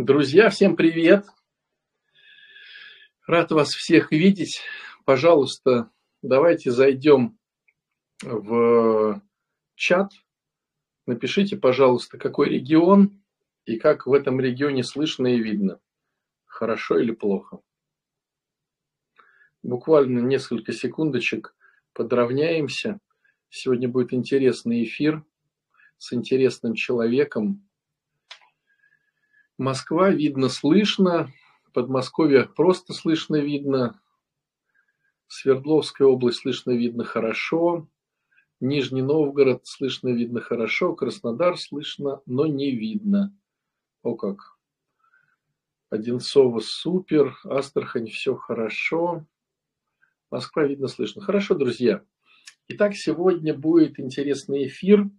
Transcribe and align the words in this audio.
Друзья, 0.00 0.48
всем 0.48 0.76
привет! 0.76 1.26
Рад 3.26 3.50
вас 3.50 3.74
всех 3.74 4.12
видеть. 4.12 4.60
Пожалуйста, 5.04 5.90
давайте 6.22 6.70
зайдем 6.70 7.36
в 8.22 9.20
чат. 9.74 10.12
Напишите, 11.06 11.56
пожалуйста, 11.56 12.16
какой 12.16 12.48
регион 12.48 13.24
и 13.64 13.76
как 13.76 14.06
в 14.06 14.12
этом 14.12 14.38
регионе 14.38 14.84
слышно 14.84 15.34
и 15.34 15.40
видно. 15.40 15.80
Хорошо 16.44 17.00
или 17.00 17.10
плохо. 17.10 17.58
Буквально 19.64 20.20
несколько 20.20 20.72
секундочек 20.72 21.56
подравняемся. 21.92 23.00
Сегодня 23.48 23.88
будет 23.88 24.12
интересный 24.12 24.84
эфир 24.84 25.24
с 25.96 26.12
интересным 26.12 26.74
человеком. 26.74 27.67
Москва 29.58 30.10
видно, 30.10 30.48
слышно. 30.48 31.32
Подмосковье 31.74 32.44
просто 32.44 32.94
слышно, 32.94 33.40
видно. 33.40 34.00
Свердловская 35.26 36.06
область 36.06 36.42
слышно, 36.42 36.70
видно 36.70 37.02
хорошо. 37.02 37.88
Нижний 38.60 39.02
Новгород 39.02 39.66
слышно, 39.66 40.10
видно 40.10 40.40
хорошо. 40.40 40.94
Краснодар 40.94 41.58
слышно, 41.58 42.22
но 42.24 42.46
не 42.46 42.70
видно. 42.70 43.36
О 44.02 44.14
как. 44.14 44.56
Одинцово 45.90 46.60
супер. 46.60 47.36
Астрахань 47.42 48.06
все 48.06 48.36
хорошо. 48.36 49.26
Москва 50.30 50.64
видно, 50.64 50.86
слышно. 50.86 51.20
Хорошо, 51.20 51.56
друзья. 51.56 52.04
Итак, 52.68 52.94
сегодня 52.94 53.54
будет 53.54 53.98
интересный 53.98 54.68
эфир. 54.68 55.10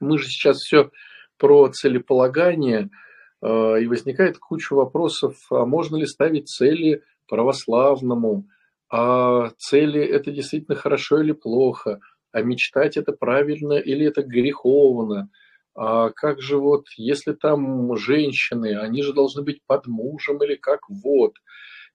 Мы 0.00 0.18
же 0.18 0.28
сейчас 0.28 0.60
все 0.60 0.90
про 1.36 1.68
целеполагание– 1.68 2.88
и 3.42 3.86
возникает 3.86 4.38
куча 4.38 4.74
вопросов, 4.74 5.36
а 5.50 5.66
можно 5.66 5.96
ли 5.96 6.06
ставить 6.06 6.48
цели 6.48 7.02
православному, 7.28 8.48
а 8.90 9.50
цели 9.58 10.00
это 10.00 10.30
действительно 10.30 10.76
хорошо 10.76 11.20
или 11.20 11.32
плохо, 11.32 12.00
а 12.32 12.42
мечтать 12.42 12.96
это 12.96 13.12
правильно 13.12 13.74
или 13.74 14.06
это 14.06 14.22
греховно, 14.22 15.30
а 15.76 16.08
как 16.10 16.40
же 16.40 16.56
вот, 16.56 16.86
если 16.96 17.32
там 17.32 17.94
женщины, 17.96 18.78
они 18.78 19.02
же 19.02 19.12
должны 19.12 19.42
быть 19.42 19.60
под 19.66 19.86
мужем 19.86 20.42
или 20.42 20.54
как 20.54 20.80
вот. 20.88 21.34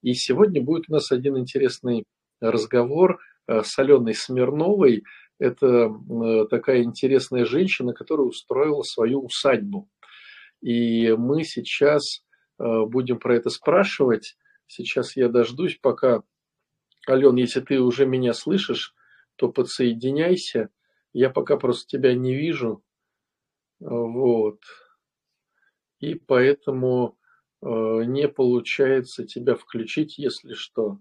И 0.03 0.13
сегодня 0.13 0.61
будет 0.61 0.85
у 0.87 0.93
нас 0.93 1.11
один 1.11 1.37
интересный 1.37 2.03
разговор 2.39 3.19
э, 3.47 3.61
с 3.63 3.77
Аленой 3.79 4.13
Смирновой. 4.13 5.03
Это 5.39 5.89
э, 5.89 6.45
такая 6.49 6.83
интересная 6.83 7.45
женщина, 7.45 7.93
которая 7.93 8.27
устроила 8.27 8.83
свою 8.83 9.25
усадьбу. 9.25 9.89
И 10.61 11.11
мы 11.13 11.43
сейчас 11.43 12.23
э, 12.59 12.85
будем 12.85 13.19
про 13.19 13.35
это 13.35 13.49
спрашивать. 13.49 14.37
Сейчас 14.67 15.15
я 15.15 15.27
дождусь, 15.27 15.77
пока... 15.81 16.23
Ален, 17.09 17.35
если 17.35 17.61
ты 17.61 17.79
уже 17.81 18.05
меня 18.05 18.33
слышишь, 18.33 18.93
то 19.35 19.51
подсоединяйся. 19.51 20.69
Я 21.13 21.31
пока 21.31 21.57
просто 21.57 21.87
тебя 21.87 22.13
не 22.13 22.35
вижу. 22.35 22.83
Вот. 23.79 24.59
И 25.99 26.15
поэтому 26.15 27.17
э, 27.61 27.65
не 27.65 28.27
получается 28.27 29.25
тебя 29.25 29.55
включить, 29.55 30.19
если 30.19 30.53
что. 30.53 30.99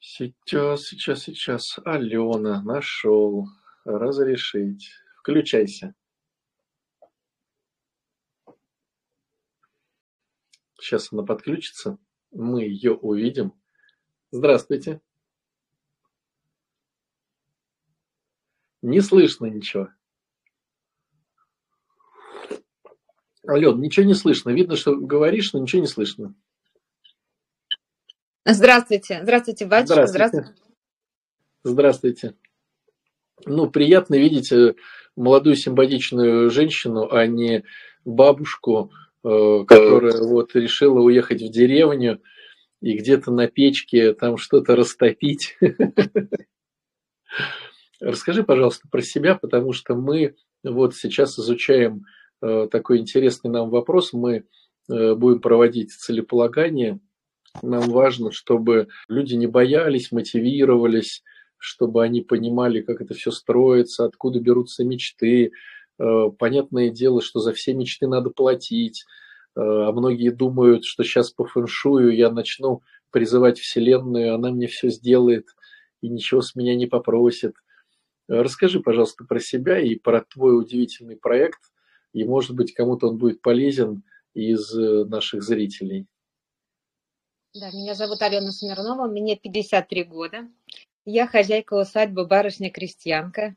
Сейчас, 0.00 0.84
сейчас, 0.84 1.24
сейчас. 1.24 1.78
Алена, 1.84 2.62
нашел. 2.62 3.46
Разрешить. 3.84 4.90
Включайся. 5.20 5.94
Сейчас 10.78 11.12
она 11.12 11.22
подключится. 11.22 11.98
Мы 12.30 12.62
ее 12.64 12.94
увидим. 12.94 13.52
Здравствуйте. 14.30 15.00
Не 18.82 19.00
слышно 19.00 19.46
ничего. 19.46 19.88
Ален, 23.48 23.80
ничего 23.80 24.06
не 24.06 24.14
слышно. 24.14 24.50
Видно, 24.50 24.76
что 24.76 24.94
говоришь, 24.94 25.52
но 25.52 25.60
ничего 25.60 25.80
не 25.80 25.88
слышно. 25.88 26.34
Здравствуйте. 28.44 29.20
Здравствуйте, 29.22 29.66
батюшка. 29.66 30.06
Здравствуйте. 30.06 30.54
Здравствуйте. 31.64 32.36
Ну, 33.46 33.70
приятно 33.70 34.16
видеть 34.16 34.52
э, 34.52 34.74
молодую 35.16 35.56
симпатичную 35.56 36.50
женщину, 36.50 37.08
а 37.10 37.26
не 37.26 37.64
бабушку, 38.04 38.90
которая 39.66 40.22
вот 40.22 40.54
решила 40.54 41.00
уехать 41.00 41.42
в 41.42 41.50
деревню 41.50 42.20
и 42.80 42.96
где-то 42.96 43.30
на 43.30 43.48
печке 43.48 44.14
там 44.14 44.36
что-то 44.36 44.76
растопить. 44.76 45.56
Расскажи, 48.00 48.44
пожалуйста, 48.44 48.88
про 48.90 49.02
себя, 49.02 49.34
потому 49.34 49.72
что 49.72 49.96
мы 49.96 50.36
вот 50.62 50.94
сейчас 50.94 51.38
изучаем 51.38 52.04
э, 52.40 52.68
такой 52.70 52.98
интересный 52.98 53.50
нам 53.50 53.70
вопрос. 53.70 54.12
Мы 54.12 54.44
э, 54.88 55.14
будем 55.14 55.40
проводить 55.40 55.92
целеполагание. 55.92 57.00
Нам 57.62 57.90
важно, 57.90 58.30
чтобы 58.30 58.88
люди 59.08 59.34
не 59.34 59.48
боялись, 59.48 60.12
мотивировались, 60.12 61.24
чтобы 61.56 62.04
они 62.04 62.22
понимали, 62.22 62.82
как 62.82 63.00
это 63.00 63.14
все 63.14 63.32
строится, 63.32 64.04
откуда 64.04 64.38
берутся 64.38 64.84
мечты, 64.84 65.46
Э, 65.46 65.50
понятное 65.98 66.90
дело, 66.90 67.20
что 67.20 67.40
за 67.40 67.52
все 67.52 67.74
мечты 67.74 68.06
надо 68.06 68.30
платить, 68.30 69.04
э, 69.56 69.60
а 69.60 69.92
многие 69.92 70.30
думают, 70.30 70.84
что 70.84 71.04
сейчас 71.04 71.30
по 71.30 71.44
фэншую 71.44 72.14
я 72.14 72.30
начну 72.30 72.82
призывать 73.10 73.58
Вселенную, 73.58 74.34
она 74.34 74.50
мне 74.50 74.66
все 74.66 74.90
сделает 74.90 75.46
и 76.00 76.08
ничего 76.08 76.40
с 76.40 76.54
меня 76.54 76.76
не 76.76 76.86
попросит. 76.86 77.54
Э, 78.28 78.42
расскажи, 78.42 78.80
пожалуйста, 78.80 79.24
про 79.24 79.40
себя 79.40 79.80
и 79.80 79.96
про 79.96 80.22
твой 80.22 80.58
удивительный 80.58 81.16
проект, 81.16 81.60
и, 82.12 82.24
может 82.24 82.52
быть, 82.52 82.72
кому-то 82.72 83.08
он 83.08 83.18
будет 83.18 83.42
полезен 83.42 84.02
из 84.34 84.72
наших 84.72 85.42
зрителей. 85.42 86.06
Да, 87.54 87.70
меня 87.70 87.94
зовут 87.94 88.22
Алена 88.22 88.52
Смирнова, 88.52 89.08
мне 89.08 89.36
53 89.36 90.04
года. 90.04 90.48
Я 91.04 91.26
хозяйка 91.26 91.74
усадьбы 91.74 92.26
«Барышня-крестьянка». 92.26 93.56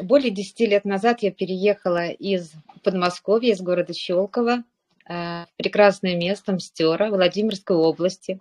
Более 0.00 0.30
10 0.30 0.60
лет 0.60 0.84
назад 0.84 1.22
я 1.22 1.30
переехала 1.30 2.08
из 2.08 2.52
Подмосковья, 2.82 3.52
из 3.52 3.60
города 3.60 3.94
Щелково, 3.94 4.64
в 5.06 5.12
э, 5.12 5.46
прекрасное 5.56 6.16
место 6.16 6.52
Мстера 6.52 7.10
Владимирской 7.10 7.76
области. 7.76 8.38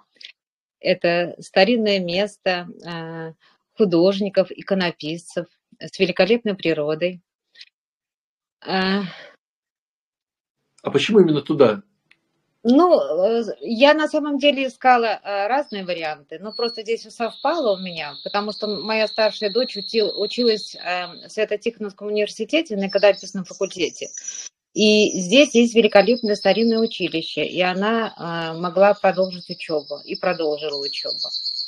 Это 0.80 1.36
старинное 1.40 2.00
место 2.00 2.68
э, 2.86 3.34
художников, 3.78 4.52
иконописцев 4.52 5.48
с 5.80 5.98
великолепной 6.00 6.56
природой. 6.56 7.22
Э, 8.66 9.02
а 10.82 10.92
почему 10.92 11.20
именно 11.20 11.42
туда? 11.42 11.84
Ну, 12.68 13.00
э, 13.00 13.44
я 13.62 13.94
на 13.94 14.08
самом 14.08 14.40
деле 14.40 14.66
искала 14.66 15.20
э, 15.24 15.48
разные 15.48 15.86
варианты, 15.86 16.40
но 16.40 16.52
просто 16.52 16.82
здесь 16.82 17.04
совпало 17.04 17.78
у 17.78 17.80
меня, 17.80 18.16
потому 18.24 18.52
что 18.54 18.66
моя 18.66 19.08
старшая 19.08 19.52
дочь 19.52 19.78
учил, 19.78 20.20
училась 20.20 20.76
эм, 20.76 21.28
в 21.28 21.32
Свято-Тихоновском 21.32 22.08
университете 22.08 22.76
на 22.76 22.88
иконописном 22.88 23.46
факультете. 23.46 24.08
И 24.74 25.12
здесь 25.22 25.54
есть 25.54 25.76
великолепное 25.76 26.34
старинное 26.34 26.80
училище, 26.80 27.46
и 27.46 27.62
она 27.62 28.14
э, 28.18 28.60
могла 28.60 28.96
продолжить 28.96 29.48
учебу, 29.48 30.00
и 30.04 30.16
продолжила 30.16 30.84
учебу. 30.84 31.20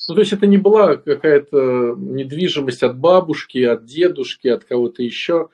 Ну, 0.07 0.15
то 0.15 0.21
есть 0.21 0.33
это 0.33 0.47
не 0.47 0.57
была 0.57 0.95
какая-то 0.95 1.93
недвижимость 1.95 2.81
от 2.81 2.97
бабушки, 2.97 3.59
от 3.59 3.85
дедушки, 3.85 4.47
от 4.47 4.63
кого-то 4.63 5.03
еще? 5.03 5.49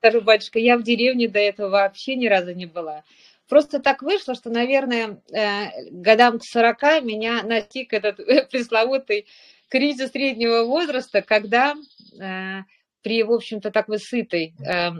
Скажу, 0.00 0.20
батюшка, 0.20 0.58
я 0.58 0.76
в 0.76 0.82
деревне 0.82 1.28
до 1.28 1.38
этого 1.38 1.70
вообще 1.70 2.14
ни 2.14 2.26
разу 2.26 2.52
не 2.52 2.66
была. 2.66 3.04
Просто 3.48 3.78
так 3.78 4.02
вышло, 4.02 4.34
что, 4.34 4.50
наверное, 4.50 5.20
э, 5.32 5.90
годам 5.90 6.38
к 6.38 6.44
40 6.44 7.02
меня 7.02 7.42
настиг 7.42 7.92
этот 7.92 8.16
пресловутый 8.50 9.26
кризис 9.68 10.12
среднего 10.12 10.64
возраста, 10.64 11.20
когда 11.20 11.74
э, 12.20 12.60
при, 13.02 13.22
в 13.22 13.32
общем-то, 13.32 13.70
такой 13.70 13.98
сытой, 13.98 14.54
э, 14.66 14.90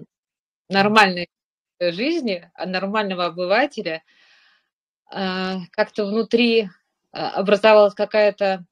нормальной 0.68 1.28
жизни, 1.80 2.50
а 2.54 2.66
нормального 2.66 3.26
обывателя, 3.26 4.02
как-то 5.06 6.06
внутри 6.06 6.70
образовалась 7.12 7.94
какая-то 7.94 8.64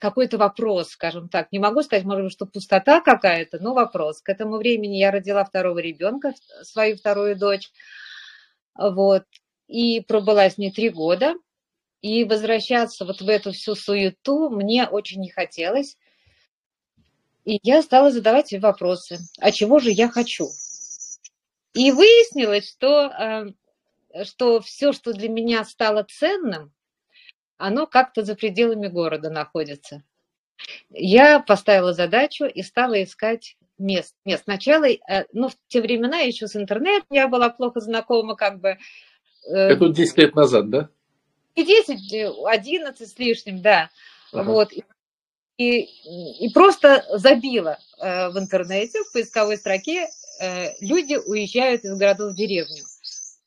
какой-то 0.00 0.38
вопрос, 0.38 0.90
скажем 0.90 1.28
так. 1.28 1.52
Не 1.52 1.58
могу 1.58 1.82
сказать, 1.82 2.04
может 2.04 2.24
быть, 2.24 2.32
что 2.32 2.46
пустота 2.46 3.00
какая-то, 3.00 3.58
но 3.60 3.74
вопрос. 3.74 4.22
К 4.22 4.30
этому 4.30 4.56
времени 4.56 4.96
я 4.96 5.10
родила 5.10 5.44
второго 5.44 5.78
ребенка, 5.78 6.32
свою 6.62 6.96
вторую 6.96 7.36
дочь. 7.36 7.70
Вот. 8.74 9.24
И 9.68 10.00
пробыла 10.00 10.48
с 10.50 10.58
ней 10.58 10.72
три 10.72 10.88
года. 10.88 11.34
И 12.02 12.24
возвращаться 12.24 13.04
вот 13.04 13.20
в 13.20 13.28
эту 13.28 13.52
всю 13.52 13.74
суету 13.74 14.48
мне 14.48 14.86
очень 14.86 15.20
не 15.20 15.30
хотелось. 15.30 15.96
И 17.44 17.58
я 17.62 17.82
стала 17.82 18.10
задавать 18.10 18.52
вопросы. 18.54 19.18
А 19.38 19.50
чего 19.50 19.78
же 19.80 19.90
я 19.90 20.08
хочу? 20.08 20.48
И 21.74 21.92
выяснилось, 21.92 22.68
что, 22.68 23.52
что 24.24 24.60
все, 24.60 24.92
что 24.92 25.12
для 25.12 25.28
меня 25.28 25.64
стало 25.64 26.04
ценным, 26.04 26.72
оно 27.58 27.86
как-то 27.86 28.24
за 28.24 28.34
пределами 28.34 28.88
города 28.88 29.30
находится. 29.30 30.02
Я 30.90 31.40
поставила 31.40 31.92
задачу 31.92 32.44
и 32.44 32.62
стала 32.62 33.02
искать 33.02 33.56
мест. 33.80 34.14
Мест. 34.24 34.44
Сначала, 34.44 34.86
э, 34.88 35.24
ну, 35.32 35.48
в 35.48 35.54
те 35.68 35.80
времена 35.80 36.18
еще 36.18 36.46
с 36.46 36.56
интернетом 36.56 37.08
я 37.10 37.28
была 37.28 37.50
плохо 37.50 37.80
знакома, 37.80 38.36
как 38.36 38.60
бы. 38.60 38.78
Э, 39.48 39.54
Это 39.54 39.88
10 39.88 40.18
лет 40.18 40.34
назад, 40.34 40.70
да? 40.70 40.88
И 41.56 41.64
10, 41.64 42.12
11 42.46 43.08
с 43.08 43.18
лишним, 43.18 43.60
да. 43.60 43.90
Ага. 44.32 44.44
Вот. 44.44 44.72
И, 45.58 45.80
и 45.80 46.48
просто 46.54 47.04
забила 47.12 47.78
э, 47.98 48.30
в 48.30 48.38
интернете, 48.38 49.02
в 49.02 49.12
поисковой 49.12 49.56
строке, 49.56 50.08
люди 50.80 51.16
уезжают 51.16 51.84
из 51.84 51.98
городов 51.98 52.32
в 52.32 52.34
деревню. 52.34 52.82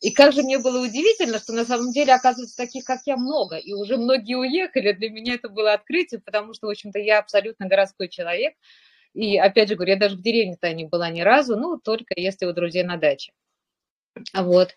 И 0.03 0.11
как 0.11 0.33
же 0.33 0.43
мне 0.43 0.59
было 0.59 0.83
удивительно, 0.83 1.39
что 1.39 1.53
на 1.53 1.63
самом 1.63 1.93
деле, 1.93 2.13
оказывается, 2.13 2.57
таких, 2.57 2.83
как 2.83 2.99
я, 3.05 3.15
много. 3.15 3.55
И 3.55 3.71
уже 3.71 3.95
многие 3.95 4.35
уехали. 4.35 4.91
Для 4.91 5.09
меня 5.09 5.35
это 5.35 5.47
было 5.47 5.71
открытие, 5.71 6.19
потому 6.19 6.53
что, 6.53 6.67
в 6.67 6.71
общем-то, 6.71 6.99
я 6.99 7.19
абсолютно 7.19 7.69
городской 7.69 8.09
человек. 8.09 8.53
И, 9.13 9.37
опять 9.37 9.69
же 9.69 9.75
говорю, 9.75 9.93
я 9.93 9.99
даже 9.99 10.15
в 10.17 10.21
деревне-то 10.21 10.73
не 10.73 10.85
была 10.85 11.09
ни 11.09 11.21
разу, 11.21 11.55
ну, 11.55 11.77
только 11.77 12.13
если 12.17 12.45
у 12.45 12.53
друзей 12.53 12.83
на 12.83 12.97
даче. 12.97 13.31
Вот. 14.33 14.75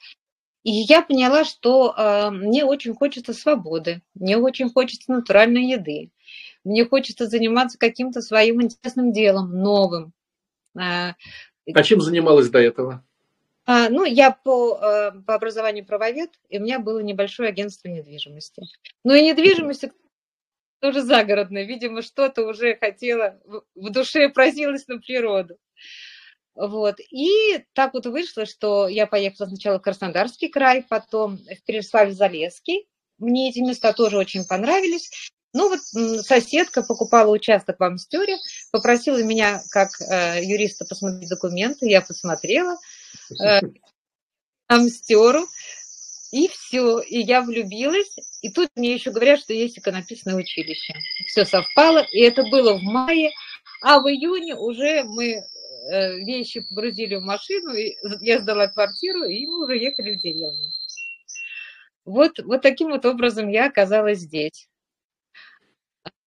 И 0.62 0.70
я 0.70 1.00
поняла, 1.00 1.44
что 1.44 1.94
э, 1.96 2.30
мне 2.30 2.64
очень 2.64 2.94
хочется 2.94 3.32
свободы, 3.32 4.02
мне 4.14 4.36
очень 4.36 4.70
хочется 4.70 5.12
натуральной 5.12 5.64
еды, 5.64 6.10
мне 6.64 6.84
хочется 6.84 7.26
заниматься 7.26 7.78
каким-то 7.78 8.20
своим 8.20 8.60
интересным 8.60 9.12
делом, 9.12 9.52
новым. 9.62 10.12
Э, 10.76 11.12
а 11.72 11.82
чем 11.82 12.00
занималась 12.00 12.48
до 12.50 12.58
этого? 12.58 13.04
А, 13.64 13.88
ну, 13.88 14.04
я 14.04 14.30
по, 14.30 14.76
э, 14.76 15.12
по 15.26 15.34
образованию 15.34 15.84
правовед, 15.84 16.30
и 16.48 16.58
у 16.58 16.62
меня 16.62 16.78
было 16.78 17.00
небольшое 17.00 17.48
агентство 17.48 17.88
недвижимости. 17.88 18.62
Но 19.04 19.14
и 19.14 19.22
недвижимость 19.22 19.84
тоже 20.86 21.02
загородная. 21.02 21.64
Видимо, 21.64 22.00
что-то 22.00 22.46
уже 22.46 22.76
хотела, 22.76 23.40
в 23.74 23.90
душе 23.90 24.28
просилась 24.28 24.86
на 24.86 24.98
природу. 24.98 25.56
Вот. 26.54 27.00
И 27.10 27.64
так 27.72 27.92
вот 27.94 28.06
вышло, 28.06 28.46
что 28.46 28.86
я 28.86 29.08
поехала 29.08 29.48
сначала 29.48 29.78
в 29.78 29.82
Краснодарский 29.82 30.48
край, 30.48 30.84
потом 30.88 31.38
в 31.38 31.68
Переславль-Залесский. 31.68 32.86
Мне 33.18 33.50
эти 33.50 33.58
места 33.58 33.92
тоже 33.92 34.16
очень 34.16 34.44
понравились. 34.44 35.10
Ну 35.52 35.70
вот 35.70 35.80
соседка 36.24 36.82
покупала 36.82 37.32
участок 37.32 37.80
в 37.80 37.82
Амстере, 37.82 38.36
попросила 38.70 39.20
меня 39.22 39.62
как 39.70 39.88
э, 40.00 40.44
юриста 40.44 40.84
посмотреть 40.84 41.30
документы, 41.30 41.88
я 41.88 42.02
посмотрела 42.02 42.76
э, 43.42 43.60
Амстеру, 44.68 45.46
и 46.36 46.48
все, 46.48 47.00
и 47.00 47.20
я 47.20 47.40
влюбилась, 47.40 48.14
и 48.42 48.52
тут 48.52 48.68
мне 48.76 48.92
еще 48.92 49.10
говорят, 49.10 49.40
что 49.40 49.54
есть 49.54 49.78
иконописное 49.78 50.34
училище. 50.34 50.92
Все 51.26 51.46
совпало, 51.46 52.04
и 52.12 52.20
это 52.20 52.42
было 52.42 52.74
в 52.74 52.82
мае, 52.82 53.30
а 53.82 54.00
в 54.00 54.06
июне 54.06 54.54
уже 54.54 55.04
мы 55.04 55.30
э, 55.30 56.16
вещи 56.18 56.60
погрузили 56.60 57.14
в 57.14 57.22
машину, 57.22 57.72
и 57.72 57.96
я 58.20 58.40
сдала 58.40 58.68
квартиру, 58.68 59.22
и 59.22 59.46
мы 59.46 59.64
уже 59.64 59.78
ехали 59.78 60.14
в 60.14 60.20
деревню. 60.20 60.68
Вот, 62.04 62.38
вот 62.44 62.60
таким 62.60 62.90
вот 62.90 63.06
образом 63.06 63.48
я 63.48 63.68
оказалась 63.68 64.18
здесь. 64.18 64.68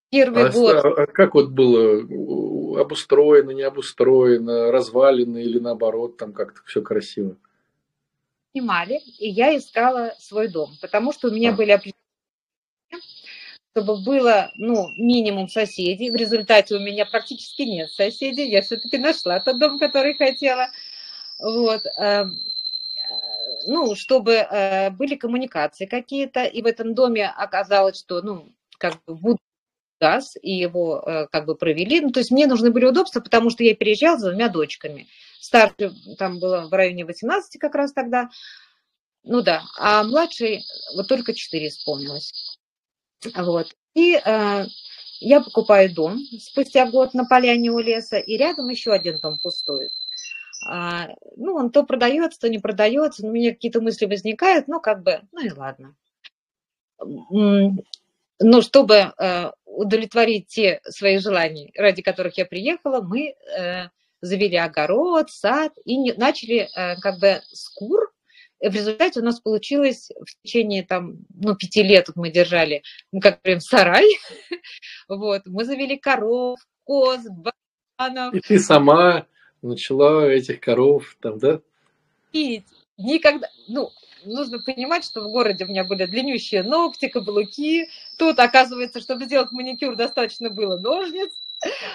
Первый 0.09 0.45
а, 0.47 0.51
год. 0.51 0.75
А 0.75 1.05
как 1.05 1.35
вот 1.35 1.51
было 1.51 2.81
обустроено, 2.81 3.51
не 3.51 3.61
обустроено, 3.61 4.71
развалено 4.71 5.37
или 5.37 5.59
наоборот, 5.59 6.17
там 6.17 6.33
как-то 6.33 6.61
все 6.65 6.81
красиво? 6.81 7.37
Снимали, 8.51 8.99
и 9.19 9.29
я 9.29 9.55
искала 9.55 10.15
свой 10.19 10.47
дом, 10.47 10.75
потому 10.81 11.13
что 11.13 11.27
у 11.27 11.31
меня 11.31 11.51
были 11.51 11.71
определенные 11.71 11.99
чтобы 13.79 14.01
было, 14.03 14.51
ну, 14.55 14.89
минимум 14.97 15.47
соседей. 15.47 16.09
В 16.11 16.15
результате 16.15 16.75
у 16.75 16.79
меня 16.79 17.05
практически 17.05 17.61
нет 17.61 17.91
соседей. 17.91 18.49
Я 18.49 18.61
все-таки 18.61 18.97
нашла 18.97 19.39
тот 19.39 19.59
дом, 19.59 19.79
который 19.79 20.15
хотела. 20.15 20.67
Вот. 21.39 21.83
Эм, 21.97 22.31
э, 22.31 22.35
ну, 23.67 23.95
чтобы 23.95 24.33
э, 24.33 24.89
были 24.89 25.15
коммуникации 25.15 25.85
какие-то. 25.85 26.43
И 26.43 26.61
в 26.61 26.65
этом 26.65 26.93
доме 26.93 27.29
оказалось, 27.29 27.99
что, 27.99 28.21
ну, 28.21 28.51
как 28.77 28.95
бы 29.05 29.37
газ, 30.01 30.35
и 30.41 30.51
его 30.51 31.03
э, 31.05 31.27
как 31.27 31.45
бы 31.45 31.55
провели. 31.55 32.01
Ну, 32.01 32.11
то 32.11 32.19
есть 32.19 32.31
мне 32.31 32.47
нужны 32.47 32.71
были 32.71 32.85
удобства, 32.85 33.19
потому 33.19 33.49
что 33.49 33.63
я 33.63 33.75
переезжала 33.75 34.17
с 34.17 34.23
двумя 34.23 34.49
дочками. 34.49 35.07
Старший 35.39 35.91
там 36.17 36.39
было 36.39 36.67
в 36.67 36.73
районе 36.73 37.05
18 37.05 37.59
как 37.59 37.75
раз 37.75 37.93
тогда. 37.93 38.29
Ну 39.23 39.41
да, 39.41 39.63
а 39.77 40.03
младший 40.03 40.63
вот 40.95 41.07
только 41.07 41.33
4 41.33 41.67
исполнилось. 41.67 42.59
Вот. 43.35 43.75
И 43.93 44.15
э, 44.15 44.65
я 45.19 45.41
покупаю 45.41 45.93
дом 45.93 46.19
спустя 46.39 46.89
год 46.89 47.13
на 47.13 47.25
поляне 47.25 47.71
у 47.71 47.79
леса, 47.79 48.17
и 48.17 48.37
рядом 48.37 48.69
еще 48.69 48.91
один 48.91 49.19
дом 49.19 49.37
пустует. 49.39 49.91
А, 50.67 51.09
ну, 51.35 51.55
он 51.55 51.71
то 51.71 51.83
продается, 51.83 52.39
то 52.39 52.49
не 52.49 52.59
продается, 52.59 53.25
у 53.25 53.31
меня 53.31 53.51
какие-то 53.51 53.81
мысли 53.81 54.05
возникают, 54.05 54.67
ну, 54.67 54.79
как 54.79 55.03
бы, 55.03 55.21
ну 55.31 55.45
и 55.45 55.51
ладно. 55.51 55.95
Но 58.41 58.61
чтобы 58.61 59.13
э, 59.17 59.51
удовлетворить 59.65 60.47
те 60.47 60.79
свои 60.83 61.17
желания, 61.17 61.71
ради 61.75 62.01
которых 62.01 62.37
я 62.37 62.45
приехала, 62.45 63.01
мы 63.01 63.35
э, 63.57 63.89
завели 64.21 64.57
огород, 64.57 65.29
сад 65.29 65.73
и 65.85 65.97
не, 65.97 66.13
начали 66.13 66.69
э, 66.75 66.95
как 66.99 67.19
бы 67.19 67.41
с 67.51 67.69
кур. 67.69 68.11
В 68.59 68.73
результате 68.73 69.21
у 69.21 69.23
нас 69.23 69.39
получилось 69.39 70.11
в 70.19 70.43
течение 70.43 70.83
там, 70.83 71.17
ну, 71.33 71.55
пяти 71.55 71.81
лет 71.81 72.09
мы 72.15 72.29
держали, 72.29 72.83
ну, 73.11 73.21
как 73.21 73.41
прям 73.41 73.61
сарай. 73.61 74.05
вот, 75.07 75.43
мы 75.45 75.63
завели 75.63 75.97
коров, 75.97 76.59
коз, 76.83 77.21
бананов. 77.97 78.33
И 78.33 78.41
ты 78.41 78.59
сама 78.59 79.25
начала 79.61 80.25
этих 80.25 80.59
коров 80.59 81.15
там, 81.21 81.39
да? 81.39 81.61
И 82.33 82.63
никогда, 82.97 83.47
ну, 83.67 83.91
нужно 84.25 84.59
понимать, 84.59 85.05
что 85.05 85.21
в 85.21 85.31
городе 85.31 85.65
у 85.65 85.67
меня 85.67 85.83
были 85.83 86.05
длиннющие 86.05 86.63
ногти, 86.63 87.07
каблуки. 87.07 87.89
Тут, 88.17 88.39
оказывается, 88.39 88.99
чтобы 88.99 89.25
сделать 89.25 89.51
маникюр, 89.51 89.95
достаточно 89.95 90.49
было 90.49 90.77
ножниц. 90.77 91.31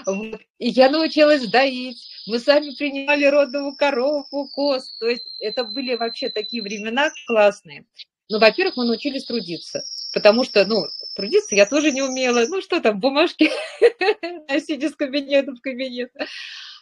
Вот. 0.07 0.41
И 0.59 0.69
я 0.69 0.91
научилась 0.91 1.47
доить. 1.49 2.07
Мы 2.27 2.39
сами 2.39 2.75
принимали 2.75 3.25
родовую 3.25 3.77
корову, 3.77 4.49
коз. 4.49 4.97
То 4.99 5.09
есть 5.09 5.27
это 5.41 5.65
были 5.65 5.94
вообще 5.94 6.29
такие 6.29 6.63
времена 6.63 7.11
классные. 7.27 7.87
Ну, 8.31 8.39
во-первых, 8.39 8.77
мы 8.77 8.87
научились 8.87 9.25
трудиться, 9.25 9.85
потому 10.15 10.44
что, 10.44 10.65
ну, 10.65 10.87
трудиться 11.15 11.55
я 11.55 11.67
тоже 11.67 11.93
не 11.93 12.03
умела. 12.03 12.47
Ну, 12.47 12.63
что 12.63 12.81
там, 12.81 12.99
бумажки 12.99 13.51
носить 14.49 14.83
из 14.83 14.97
кабинета 14.97 15.53
в 15.53 15.61
кабинет. 15.61 16.11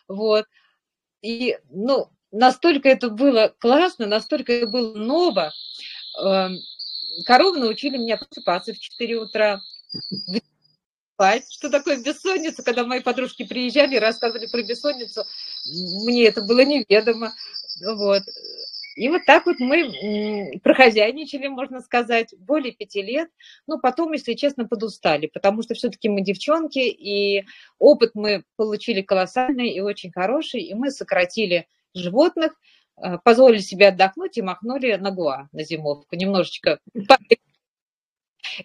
Вот. 0.07 0.47
И, 1.21 1.59
ну, 1.71 2.11
настолько 2.31 2.89
это 2.89 3.11
было 3.11 3.55
классно, 3.59 4.07
настолько 4.07 4.53
это 4.53 4.67
было 4.69 4.95
ново. 4.97 5.53
Эм, 6.21 6.59
коровы 7.27 7.59
научили 7.59 7.97
меня 7.97 8.17
просыпаться 8.19 8.73
в 8.73 8.79
4 8.79 9.17
утра, 9.17 9.61
что 11.51 11.71
такое 11.71 12.03
бессонница, 12.03 12.63
когда 12.63 12.85
мои 12.85 13.01
подружки 13.01 13.45
приезжали 13.45 13.97
и 13.97 14.01
рассказывали 14.01 14.47
про 14.47 14.63
бессонницу, 14.63 15.25
мне 16.05 16.27
это 16.27 16.43
было 16.43 16.65
неведомо. 16.65 17.33
Вот. 17.85 18.23
И 18.95 19.09
вот 19.09 19.23
так 19.25 19.47
вот 19.47 19.59
мы 19.59 20.61
прохозяйничали, 20.63 21.49
можно 21.49 21.81
сказать, 21.81 22.35
более 22.39 22.73
пяти 22.73 23.03
лет. 23.03 23.31
Но 23.67 23.79
потом, 23.79 24.13
если 24.13 24.35
честно, 24.35 24.67
подустали, 24.69 25.29
потому 25.29 25.63
что 25.63 25.75
все-таки 25.75 26.09
мы 26.09 26.21
девчонки, 26.21 26.81
и 26.81 27.45
опыт 27.79 28.11
мы 28.15 28.45
получили 28.57 29.01
колоссальный 29.01 29.71
и 29.71 29.81
очень 29.81 30.13
хороший, 30.13 30.63
и 30.63 30.75
мы 30.75 30.91
сократили 30.91 31.67
животных, 31.95 32.53
э, 33.03 33.19
позволили 33.25 33.61
себе 33.61 33.89
отдохнуть 33.89 34.37
и 34.37 34.43
махнули 34.43 34.95
на 34.97 35.11
Гуа 35.11 35.49
на 35.53 35.65
зимовку, 35.65 36.15
немножечко. 36.17 36.79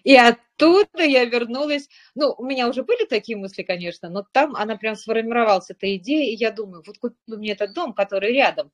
И 0.04 0.16
оттуда 0.16 1.02
я 1.04 1.24
вернулась, 1.24 1.88
ну, 2.14 2.34
у 2.36 2.44
меня 2.44 2.68
уже 2.68 2.82
были 2.82 3.04
такие 3.06 3.36
мысли, 3.36 3.62
конечно, 3.62 4.08
но 4.08 4.24
там 4.32 4.56
она 4.56 4.76
прям 4.76 4.96
сформировалась, 4.96 5.70
эта 5.70 5.94
идея, 5.96 6.32
и 6.32 6.36
я 6.36 6.50
думаю, 6.50 6.82
вот 6.86 6.98
купи 6.98 7.16
мне 7.26 7.52
этот 7.52 7.72
дом, 7.74 7.92
который 7.92 8.32
рядом. 8.32 8.70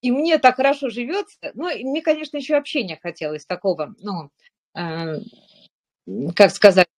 И 0.00 0.10
мне 0.10 0.38
так 0.38 0.56
хорошо 0.56 0.88
живется, 0.88 1.38
ну, 1.54 1.68
и 1.68 1.84
мне, 1.84 2.00
конечно, 2.02 2.36
еще 2.38 2.56
общения 2.56 2.98
хотелось 3.00 3.44
такого, 3.44 3.94
ну, 3.98 4.30
э, 4.74 5.18
как 6.34 6.50
сказать, 6.50 6.88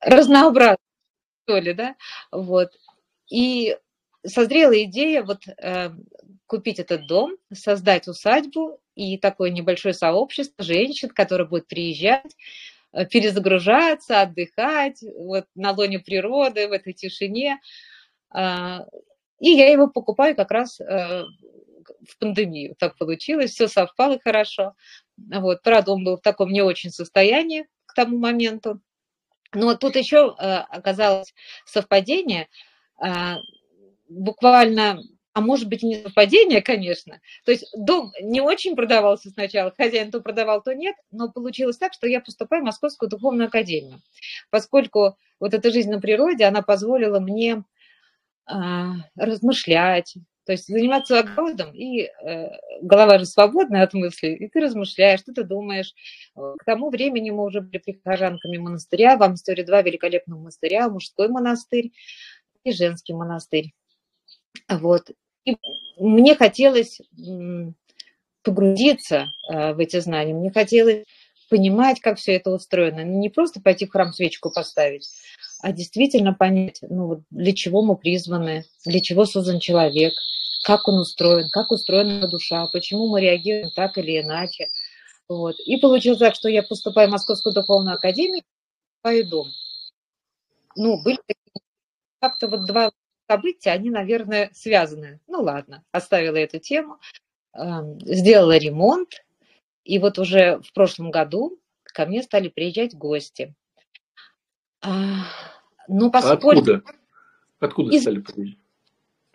разнообразного, 0.00 0.78
что 1.44 1.58
ли, 1.58 1.74
да, 1.74 1.96
вот. 2.32 2.70
И 3.30 3.76
созрела 4.26 4.82
идея 4.84 5.22
вот 5.22 5.46
э, 5.46 5.90
купить 6.46 6.78
этот 6.78 7.06
дом, 7.06 7.36
создать 7.52 8.08
усадьбу 8.08 8.80
и 8.94 9.18
такое 9.18 9.50
небольшое 9.50 9.94
сообщество 9.94 10.64
женщин, 10.64 11.08
которые 11.08 11.48
будут 11.48 11.68
приезжать, 11.68 12.36
э, 12.92 13.06
перезагружаться, 13.06 14.20
отдыхать 14.20 15.02
вот 15.02 15.46
на 15.54 15.72
лоне 15.72 15.98
природы, 15.98 16.68
в 16.68 16.72
этой 16.72 16.92
тишине. 16.92 17.60
Э, 18.34 18.80
и 19.40 19.50
я 19.50 19.70
его 19.70 19.88
покупаю 19.88 20.36
как 20.36 20.50
раз 20.50 20.80
э, 20.80 20.84
в 22.08 22.18
пандемию. 22.18 22.74
Так 22.78 22.96
получилось, 22.96 23.52
все 23.52 23.68
совпало 23.68 24.18
хорошо. 24.22 24.74
Вот, 25.16 25.62
правда, 25.62 25.92
он 25.92 26.04
был 26.04 26.16
в 26.16 26.22
таком 26.22 26.50
не 26.50 26.62
очень 26.62 26.90
состоянии 26.90 27.66
к 27.86 27.94
тому 27.94 28.18
моменту. 28.18 28.80
Но 29.52 29.74
тут 29.76 29.96
еще 29.96 30.34
э, 30.38 30.56
оказалось 30.68 31.34
совпадение. 31.64 32.48
Э, 33.04 33.36
буквально 34.08 35.00
а 35.34 35.40
может 35.40 35.68
быть, 35.68 35.82
не 35.82 36.00
совпадение, 36.00 36.62
конечно. 36.62 37.20
То 37.44 37.50
есть 37.50 37.68
дом 37.76 38.12
не 38.22 38.40
очень 38.40 38.76
продавался 38.76 39.30
сначала, 39.30 39.74
хозяин 39.76 40.12
то 40.12 40.20
продавал, 40.20 40.62
то 40.62 40.72
нет, 40.74 40.94
но 41.10 41.30
получилось 41.30 41.76
так, 41.76 41.92
что 41.92 42.06
я 42.06 42.20
поступаю 42.20 42.62
в 42.62 42.66
Московскую 42.66 43.10
духовную 43.10 43.48
академию, 43.48 44.00
поскольку 44.50 45.18
вот 45.40 45.52
эта 45.52 45.72
жизнь 45.72 45.90
на 45.90 46.00
природе, 46.00 46.44
она 46.44 46.62
позволила 46.62 47.18
мне 47.18 47.64
а, 48.46 48.92
размышлять, 49.16 50.14
то 50.46 50.52
есть 50.52 50.68
заниматься 50.68 51.18
огородом, 51.18 51.74
и 51.74 52.02
э, 52.02 52.50
голова 52.82 53.18
же 53.18 53.24
свободная 53.26 53.82
от 53.82 53.94
мыслей, 53.94 54.34
и 54.34 54.48
ты 54.48 54.60
размышляешь, 54.60 55.20
что 55.20 55.32
ты 55.32 55.42
думаешь. 55.42 55.94
К 56.34 56.62
тому 56.66 56.90
времени 56.90 57.30
мы 57.30 57.44
уже 57.44 57.62
были 57.62 57.78
прихожанками 57.78 58.58
монастыря, 58.58 59.16
в 59.16 59.22
Амстере 59.22 59.64
два 59.64 59.80
великолепных 59.80 60.36
монастыря, 60.36 60.90
мужской 60.90 61.28
монастырь 61.28 61.92
и 62.62 62.72
женский 62.72 63.14
монастырь. 63.14 63.72
Вот. 64.68 65.10
И 65.44 65.56
мне 65.98 66.34
хотелось 66.34 67.00
погрузиться 68.42 69.26
э, 69.50 69.72
в 69.72 69.78
эти 69.78 70.00
знания, 70.00 70.34
мне 70.34 70.50
хотелось 70.50 71.04
понимать, 71.48 72.00
как 72.00 72.18
все 72.18 72.34
это 72.34 72.50
устроено. 72.50 73.04
Ну, 73.04 73.18
не 73.18 73.28
просто 73.28 73.60
пойти 73.60 73.86
в 73.86 73.90
храм 73.90 74.12
свечку 74.12 74.50
поставить, 74.50 75.08
а 75.62 75.72
действительно 75.72 76.34
понять, 76.34 76.80
ну, 76.82 77.22
для 77.30 77.52
чего 77.52 77.82
мы 77.82 77.96
призваны, 77.96 78.64
для 78.84 79.00
чего 79.00 79.24
создан 79.24 79.60
человек, 79.60 80.14
как 80.64 80.88
он 80.88 80.98
устроен, 80.98 81.48
как 81.50 81.70
устроена 81.70 82.28
душа, 82.28 82.66
почему 82.72 83.08
мы 83.08 83.20
реагируем 83.20 83.70
так 83.74 83.98
или 83.98 84.20
иначе. 84.20 84.70
Вот. 85.28 85.56
И 85.60 85.76
получилось 85.78 86.18
так, 86.18 86.34
что 86.34 86.48
я 86.48 86.62
поступаю 86.62 87.08
в 87.08 87.12
Московскую 87.12 87.54
духовную 87.54 87.94
академию, 87.96 88.42
дом. 89.30 89.48
Ну, 90.76 91.02
были 91.02 91.18
как-то 92.20 92.48
вот 92.48 92.66
два 92.66 92.90
события, 93.28 93.70
они, 93.70 93.90
наверное, 93.90 94.50
связаны. 94.52 95.20
Ну 95.26 95.42
ладно, 95.42 95.84
оставила 95.92 96.36
эту 96.36 96.58
тему, 96.58 96.98
эм, 97.54 97.98
сделала 98.00 98.56
ремонт, 98.56 99.24
и 99.84 99.98
вот 99.98 100.18
уже 100.18 100.60
в 100.60 100.72
прошлом 100.72 101.10
году 101.10 101.58
ко 101.82 102.06
мне 102.06 102.22
стали 102.22 102.48
приезжать 102.48 102.94
гости. 102.94 103.54
А, 104.82 105.24
ну, 105.88 106.10
поскольку... 106.10 106.50
Откуда? 106.50 106.82
Откуда 107.60 107.94
Из... 107.94 108.02
стали 108.02 108.20
приезжать? 108.20 108.58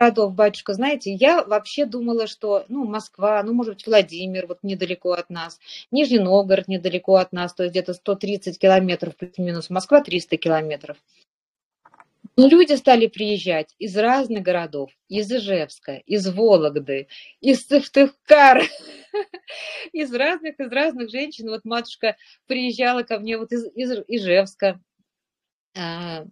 городов, 0.00 0.34
батюшка, 0.34 0.72
знаете, 0.72 1.12
я 1.12 1.44
вообще 1.44 1.84
думала, 1.84 2.26
что, 2.26 2.64
ну, 2.68 2.86
Москва, 2.86 3.42
ну, 3.42 3.52
может 3.52 3.74
быть, 3.74 3.86
Владимир, 3.86 4.46
вот 4.46 4.60
недалеко 4.62 5.12
от 5.12 5.28
нас, 5.28 5.60
Нижний 5.90 6.18
Новгород 6.18 6.68
недалеко 6.68 7.16
от 7.16 7.32
нас, 7.32 7.52
то 7.52 7.64
есть 7.64 7.72
где-то 7.72 7.92
130 7.92 8.58
километров 8.58 9.14
плюс-минус, 9.14 9.68
Москва 9.68 10.00
300 10.00 10.38
километров. 10.38 10.96
Но 12.40 12.48
люди 12.48 12.72
стали 12.72 13.06
приезжать 13.06 13.74
из 13.78 13.94
разных 13.98 14.42
городов, 14.42 14.90
из 15.08 15.30
Ижевска, 15.30 15.96
из 16.06 16.26
Вологды, 16.26 17.08
из 17.42 17.66
Сыктывкара, 17.66 18.62
из 19.92 20.10
разных, 20.14 20.58
из 20.58 20.72
разных 20.72 21.10
женщин. 21.10 21.50
Вот 21.50 21.66
матушка 21.66 22.16
приезжала 22.46 23.02
ко 23.02 23.18
мне 23.18 23.36
вот 23.36 23.52
из, 23.52 23.66
из 23.74 23.92
Ижевска, 24.08 24.80
а, 25.76 26.24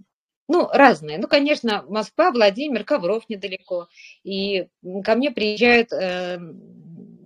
ну, 0.49 0.69
разные. 0.73 1.19
Ну, 1.19 1.29
конечно, 1.29 1.85
Москва, 1.91 2.33
Владимир, 2.33 2.85
Ковров 2.85 3.29
недалеко. 3.29 3.89
И 4.25 4.69
ко 5.05 5.15
мне 5.15 5.31
приезжают 5.31 5.93
э, 5.93 6.39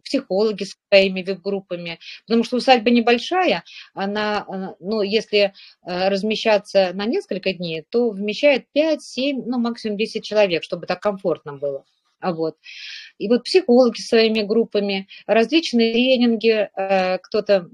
психологи 0.05 0.65
с 0.65 0.77
своими 0.89 1.23
вип-группами, 1.23 1.99
потому 2.27 2.45
что 2.45 2.57
усадьба 2.57 2.91
небольшая, 2.91 3.65
она, 3.95 4.47
ну, 4.81 5.03
если 5.03 5.53
э, 5.87 6.09
размещаться 6.09 6.93
на 6.95 7.07
несколько 7.07 7.53
дней, 7.53 7.85
то 7.89 8.11
вмещает 8.11 8.67
5, 8.73 9.03
7, 9.03 9.43
ну, 9.47 9.59
максимум 9.59 9.97
10 9.97 10.25
человек, 10.25 10.63
чтобы 10.65 10.87
так 10.87 11.01
комфортно 11.01 11.55
было. 11.55 11.85
А 12.21 12.33
вот. 12.33 12.57
И 13.19 13.29
вот 13.29 13.45
психологи 13.45 14.01
своими 14.01 14.43
группами, 14.43 15.09
различные 15.27 15.93
тренинги, 15.93 16.71
э, 16.75 17.19
кто-то 17.19 17.69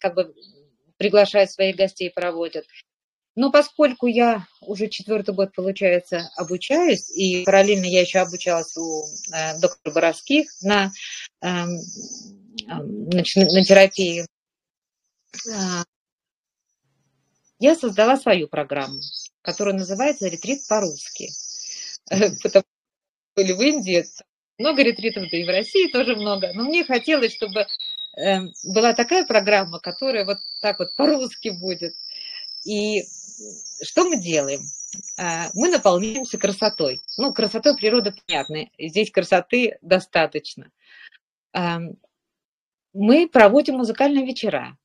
как 0.00 0.14
бы 0.14 0.34
приглашает 0.98 1.50
своих 1.50 1.76
гостей, 1.76 2.10
проводит. 2.10 2.66
Но 3.38 3.52
поскольку 3.52 4.08
я 4.08 4.48
уже 4.60 4.88
четвертый 4.88 5.32
год, 5.32 5.54
получается, 5.54 6.28
обучаюсь, 6.34 7.08
и 7.08 7.44
параллельно 7.44 7.84
я 7.84 8.00
еще 8.00 8.18
обучалась 8.18 8.76
у 8.76 9.04
э, 9.32 9.60
доктора 9.60 9.94
Боровских 9.94 10.50
на, 10.60 10.90
э, 11.40 11.46
на, 11.46 13.22
на 13.22 13.64
терапии, 13.64 14.26
э, 15.46 15.84
я 17.60 17.76
создала 17.76 18.16
свою 18.16 18.48
программу, 18.48 18.98
которая 19.42 19.76
называется 19.76 20.26
«Ретрит 20.26 20.66
по-русски». 20.66 21.28
Потому 22.42 22.64
что 23.36 23.54
в 23.54 23.62
Индии 23.62 24.04
много 24.58 24.82
ретритов, 24.82 25.30
да 25.30 25.38
и 25.38 25.44
в 25.44 25.48
России 25.48 25.92
тоже 25.92 26.16
много. 26.16 26.50
Но 26.54 26.64
мне 26.64 26.82
хотелось, 26.84 27.36
чтобы 27.36 27.68
эм, 28.16 28.52
была 28.64 28.94
такая 28.94 29.24
программа, 29.24 29.78
которая 29.78 30.24
вот 30.24 30.38
так 30.60 30.80
вот 30.80 30.96
по-русски 30.96 31.50
будет. 31.50 31.94
И 32.64 33.04
что 33.82 34.04
мы 34.04 34.20
делаем? 34.20 34.60
А, 35.18 35.48
мы 35.54 35.70
наполняемся 35.70 36.38
красотой. 36.38 37.00
Ну, 37.16 37.32
красотой 37.32 37.76
природы 37.76 38.14
понятно, 38.26 38.68
здесь 38.78 39.10
красоты 39.10 39.78
достаточно. 39.82 40.70
Мы 42.94 43.28
проводим 43.28 43.76
музыкальные 43.76 44.24
вечера. 44.24 44.76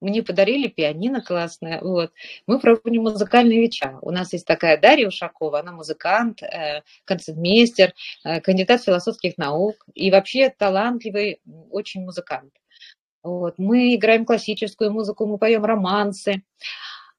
Мне 0.00 0.22
подарили 0.22 0.68
пианино 0.68 1.20
классное. 1.20 1.80
Вот. 1.82 2.12
Мы 2.46 2.58
проводим 2.58 3.02
музыкальные 3.02 3.60
вечера. 3.60 3.98
У 4.00 4.10
нас 4.10 4.32
есть 4.32 4.46
такая 4.46 4.80
Дарья 4.80 5.08
Ушакова, 5.08 5.60
она 5.60 5.72
музыкант, 5.72 6.42
э, 6.42 6.82
концертмейстер, 7.04 7.92
э, 8.24 8.40
кандидат 8.40 8.82
философских 8.82 9.36
наук 9.36 9.84
и 9.94 10.10
вообще 10.10 10.48
талантливый 10.48 11.40
очень 11.70 12.02
музыкант. 12.02 12.54
Вот. 13.22 13.58
Мы 13.58 13.94
играем 13.94 14.24
классическую 14.24 14.90
музыку, 14.90 15.26
мы 15.26 15.36
поем 15.36 15.64
романсы. 15.64 16.42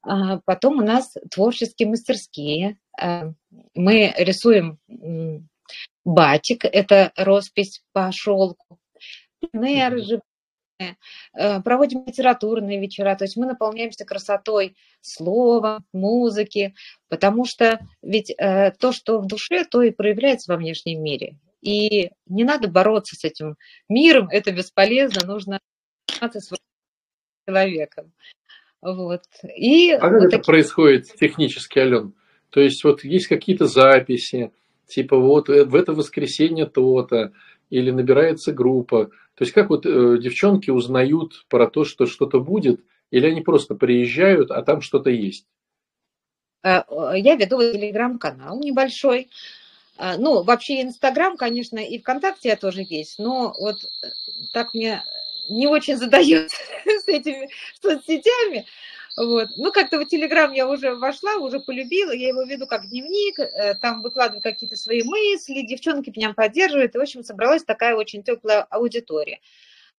А 0.02 0.38
потом 0.44 0.78
у 0.78 0.84
нас 0.84 1.14
творческие 1.30 1.88
мастерские. 1.88 2.78
А, 3.00 3.32
мы 3.74 4.12
рисуем 4.18 4.78
батик, 6.04 6.64
это 6.64 7.12
роспись 7.16 7.82
по 7.92 8.10
шелку, 8.12 8.78
э, 11.34 11.60
проводим 11.62 12.04
литературные 12.04 12.80
вечера, 12.80 13.14
то 13.14 13.24
есть 13.24 13.36
мы 13.36 13.46
наполняемся 13.46 14.04
красотой 14.04 14.76
слова, 15.00 15.82
музыки, 15.92 16.74
потому 17.08 17.44
что 17.44 17.78
ведь 18.02 18.30
э, 18.30 18.72
то, 18.72 18.92
что 18.92 19.20
в 19.20 19.26
душе, 19.26 19.64
то 19.64 19.82
и 19.82 19.90
проявляется 19.90 20.52
во 20.52 20.58
внешнем 20.58 21.02
мире. 21.02 21.38
И 21.60 22.10
не 22.26 22.42
надо 22.42 22.66
бороться 22.66 23.14
с 23.14 23.22
этим 23.22 23.56
миром, 23.88 24.28
это 24.28 24.50
бесполезно, 24.50 25.24
нужно 25.24 25.60
заниматься 26.08 26.40
своим 26.40 26.60
человеком. 27.46 28.12
Вот. 28.82 29.22
И 29.56 29.92
а 29.92 30.00
как 30.00 30.12
вот 30.12 30.18
это 30.18 30.30
такие... 30.30 30.44
происходит 30.44 31.06
технически, 31.14 31.78
Ален? 31.78 32.14
То 32.50 32.60
есть 32.60 32.82
вот 32.84 33.04
есть 33.04 33.28
какие-то 33.28 33.66
записи, 33.66 34.52
типа 34.86 35.16
вот 35.16 35.48
э, 35.48 35.64
в 35.64 35.74
это 35.76 35.92
воскресенье 35.92 36.66
то-то, 36.66 37.32
или 37.70 37.90
набирается 37.90 38.52
группа. 38.52 39.06
То 39.34 39.44
есть 39.44 39.52
как 39.52 39.70
вот 39.70 39.86
э, 39.86 40.18
девчонки 40.18 40.70
узнают 40.70 41.46
про 41.48 41.68
то, 41.68 41.84
что 41.84 42.06
что-то 42.06 42.40
будет, 42.40 42.82
или 43.10 43.26
они 43.26 43.40
просто 43.40 43.76
приезжают, 43.76 44.50
а 44.50 44.62
там 44.62 44.80
что-то 44.82 45.10
есть? 45.10 45.46
Э, 46.64 46.82
я 47.14 47.36
веду 47.36 47.60
телеграм-канал 47.60 48.58
небольшой. 48.58 49.30
Ну, 50.18 50.42
вообще 50.42 50.82
Инстаграм, 50.82 51.36
конечно, 51.36 51.78
и 51.78 51.98
ВКонтакте 51.98 52.56
тоже 52.56 52.84
есть, 52.88 53.18
но 53.18 53.54
вот 53.60 53.76
э, 53.84 54.08
так 54.52 54.74
мне 54.74 55.02
не 55.52 55.66
очень 55.66 55.96
задает 55.96 56.50
с 56.84 57.08
этими 57.08 57.48
соцсетями. 57.80 58.66
Вот. 59.16 59.48
Ну, 59.56 59.72
как-то 59.72 59.98
в 59.98 60.06
Телеграм 60.06 60.52
я 60.52 60.66
уже 60.66 60.94
вошла, 60.94 61.36
уже 61.36 61.60
полюбила, 61.60 62.12
я 62.12 62.28
его 62.28 62.42
веду 62.44 62.66
как 62.66 62.88
дневник, 62.88 63.38
э, 63.38 63.74
там 63.74 64.02
выкладываю 64.02 64.42
какие-то 64.42 64.76
свои 64.76 65.02
мысли, 65.02 65.66
девчонки 65.66 66.10
меня 66.16 66.32
поддерживают, 66.32 66.94
и, 66.94 66.98
в 66.98 67.02
общем, 67.02 67.22
собралась 67.22 67.64
такая 67.64 67.94
очень 67.94 68.22
теплая 68.22 68.62
аудитория. 68.70 69.40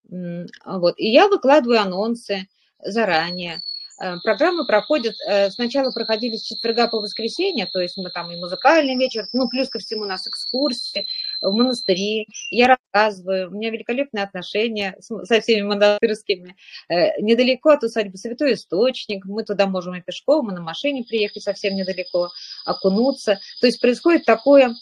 Вот. 0.10 0.96
И 0.98 1.10
я 1.10 1.28
выкладываю 1.28 1.80
анонсы 1.80 2.48
заранее, 2.80 3.62
Э, 4.02 4.18
программы 4.24 4.66
проходят, 4.66 5.16
э, 5.28 5.50
сначала 5.52 5.92
проходили 5.92 6.36
с 6.36 6.42
четверга 6.42 6.88
по 6.88 7.00
воскресенье, 7.00 7.68
то 7.72 7.80
есть 7.80 7.96
мы 7.98 8.10
там 8.10 8.32
и 8.32 8.38
музыкальный 8.38 8.96
вечер, 8.96 9.28
ну, 9.34 9.48
плюс 9.48 9.70
ко 9.70 9.80
всему 9.80 10.04
у 10.04 10.08
нас 10.08 10.28
экскурсии 10.28 11.06
в 11.44 11.54
монастыри, 11.54 12.28
я 12.50 12.68
рассказываю, 12.68 13.50
у 13.50 13.54
меня 13.54 13.70
великолепные 13.70 14.24
отношения 14.24 14.96
со 15.00 15.42
всеми 15.42 15.62
монастырскими, 15.62 16.56
э, 16.90 17.22
недалеко 17.22 17.70
от 17.70 17.84
усадьбы 17.84 18.18
Святой 18.18 18.54
Источник, 18.54 19.26
мы 19.26 19.44
туда 19.44 19.68
можем 19.68 19.96
и 19.96 20.02
пешком, 20.02 20.50
и 20.50 20.54
на 20.54 20.62
машине 20.62 21.04
приехать 21.04 21.44
совсем 21.44 21.76
недалеко, 21.76 22.30
окунуться, 22.66 23.40
то 23.62 23.68
есть 23.68 23.82
происходит 23.82 24.26
такое 24.26 24.76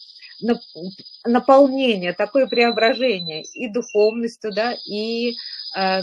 наполнение, 1.25 2.13
такое 2.13 2.48
преображение 2.48 3.44
и 3.44 3.68
духовностью, 3.68 4.51
да, 4.53 4.75
и 4.86 5.36
э, 5.77 6.01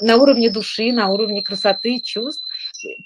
на 0.00 0.16
уровне 0.16 0.50
души, 0.50 0.92
на 0.92 1.08
уровне 1.08 1.42
красоты, 1.42 2.00
чувств. 2.00 2.44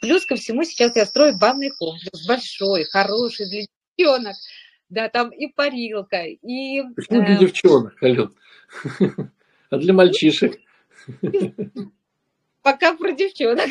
Плюс 0.00 0.24
ко 0.24 0.36
всему 0.36 0.64
сейчас 0.64 0.96
я 0.96 1.06
строю 1.06 1.38
банный 1.38 1.70
комплекс, 1.70 2.26
большой, 2.26 2.84
хороший 2.84 3.48
для 3.48 3.62
девчонок. 3.96 4.36
Да, 4.90 5.08
там 5.08 5.30
и 5.30 5.46
парилка, 5.46 6.24
и... 6.24 6.82
Почему 6.94 7.24
для 7.24 7.36
э... 7.36 7.38
девчонок, 7.38 8.02
Ален? 8.02 8.34
А 9.70 9.78
для 9.78 9.92
мальчишек? 9.92 10.60
Пока 12.62 12.96
про 12.96 13.12
девчонок. 13.12 13.68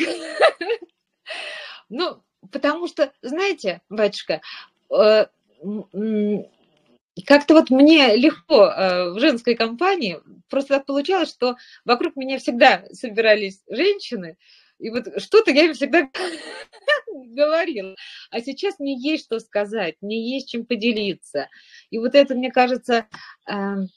Ну, 1.90 2.22
потому 2.50 2.88
что, 2.88 3.12
знаете, 3.20 3.82
батюшка, 3.90 4.40
э, 4.90 5.26
как-то 7.26 7.54
вот 7.54 7.70
мне 7.70 8.16
легко 8.16 8.66
э, 8.66 9.10
в 9.10 9.18
женской 9.18 9.56
компании, 9.56 10.20
просто 10.48 10.74
так 10.74 10.86
получалось, 10.86 11.30
что 11.30 11.56
вокруг 11.84 12.16
меня 12.16 12.38
всегда 12.38 12.84
собирались 12.92 13.62
женщины, 13.68 14.36
и 14.80 14.90
вот 14.90 15.06
что-то 15.22 15.50
я 15.50 15.66
им 15.66 15.74
всегда 15.74 16.08
говорила. 17.06 17.94
А 18.30 18.40
сейчас 18.40 18.78
мне 18.78 18.98
есть 18.98 19.26
что 19.26 19.38
сказать, 19.38 19.96
мне 20.00 20.34
есть 20.34 20.50
чем 20.50 20.64
поделиться. 20.64 21.48
И 21.90 21.98
вот 21.98 22.14
это, 22.14 22.34
мне 22.34 22.50
кажется, 22.50 23.06
эм, 23.46 23.88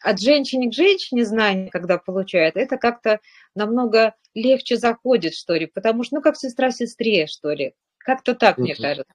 от 0.00 0.20
женщины 0.20 0.70
к 0.70 0.74
женщине 0.74 1.24
знание, 1.24 1.70
когда 1.70 1.98
получает, 1.98 2.56
это 2.56 2.76
как-то 2.76 3.20
намного 3.54 4.14
легче 4.34 4.76
заходит, 4.76 5.34
что 5.34 5.54
ли, 5.54 5.66
потому 5.66 6.04
что, 6.04 6.16
ну, 6.16 6.22
как 6.22 6.36
сестра 6.36 6.70
сестре, 6.70 7.26
что 7.26 7.52
ли. 7.52 7.74
Как-то 7.98 8.34
так, 8.34 8.58
мне 8.58 8.74
кажется. 8.74 9.12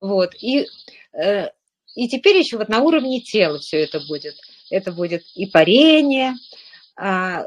Вот. 0.00 0.34
И, 0.40 0.66
э, 1.12 1.48
и 1.94 2.08
теперь 2.08 2.36
еще 2.36 2.58
вот 2.58 2.68
на 2.68 2.80
уровне 2.80 3.20
тела 3.20 3.58
все 3.58 3.82
это 3.82 4.00
будет. 4.00 4.34
Это 4.70 4.92
будет 4.92 5.22
и 5.34 5.46
парение, 5.46 6.34
а, 6.96 7.46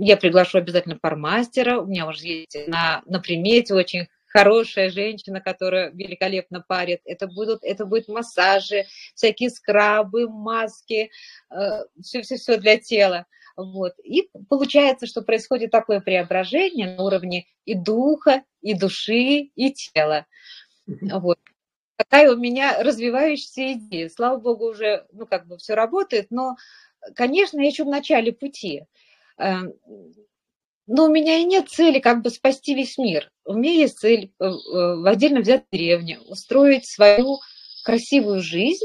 я 0.00 0.16
приглашу 0.16 0.58
обязательно 0.58 0.96
пармастера. 0.96 1.80
У 1.80 1.86
меня 1.86 2.06
уже 2.06 2.26
есть 2.26 2.56
на, 2.66 3.02
на 3.06 3.20
примете 3.20 3.74
очень 3.74 4.08
хорошая 4.26 4.90
женщина, 4.90 5.40
которая 5.40 5.90
великолепно 5.90 6.64
парит. 6.66 7.00
Это 7.04 7.26
будут, 7.26 7.62
это 7.62 7.84
будут 7.84 8.08
массажи, 8.08 8.86
всякие 9.14 9.50
скрабы, 9.50 10.28
маски, 10.28 11.10
все-все-все 12.00 12.54
э, 12.54 12.58
для 12.58 12.78
тела. 12.78 13.26
Вот. 13.56 13.94
И 14.02 14.30
получается, 14.48 15.06
что 15.06 15.22
происходит 15.22 15.70
такое 15.70 16.00
преображение 16.00 16.96
на 16.96 17.02
уровне 17.02 17.46
и 17.64 17.74
духа, 17.74 18.42
и 18.62 18.74
души, 18.74 19.50
и 19.54 19.72
тела. 19.72 20.26
Вот. 20.86 21.38
Такая 21.96 22.32
у 22.32 22.36
меня 22.36 22.82
развивающаяся 22.82 23.74
идея. 23.74 24.08
Слава 24.08 24.38
богу, 24.38 24.70
уже, 24.70 25.06
ну, 25.12 25.26
как 25.26 25.46
бы 25.46 25.58
все 25.58 25.74
работает, 25.74 26.28
но, 26.30 26.56
конечно, 27.14 27.60
я 27.60 27.66
еще 27.66 27.84
в 27.84 27.88
начале 27.88 28.32
пути. 28.32 28.84
Эм, 29.40 29.72
но 30.86 31.06
у 31.06 31.08
меня 31.08 31.38
и 31.38 31.44
нет 31.44 31.68
цели 31.70 31.98
как 31.98 32.22
бы 32.22 32.30
спасти 32.30 32.74
весь 32.74 32.98
мир. 32.98 33.30
У 33.44 33.54
меня 33.54 33.72
есть 33.72 33.98
цель 33.98 34.32
э, 34.38 34.44
э, 34.44 34.48
в 34.48 35.06
отдельно 35.08 35.40
взятой 35.40 35.66
деревне 35.72 36.20
устроить 36.20 36.86
свою 36.86 37.38
красивую 37.84 38.42
жизнь 38.42 38.84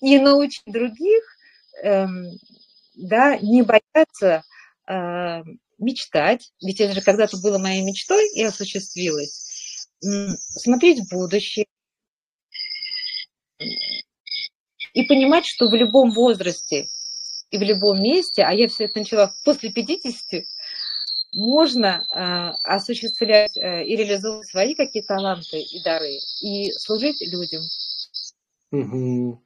и 0.00 0.18
научить 0.18 0.62
других 0.66 1.22
эм, 1.82 2.30
да, 2.94 3.36
не 3.38 3.62
бояться 3.62 4.42
э, 4.88 5.42
мечтать, 5.78 6.52
ведь 6.62 6.80
это 6.80 6.94
же 6.94 7.02
когда-то 7.02 7.36
было 7.38 7.58
моей 7.58 7.82
мечтой 7.82 8.26
и 8.34 8.42
осуществилось, 8.42 9.88
смотреть 10.00 11.00
в 11.00 11.10
будущее. 11.10 11.66
И 13.58 15.02
понимать, 15.02 15.44
что 15.44 15.68
в 15.68 15.74
любом 15.74 16.12
возрасте 16.12 16.86
и 17.54 17.58
в 17.58 17.62
любом 17.62 18.02
месте, 18.02 18.42
а 18.42 18.52
я 18.52 18.66
все 18.66 18.86
это 18.86 18.98
начала 18.98 19.32
после 19.44 19.70
50, 19.70 20.42
можно 21.34 22.04
э, 22.12 22.50
осуществлять 22.64 23.56
э, 23.56 23.84
и 23.84 23.94
реализовывать 23.94 24.48
свои 24.48 24.74
какие 24.74 25.04
таланты 25.04 25.60
и 25.60 25.82
дары, 25.84 26.18
и 26.42 26.72
служить 26.72 27.20
людям. 27.20 27.62
Угу. 28.72 29.40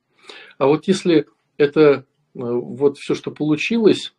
А 0.56 0.66
вот 0.66 0.88
если 0.88 1.26
это 1.58 1.80
э, 1.80 1.94
вот 2.34 2.96
все, 2.96 3.14
что 3.14 3.30
получилось, 3.30 4.14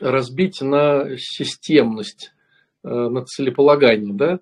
разбить 0.00 0.60
на 0.60 1.16
системность, 1.16 2.32
э, 2.82 2.88
на 2.88 3.24
целеполагание, 3.24 4.14
да, 4.14 4.40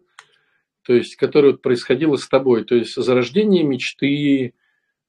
то 0.85 0.95
есть, 0.95 1.17
которое 1.17 1.53
вот 1.53 1.61
происходило 1.61 2.17
с 2.17 2.27
тобой, 2.27 2.65
то 2.65 2.75
есть 2.75 2.95
зарождение 2.95 3.63
мечты, 3.63 4.55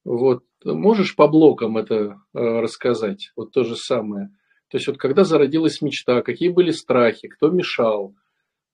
вот 0.04 0.44
Можешь 0.64 1.16
по 1.16 1.26
блокам 1.26 1.78
это 1.78 1.94
э, 1.94 2.38
рассказать? 2.38 3.32
Вот 3.34 3.52
то 3.52 3.64
же 3.64 3.76
самое. 3.76 4.28
То 4.68 4.76
есть 4.76 4.86
вот 4.86 4.98
когда 4.98 5.24
зародилась 5.24 5.80
мечта, 5.80 6.22
какие 6.22 6.50
были 6.50 6.70
страхи, 6.70 7.28
кто 7.28 7.48
мешал, 7.48 8.14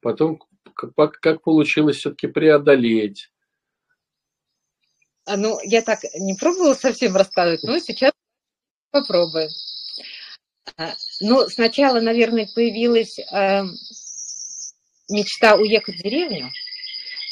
потом 0.00 0.40
как, 0.74 1.12
как 1.20 1.42
получилось 1.42 1.98
все-таки 1.98 2.26
преодолеть. 2.26 3.30
А, 5.26 5.36
ну, 5.36 5.58
я 5.62 5.80
так 5.82 6.00
не 6.18 6.34
пробовала 6.34 6.74
совсем 6.74 7.14
рассказывать, 7.14 7.62
но 7.62 7.78
сейчас 7.78 8.12
попробуем. 8.90 9.50
А, 10.76 10.92
ну, 11.20 11.48
сначала, 11.48 12.00
наверное, 12.00 12.48
появилась 12.52 13.18
э, 13.18 13.62
мечта 15.08 15.54
уехать 15.56 15.96
в 15.96 16.02
деревню. 16.02 16.50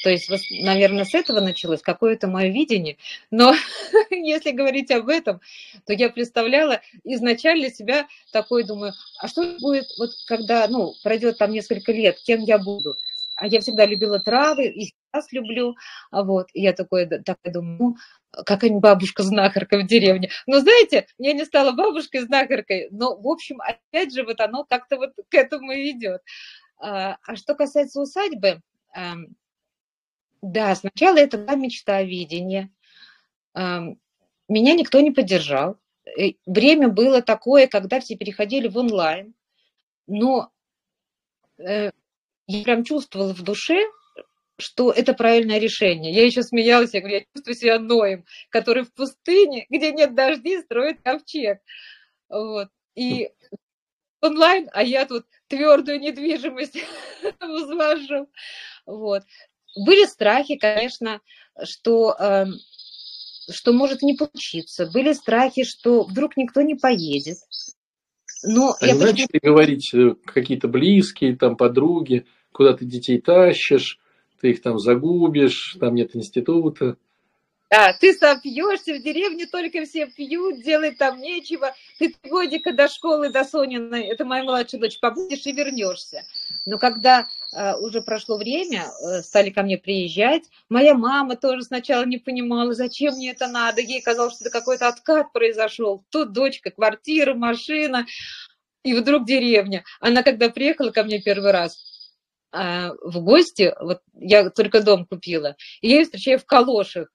То 0.05 0.11
есть, 0.11 0.29
наверное, 0.51 1.07
с 1.07 1.15
этого 1.15 1.41
началось 1.41 1.81
какое-то 1.81 2.29
мое 2.29 2.49
видение. 2.51 2.99
Но 3.31 3.55
если 4.11 4.51
говорить 4.51 4.91
об 4.91 5.09
этом, 5.09 5.41
то 5.87 5.95
я 5.95 6.11
представляла 6.11 6.83
изначально 7.05 7.71
себя 7.71 8.07
такой, 8.31 8.65
думаю, 8.65 8.93
а 9.19 9.29
что 9.29 9.57
будет, 9.59 9.87
вот 9.99 10.11
когда, 10.27 10.69
ну, 10.69 10.93
пройдет 11.03 11.39
там 11.39 11.53
несколько 11.53 11.91
лет, 11.93 12.19
кем 12.23 12.43
я 12.43 12.59
буду? 12.59 12.97
А 13.35 13.47
я 13.47 13.61
всегда 13.61 13.87
любила 13.87 14.21
травы, 14.21 14.67
и 14.67 14.93
сейчас 15.13 15.33
люблю. 15.33 15.75
А 16.11 16.23
вот, 16.23 16.49
я 16.53 16.75
такой, 16.75 17.07
такая 17.07 17.55
думаю, 17.55 17.79
ну, 17.81 17.97
какая-нибудь 18.45 18.83
бабушка-знахарка 18.83 19.79
в 19.79 19.87
деревне. 19.87 20.29
Но 20.47 20.61
знаете, 20.61 21.07
я 21.17 21.33
не 21.33 21.47
стала 21.47 21.73
бабушкой-знахаркой, 21.73 22.89
но, 22.91 23.17
в 23.17 23.27
общем, 23.27 23.57
опять 23.63 24.13
же, 24.13 24.23
вот 24.23 24.39
оно 24.41 24.65
как-то 24.65 24.99
вот 24.99 25.13
к 25.31 25.35
этому 25.35 25.73
и 25.73 25.93
идет. 25.93 26.21
А, 26.79 27.17
а 27.27 27.37
что 27.37 27.55
касается 27.55 28.03
усадьбы, 28.03 28.61
эм, 28.95 29.35
да, 30.45 30.75
сначала 30.75 31.17
это 31.17 31.39
была 31.39 31.55
мечта, 31.55 32.03
видение. 32.03 32.71
Меня 33.55 34.75
никто 34.75 35.01
не 35.01 35.11
поддержал. 35.11 35.79
Время 36.45 36.89
было 36.89 37.23
такое, 37.23 37.67
когда 37.67 37.99
все 38.01 38.15
переходили 38.15 38.69
в 38.69 38.77
онлайн. 38.77 39.35
Но 40.07 40.53
э, 41.57 41.91
я 42.47 42.63
прям 42.63 42.85
чувствовала 42.85 43.33
в 43.33 43.41
душе, 43.41 43.81
что 44.59 44.93
это 44.93 45.15
правильное 45.15 45.59
решение. 45.59 46.13
Я 46.13 46.27
еще 46.27 46.43
смеялась, 46.43 46.93
я 46.93 47.01
говорю, 47.01 47.17
я 47.17 47.25
чувствую 47.35 47.55
себя 47.55 47.79
Ноем, 47.79 48.27
который 48.51 48.85
в 48.85 48.93
пустыне, 48.93 49.65
где 49.71 49.93
нет 49.93 50.15
дождей, 50.15 50.61
строит 50.61 51.01
ковчег. 51.03 51.61
Вот. 52.29 52.69
И 52.95 53.31
онлайн, 54.21 54.69
а 54.75 54.83
я 54.83 55.07
тут 55.07 55.27
твердую 55.49 56.01
недвижимость 56.01 56.77
возвожу. 57.41 58.29
Вот. 58.85 59.23
Были 59.77 60.07
страхи, 60.07 60.57
конечно, 60.57 61.21
что, 61.63 62.15
э, 62.19 62.47
что 63.51 63.73
может 63.73 64.03
не 64.03 64.15
получиться. 64.15 64.87
Были 64.87 65.13
страхи, 65.13 65.65
что 65.65 66.05
вдруг 66.05 66.37
никто 66.37 66.63
не 66.63 66.75
поедет. 66.75 67.39
Но 68.45 68.77
а 68.81 68.87
я 68.87 68.93
не 68.93 69.01
почему... 69.01 69.11
начали 69.13 69.41
говорить 69.43 69.95
э, 69.95 70.15
какие-то 70.25 70.69
близкие, 70.69 71.37
там, 71.37 71.57
подруги, 71.57 72.27
куда 72.53 72.75
ты 72.75 72.85
детей 72.85 73.21
тащишь, 73.21 73.99
ты 74.41 74.51
их 74.51 74.63
там 74.63 74.79
загубишь, 74.79 75.77
там 75.81 75.95
нет 75.95 76.15
института. 76.15 76.97
Да, 77.75 77.93
ты 77.93 78.15
сопьешься, 78.15 78.95
в 78.95 79.03
деревне 79.03 79.47
только 79.47 79.85
все 79.85 80.07
пьют, 80.07 80.63
делать 80.63 80.97
там 80.97 81.21
нечего. 81.21 81.75
Ты 81.99 82.15
годика 82.23 82.73
до 82.73 82.87
школы, 82.87 83.31
до 83.31 83.43
Сониной, 83.43 84.05
это 84.07 84.25
моя 84.25 84.45
младшая 84.45 84.81
дочь, 84.81 85.01
побудешь 85.01 85.45
и 85.45 85.53
вернешься. 85.53 86.23
Но 86.67 86.79
когда 86.79 87.27
э, 87.53 87.75
уже 87.79 88.01
прошло 88.01 88.37
время, 88.39 88.85
э, 88.85 89.23
стали 89.23 89.51
ко 89.51 89.65
мне 89.65 89.77
приезжать, 89.77 90.45
моя 90.69 90.95
мама 90.95 91.35
тоже 91.35 91.63
сначала 91.63 92.05
не 92.05 92.19
понимала, 92.19 92.75
зачем 92.75 93.15
мне 93.15 93.33
это 93.33 93.49
надо. 93.49 93.81
Ей 93.81 94.01
казалось, 94.01 94.35
что 94.35 94.45
это 94.45 94.57
какой-то 94.57 94.87
откат 94.87 95.33
произошел. 95.33 96.05
Тут 96.11 96.31
дочка, 96.31 96.71
квартира, 96.71 97.35
машина, 97.35 98.07
и 98.85 98.95
вдруг 98.95 99.27
деревня. 99.27 99.83
Она 99.99 100.23
когда 100.23 100.49
приехала 100.49 100.93
ко 100.93 101.03
мне 101.03 101.21
первый 101.21 101.51
раз, 101.51 102.13
э, 102.53 102.91
в 103.03 103.19
гости, 103.19 103.75
вот 103.81 104.01
я 104.13 104.49
только 104.51 104.81
дом 104.81 105.07
купила, 105.07 105.57
и 105.81 105.89
я 105.89 105.97
ее 105.97 106.05
встречаю 106.05 106.39
в 106.39 106.45
калошах. 106.45 107.09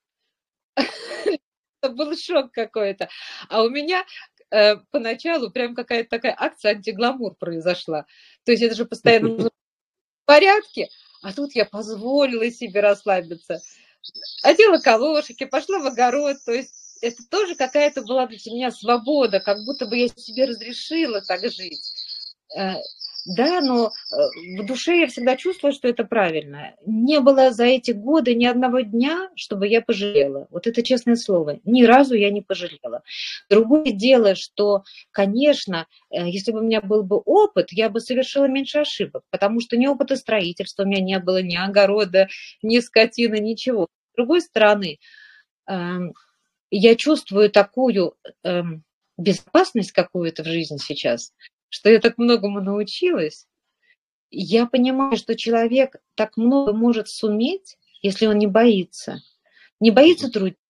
Это 1.81 1.93
был 1.93 2.15
шок 2.15 2.51
какой-то. 2.51 3.09
А 3.47 3.63
у 3.63 3.69
меня 3.69 4.05
э, 4.51 4.77
поначалу 4.91 5.49
прям 5.51 5.75
какая-то 5.75 6.09
такая 6.09 6.35
акция 6.37 6.71
антигламур 6.71 7.35
произошла. 7.35 8.05
То 8.43 8.51
есть 8.51 8.63
это 8.63 8.75
же 8.75 8.85
постоянно 8.85 9.29
в 9.29 9.51
порядке, 10.25 10.89
а 11.21 11.33
тут 11.33 11.55
я 11.55 11.65
позволила 11.65 12.49
себе 12.51 12.81
расслабиться. 12.81 13.61
Одела 14.43 14.77
колошики, 14.77 15.45
пошла 15.45 15.79
в 15.79 15.87
огород, 15.87 16.37
то 16.45 16.51
есть 16.51 16.97
это 17.01 17.23
тоже 17.29 17.55
какая-то 17.55 18.01
была 18.01 18.27
для 18.27 18.37
меня 18.51 18.71
свобода, 18.71 19.39
как 19.39 19.63
будто 19.65 19.85
бы 19.85 19.97
я 19.97 20.07
себе 20.07 20.45
разрешила 20.45 21.21
так 21.21 21.41
жить. 21.49 21.93
Да, 23.25 23.61
но 23.61 23.87
э, 23.87 24.61
в 24.61 24.65
душе 24.65 25.01
я 25.01 25.07
всегда 25.07 25.35
чувствовала, 25.35 25.75
что 25.75 25.87
это 25.87 26.03
правильно. 26.03 26.73
Не 26.85 27.19
было 27.19 27.51
за 27.51 27.65
эти 27.65 27.91
годы 27.91 28.33
ни 28.33 28.45
одного 28.45 28.79
дня, 28.79 29.29
чтобы 29.35 29.67
я 29.67 29.81
пожалела. 29.81 30.47
Вот 30.49 30.67
это 30.67 30.81
честное 30.81 31.15
слово. 31.15 31.59
Ни 31.65 31.83
разу 31.83 32.15
я 32.15 32.31
не 32.31 32.41
пожалела. 32.41 33.03
Другое 33.49 33.91
дело, 33.91 34.35
что, 34.35 34.83
конечно, 35.11 35.85
э, 36.09 36.29
если 36.29 36.51
бы 36.51 36.59
у 36.59 36.63
меня 36.63 36.81
был 36.81 37.03
бы 37.03 37.17
опыт, 37.17 37.67
я 37.71 37.89
бы 37.89 37.99
совершила 37.99 38.45
меньше 38.45 38.79
ошибок, 38.79 39.23
потому 39.29 39.59
что 39.59 39.77
ни 39.77 39.85
опыта 39.85 40.15
строительства 40.15 40.83
у 40.83 40.87
меня 40.87 41.01
не 41.01 41.19
было, 41.19 41.41
ни 41.41 41.55
огорода, 41.55 42.29
ни 42.61 42.79
скотины, 42.79 43.39
ничего. 43.39 43.87
С 44.13 44.15
другой 44.15 44.41
стороны, 44.41 44.97
эм, 45.67 46.13
я 46.71 46.95
чувствую 46.95 47.49
такую 47.51 48.15
эм, 48.43 48.83
безопасность 49.17 49.91
какую-то 49.91 50.43
в 50.43 50.47
жизни 50.47 50.77
сейчас, 50.77 51.33
что 51.69 51.89
я 51.89 51.99
так 51.99 52.17
многому 52.17 52.61
научилась. 52.61 53.47
Я 54.31 54.65
понимаю, 54.65 55.17
что 55.17 55.35
человек 55.35 55.95
так 56.15 56.37
много 56.37 56.73
может 56.73 57.09
суметь, 57.09 57.77
если 58.01 58.27
он 58.27 58.37
не 58.37 58.47
боится. 58.47 59.21
Не 59.79 59.91
боится 59.91 60.29
трудиться, 60.29 60.61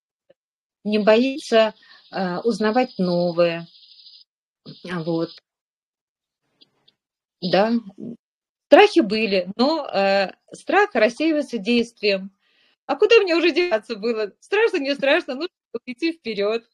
не 0.83 0.99
боится 0.99 1.73
э, 2.11 2.37
узнавать 2.39 2.97
новое. 2.97 3.67
Вот. 4.83 5.31
Да, 7.41 7.73
страхи 8.67 8.99
были, 8.99 9.51
но 9.55 9.85
э, 9.87 10.31
страх 10.53 10.91
рассеивается 10.93 11.57
действием. 11.57 12.31
А 12.85 12.95
куда 12.95 13.19
мне 13.19 13.35
уже 13.35 13.51
деваться 13.51 13.95
было? 13.95 14.33
Страшно, 14.39 14.77
не 14.77 14.93
страшно, 14.95 15.35
нужно 15.35 15.49
идти 15.85 16.13
вперед. 16.13 16.65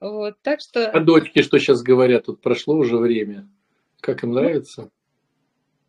Вот, 0.00 0.40
так 0.42 0.60
что... 0.60 0.90
А 0.90 1.00
дочки 1.00 1.42
что 1.42 1.58
сейчас 1.58 1.82
говорят? 1.82 2.26
Тут 2.26 2.40
прошло 2.40 2.74
уже 2.74 2.96
время. 2.96 3.48
Как 4.00 4.22
им 4.22 4.32
нравится? 4.32 4.90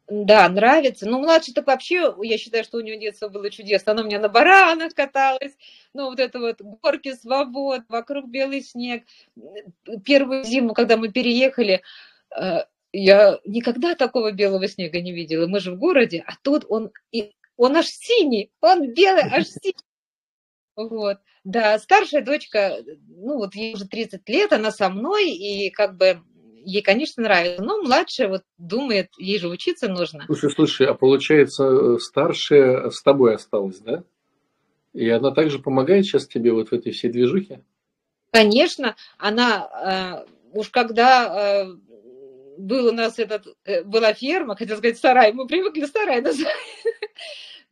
Да, 0.10 0.50
нравится. 0.50 1.08
Ну, 1.08 1.20
младший 1.20 1.54
так 1.54 1.68
вообще, 1.68 2.14
я 2.24 2.38
считаю, 2.38 2.64
что 2.64 2.78
у 2.78 2.82
него 2.82 3.00
детство 3.00 3.30
было 3.30 3.52
чудесно. 3.52 3.92
Она 3.92 4.02
у 4.02 4.06
меня 4.06 4.20
на 4.20 4.28
баранах 4.28 4.96
каталась, 4.96 5.56
ну, 5.94 6.06
вот 6.06 6.20
это 6.20 6.40
вот 6.40 6.62
горки 6.62 7.14
свобод, 7.14 7.84
вокруг 7.90 8.28
белый 8.28 8.62
снег. 8.62 9.04
Первую 10.04 10.44
зиму, 10.44 10.74
когда 10.74 10.98
мы 10.98 11.12
переехали, 11.12 11.84
э, 12.36 12.66
я 12.92 13.40
никогда 13.46 13.94
такого 13.94 14.32
белого 14.32 14.68
снега 14.68 15.00
не 15.00 15.12
видела. 15.12 15.46
Мы 15.46 15.60
же 15.60 15.72
в 15.74 15.78
городе, 15.78 16.24
а 16.26 16.34
тут 16.42 16.66
он, 16.70 16.92
он 17.58 17.78
аж 17.78 17.86
синий, 17.86 18.52
он 18.62 18.94
белый, 18.94 19.24
аж 19.24 19.46
синий. 19.48 19.76
Вот, 20.76 21.18
да, 21.44 21.78
старшая 21.78 22.24
дочка, 22.24 22.78
ну, 23.10 23.38
вот 23.38 23.54
ей 23.54 23.76
уже 23.76 23.86
30 23.86 24.28
лет, 24.30 24.54
она 24.54 24.72
со 24.72 24.90
мной, 24.90 25.30
и 25.30 25.70
как 25.70 25.98
бы 25.98 26.24
ей, 26.66 26.82
конечно, 26.82 27.24
нравится, 27.24 27.64
но 27.64 27.82
младшая 27.82 28.30
вот 28.30 28.44
думает, 28.58 29.10
ей 29.18 29.40
же 29.40 29.50
учиться 29.50 29.88
нужно. 29.88 30.26
Слушай, 30.26 30.52
слушай, 30.52 30.88
а 30.88 30.94
получается, 30.94 31.64
э, 31.66 31.98
старшая 32.00 32.90
с 32.90 33.02
тобой 33.02 33.36
осталась, 33.36 33.80
да? 33.80 34.04
И 34.94 35.08
она 35.10 35.32
также 35.32 35.60
помогает 35.60 36.06
сейчас 36.06 36.28
тебе 36.28 36.52
вот 36.52 36.70
в 36.70 36.74
этой 36.74 36.92
всей 36.92 37.10
движухе? 37.10 37.62
Конечно, 38.32 38.96
она 39.18 40.26
э, 40.26 40.30
уж 40.54 40.70
когда 40.70 41.66
э, 41.66 41.76
был 42.58 42.88
у 42.88 42.92
нас 42.92 43.20
этот, 43.20 43.48
э, 43.66 43.84
была 43.84 44.14
ферма, 44.14 44.56
хотел 44.56 44.78
сказать 44.78 45.00
сарай, 45.00 45.32
мы 45.32 45.48
привыкли 45.48 45.86
сарай 45.86 46.22
называть. 46.22 46.54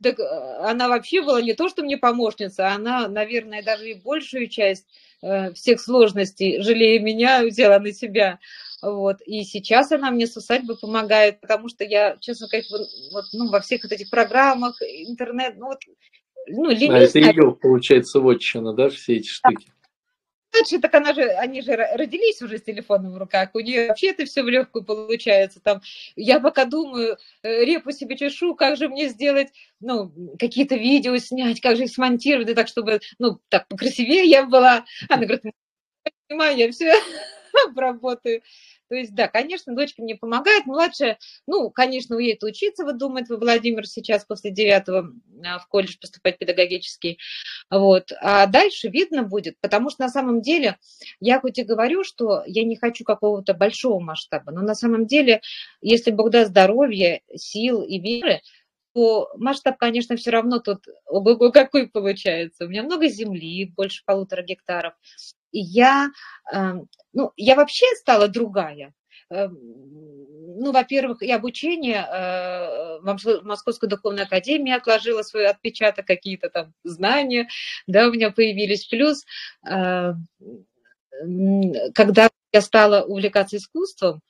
Так 0.02 0.20
э, 0.20 0.24
она 0.64 0.88
вообще 0.88 1.22
была 1.22 1.42
не 1.42 1.54
то, 1.54 1.70
что 1.70 1.84
мне 1.84 1.98
помощница, 1.98 2.70
она, 2.70 3.08
наверное, 3.08 3.64
даже 3.64 3.90
и 3.90 3.94
большую 3.96 4.48
часть 4.48 4.88
э, 5.22 5.54
всех 5.54 5.82
сложностей, 5.82 6.62
жалея 6.62 7.00
меня, 7.00 7.44
взяла 7.44 7.80
на 7.80 7.92
себя. 7.92 8.40
Вот. 8.82 9.22
И 9.26 9.44
сейчас 9.44 9.92
она 9.92 10.12
мне 10.12 10.28
с 10.28 10.38
усадьбы 10.38 10.76
помогает, 10.76 11.42
потому 11.42 11.70
что 11.70 11.84
я, 11.84 12.18
честно 12.20 12.48
сказать, 12.48 12.68
вот, 12.70 13.26
ну, 13.34 13.50
во 13.50 13.60
всех 13.60 13.84
вот 13.84 13.92
этих 13.92 14.10
программах, 14.10 14.82
интернет, 14.82 15.56
ну 15.58 15.68
вот, 15.68 15.80
ну, 16.48 16.70
ленюсь. 16.70 16.90
А 16.90 17.20
это 17.20 17.20
ее, 17.20 17.56
получается, 17.56 18.20
вотчина, 18.20 18.74
да, 18.74 18.90
все 18.90 19.18
эти 19.18 19.28
штуки? 19.28 19.68
Младшие, 20.54 20.80
так 20.80 20.96
она 20.96 21.14
же, 21.14 21.24
они 21.24 21.62
же 21.62 21.76
родились 21.76 22.42
уже 22.42 22.58
с 22.58 22.64
телефоном 22.64 23.14
в 23.14 23.18
руках, 23.18 23.50
у 23.54 23.60
нее 23.60 23.90
вообще 23.90 24.12
это 24.12 24.26
все 24.26 24.44
в 24.44 24.48
легкую 24.48 24.86
получается. 24.86 25.60
Там, 25.60 25.82
я 26.16 26.40
пока 26.40 26.66
думаю, 26.66 27.18
э, 27.44 27.66
репу 27.66 27.92
себе 27.92 28.18
чешу, 28.18 28.56
как 28.56 28.78
же 28.78 28.90
мне 28.90 29.10
сделать, 29.10 29.50
ну, 29.80 30.12
какие-то 30.40 30.76
видео 30.76 31.18
снять, 31.18 31.62
как 31.62 31.78
же 31.78 31.84
их 31.84 31.92
смонтировать, 31.92 32.56
так, 32.56 32.68
чтобы, 32.68 33.02
ну, 33.20 33.40
так 33.50 33.68
покрасивее 33.68 34.24
я 34.24 34.46
была. 34.46 34.86
Она 35.10 35.26
говорит, 35.26 35.54
понимаю, 36.28 36.58
я 36.58 36.72
все 36.72 36.94
обработаю. 37.68 38.42
То 38.90 38.96
есть, 38.96 39.14
да, 39.14 39.28
конечно, 39.28 39.76
дочка 39.76 40.02
мне 40.02 40.16
помогает. 40.16 40.66
Младшая, 40.66 41.18
ну, 41.46 41.70
конечно, 41.70 42.16
уедет 42.16 42.44
учиться, 42.44 42.86
вот 42.86 42.98
думает 42.98 43.28
вы, 43.28 43.38
Владимир, 43.38 43.86
сейчас 43.86 44.26
после 44.26 44.52
девятого 44.52 45.12
а, 45.46 45.60
в 45.60 45.68
колледж 45.68 45.98
поступать 46.00 46.38
педагогический. 46.38 47.20
Вот. 47.70 48.12
А 48.22 48.46
дальше 48.48 48.88
видно 48.88 49.24
будет, 49.24 49.58
потому 49.62 49.90
что 49.90 50.04
на 50.04 50.10
самом 50.10 50.42
деле 50.42 50.78
я 51.20 51.40
хоть 51.40 51.60
и 51.60 51.64
говорю, 51.64 52.04
что 52.04 52.44
я 52.46 52.64
не 52.64 52.78
хочу 52.78 53.04
какого-то 53.04 53.54
большого 53.54 54.00
масштаба, 54.00 54.52
но 54.52 54.62
на 54.62 54.76
самом 54.76 55.06
деле, 55.06 55.42
если 55.82 56.12
Бог 56.12 56.30
даст 56.30 56.52
здоровья, 56.52 57.22
сил 57.36 57.82
и 57.82 58.00
веры, 58.00 58.42
то 58.98 59.30
масштаб, 59.36 59.78
конечно, 59.78 60.16
все 60.16 60.32
равно 60.32 60.58
тут 60.58 60.88
ого 61.06 61.52
какой 61.52 61.88
получается. 61.88 62.66
У 62.66 62.68
меня 62.68 62.82
много 62.82 63.08
земли, 63.10 63.72
больше 63.76 64.02
полутора 64.06 64.42
гектаров. 64.42 64.96
Я, 65.60 66.10
эм, 66.54 66.88
ну, 67.14 67.32
я 67.36 67.56
вообще 67.56 67.86
стала 67.96 68.28
другая. 68.28 68.94
Эм, 69.30 69.58
ну, 70.60 70.72
во-первых, 70.72 71.22
и 71.22 71.32
обучение 71.32 71.98
э, 71.98 73.00
в 73.02 73.42
Московской 73.44 73.90
духовной 73.90 74.24
академии 74.24 74.72
отложила 74.72 75.22
свой 75.22 75.48
отпечаток, 75.48 76.06
какие-то 76.06 76.50
там 76.50 76.74
знания, 76.84 77.48
да, 77.86 78.08
у 78.08 78.12
меня 78.12 78.32
появились. 78.32 78.86
Плюс, 78.88 79.26
э, 79.70 80.14
когда 81.94 82.30
я 82.54 82.62
стала 82.62 83.04
увлекаться 83.04 83.58
искусством, 83.58 84.22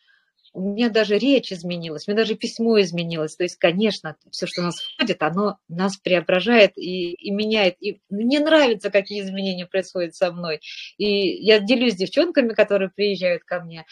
у 0.54 0.62
меня 0.62 0.90
даже 0.90 1.18
речь 1.18 1.52
изменилась, 1.52 2.08
у 2.08 2.12
меня 2.12 2.24
даже 2.24 2.36
письмо 2.36 2.80
изменилось. 2.82 3.36
То 3.36 3.44
есть, 3.44 3.58
конечно, 3.58 4.16
все, 4.32 4.48
что 4.48 4.62
у 4.62 4.66
нас 4.66 4.80
входит, 4.80 5.22
оно 5.22 5.58
нас 5.68 5.98
преображает 5.98 6.78
и, 6.78 7.14
и 7.14 7.32
меняет. 7.32 7.76
И 7.80 8.02
мне 8.10 8.40
нравится, 8.40 8.90
какие 8.90 9.22
изменения 9.22 9.66
происходят 9.66 10.16
со 10.16 10.32
мной. 10.32 10.62
И 10.98 11.06
я 11.06 11.60
делюсь 11.60 11.94
с 11.94 11.98
девчонками, 11.98 12.54
которые 12.54 12.90
приезжают 12.90 13.44
ко 13.44 13.60
мне. 13.60 13.86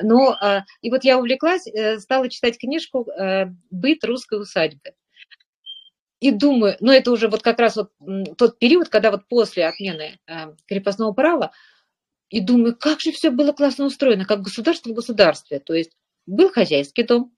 Но, 0.00 0.36
а, 0.40 0.64
и 0.80 0.90
вот 0.90 1.04
я 1.04 1.18
увлеклась, 1.18 1.66
э, 1.66 1.98
стала 1.98 2.28
читать 2.28 2.58
книжку 2.58 3.08
э, 3.10 3.46
«Быт 3.70 4.04
русской 4.04 4.40
усадьбы». 4.40 4.92
И 6.20 6.30
думаю, 6.30 6.76
ну 6.80 6.90
это 6.90 7.12
уже 7.12 7.28
вот 7.28 7.42
как 7.42 7.58
раз 7.58 7.76
вот 7.76 7.90
тот 8.38 8.58
период, 8.58 8.88
когда 8.88 9.10
вот 9.10 9.28
после 9.28 9.66
отмены 9.66 10.18
э, 10.26 10.54
крепостного 10.66 11.12
права, 11.12 11.52
и 12.34 12.40
думаю, 12.40 12.76
как 12.76 13.00
же 13.00 13.12
все 13.12 13.30
было 13.30 13.52
классно 13.52 13.84
устроено, 13.84 14.24
как 14.24 14.42
государство 14.42 14.90
в 14.90 14.94
государстве. 14.94 15.60
То 15.60 15.72
есть 15.72 15.92
был 16.26 16.50
хозяйский 16.50 17.04
дом, 17.04 17.32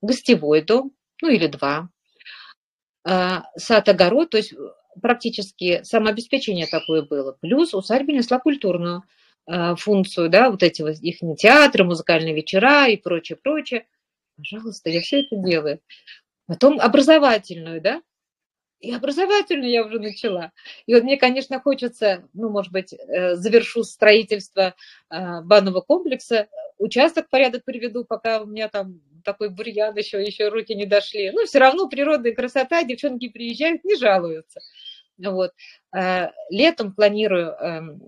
гостевой 0.00 0.62
дом, 0.62 0.92
ну 1.20 1.28
или 1.28 1.48
два, 1.48 1.90
а, 3.04 3.44
сад-огород, 3.56 4.30
то 4.30 4.38
есть 4.38 4.54
практически 5.02 5.82
самообеспечение 5.82 6.66
такое 6.66 7.02
было. 7.02 7.32
Плюс 7.32 7.74
усадьба 7.74 8.12
несла 8.12 8.38
культурную 8.38 9.02
а, 9.44 9.76
функцию, 9.76 10.30
да, 10.30 10.48
вот 10.48 10.62
эти 10.62 10.80
вот 10.80 10.94
их 10.94 11.18
театры, 11.36 11.84
музыкальные 11.84 12.34
вечера 12.34 12.88
и 12.88 12.96
прочее, 12.96 13.36
прочее. 13.36 13.86
Пожалуйста, 14.38 14.88
я 14.88 15.02
все 15.02 15.20
это 15.24 15.36
делаю. 15.36 15.82
Потом 16.46 16.80
образовательную, 16.80 17.82
да, 17.82 18.00
и 18.80 18.92
образовательную 18.92 19.70
я 19.70 19.84
уже 19.84 19.98
начала. 19.98 20.52
И 20.86 20.94
вот 20.94 21.02
мне, 21.02 21.16
конечно, 21.16 21.60
хочется, 21.60 22.28
ну, 22.32 22.48
может 22.48 22.72
быть, 22.72 22.92
э, 22.92 23.34
завершу 23.34 23.82
строительство 23.82 24.74
а, 25.08 25.42
банного 25.42 25.80
комплекса, 25.80 26.48
участок 26.78 27.28
порядок 27.28 27.64
приведу, 27.64 28.04
пока 28.04 28.42
у 28.42 28.46
меня 28.46 28.68
там 28.68 29.00
такой 29.24 29.50
бурьян 29.50 29.96
еще, 29.96 30.22
еще 30.22 30.48
руки 30.48 30.74
не 30.74 30.86
дошли. 30.86 31.30
Ну, 31.32 31.44
все 31.44 31.58
равно 31.58 31.88
природная 31.88 32.34
красота, 32.34 32.84
девчонки 32.84 33.28
приезжают, 33.28 33.84
не 33.84 33.96
жалуются. 33.96 34.60
Вот. 35.18 35.52
А, 35.92 36.30
летом 36.48 36.94
планирую 36.94 37.48
эм, 37.48 38.02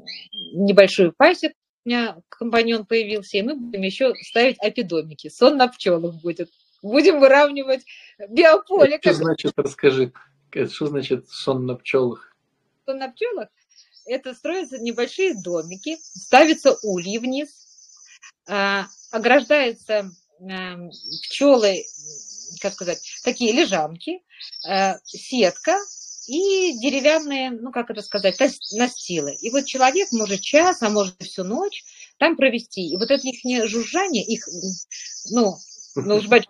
небольшую 0.52 1.12
пасеку, 1.16 1.54
у 1.84 1.88
меня 1.88 2.16
компаньон 2.28 2.84
появился, 2.84 3.38
и 3.38 3.42
мы 3.42 3.56
будем 3.56 3.82
еще 3.82 4.14
ставить 4.22 4.58
апидомики. 4.60 5.28
Сон 5.28 5.56
на 5.56 5.66
пчелах 5.66 6.14
будет. 6.22 6.50
Будем 6.82 7.20
выравнивать 7.20 7.84
биополе. 8.28 8.98
Что 9.00 9.12
значит, 9.14 9.52
расскажи, 9.56 10.12
что 10.52 10.86
значит 10.86 11.28
сон 11.28 11.66
на 11.66 11.76
пчелах? 11.76 12.34
Сон 12.86 12.98
на 12.98 13.10
пчелах– 13.10 13.48
это 14.06 14.34
строятся 14.34 14.78
небольшие 14.78 15.34
домики, 15.34 15.96
ставятся 16.00 16.76
ульи 16.82 17.18
вниз, 17.18 17.48
а, 18.48 18.86
ограждается 19.10 20.10
эм, 20.40 20.90
пчелы, 21.22 21.84
как 22.60 22.72
сказать, 22.72 23.00
такие 23.24 23.52
лежанки, 23.52 24.22
э, 24.68 24.94
сетка, 25.04 25.78
и 26.26 26.78
деревянные, 26.78 27.50
ну 27.50 27.72
как 27.72 27.90
это 27.90 28.02
сказать, 28.02 28.38
настилы. 28.72 29.34
И 29.40 29.50
вот 29.50 29.64
человек 29.64 30.12
может 30.12 30.40
час, 30.40 30.82
а 30.82 30.88
может 30.88 31.20
всю 31.20 31.44
ночь 31.44 31.84
там 32.18 32.36
провести. 32.36 32.82
И 32.82 32.96
вот 32.96 33.10
это 33.10 33.26
их 33.26 33.68
жужжание, 33.68 34.24
их, 34.24 34.46
ну, 35.30 35.56
ну 35.96 36.16
уж 36.16 36.26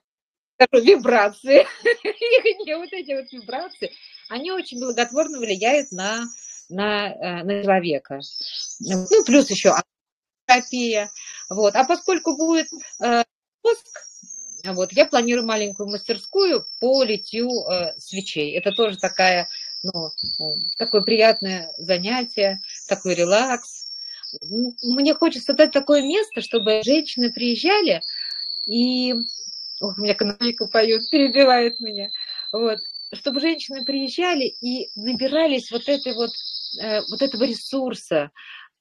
вибрации, 0.73 1.67
их 1.85 2.67
не 2.67 2.77
вот 2.77 2.93
эти 2.93 3.13
вот 3.13 3.31
вибрации, 3.33 3.93
они 4.29 4.53
очень 4.53 4.81
благотворно 4.81 5.39
влияют 5.39 5.91
на, 5.93 6.25
на, 6.69 7.13
э, 7.13 7.45
на 7.45 7.63
человека. 7.63 8.21
Ну, 8.81 9.25
плюс 9.25 9.51
еще 9.51 9.75
терапия. 10.47 11.11
Вот. 11.49 11.75
А 11.75 11.85
поскольку 11.85 12.37
будет 12.37 12.67
э, 13.03 13.23
вот, 14.65 14.93
я 14.93 15.07
планирую 15.07 15.47
маленькую 15.47 15.89
мастерскую 15.89 16.67
по 16.81 17.03
литью 17.03 17.49
э, 17.49 17.95
свечей. 17.99 18.57
Это 18.57 18.73
тоже 18.73 18.99
такая, 18.99 19.49
ну, 19.83 20.09
э, 20.09 20.55
такое 20.77 21.03
приятное 21.03 21.73
занятие, 21.79 22.61
такой 22.89 23.15
релакс. 23.15 23.91
Мне 24.83 25.15
хочется 25.15 25.55
дать 25.55 25.73
такое 25.73 26.03
место, 26.03 26.41
чтобы 26.41 26.83
женщины 26.85 27.33
приезжали 27.33 28.03
и... 28.67 29.15
Ох, 29.81 29.97
у 29.99 30.03
меня 30.03 30.15
канарейка 30.15 30.67
поет, 30.67 31.09
перебивает 31.11 31.81
меня. 31.81 32.11
Вот. 32.53 32.79
Чтобы 33.13 33.41
женщины 33.41 33.85
приезжали 33.85 34.45
и 34.45 34.89
набирались 34.95 35.71
вот 35.71 35.89
этой 35.89 36.15
вот, 36.15 36.31
э, 36.81 37.01
вот 37.11 37.23
этого 37.23 37.45
ресурса, 37.45 38.31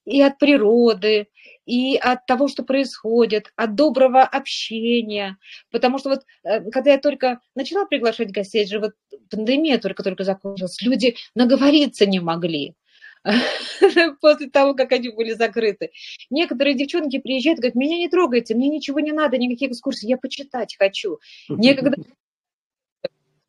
и 0.06 0.22
от 0.22 0.38
природы, 0.40 1.28
и 1.66 1.96
от 1.98 2.26
того, 2.26 2.48
что 2.48 2.64
происходит, 2.64 3.52
от 3.56 3.76
доброго 3.76 4.24
общения. 4.24 5.38
Потому 5.72 6.00
что 6.00 6.10
вот 6.10 6.22
э, 6.44 6.70
когда 6.70 6.92
я 6.92 6.98
только 7.00 7.40
начала 7.56 7.86
приглашать 7.86 8.32
гостей, 8.32 8.66
же 8.68 8.80
вот 8.80 8.92
пандемия 9.30 9.78
только-только 9.78 10.24
закончилась, 10.26 10.82
люди 10.82 11.16
наговориться 11.34 12.06
не 12.06 12.20
могли 12.20 12.76
после 14.22 14.50
того, 14.50 14.74
как 14.74 14.92
они 14.92 15.10
были 15.10 15.34
закрыты. 15.34 15.92
Некоторые 16.30 16.76
девчонки 16.76 17.20
приезжают, 17.20 17.60
говорят, 17.60 17.76
меня 17.76 17.98
не 17.98 18.10
трогайте, 18.10 18.56
мне 18.56 18.70
ничего 18.70 19.00
не 19.00 19.12
надо, 19.12 19.38
никаких 19.38 19.72
экскурсий, 19.72 20.08
я 20.08 20.18
почитать 20.18 20.76
хочу. 20.78 21.20
Некогда 21.48 21.98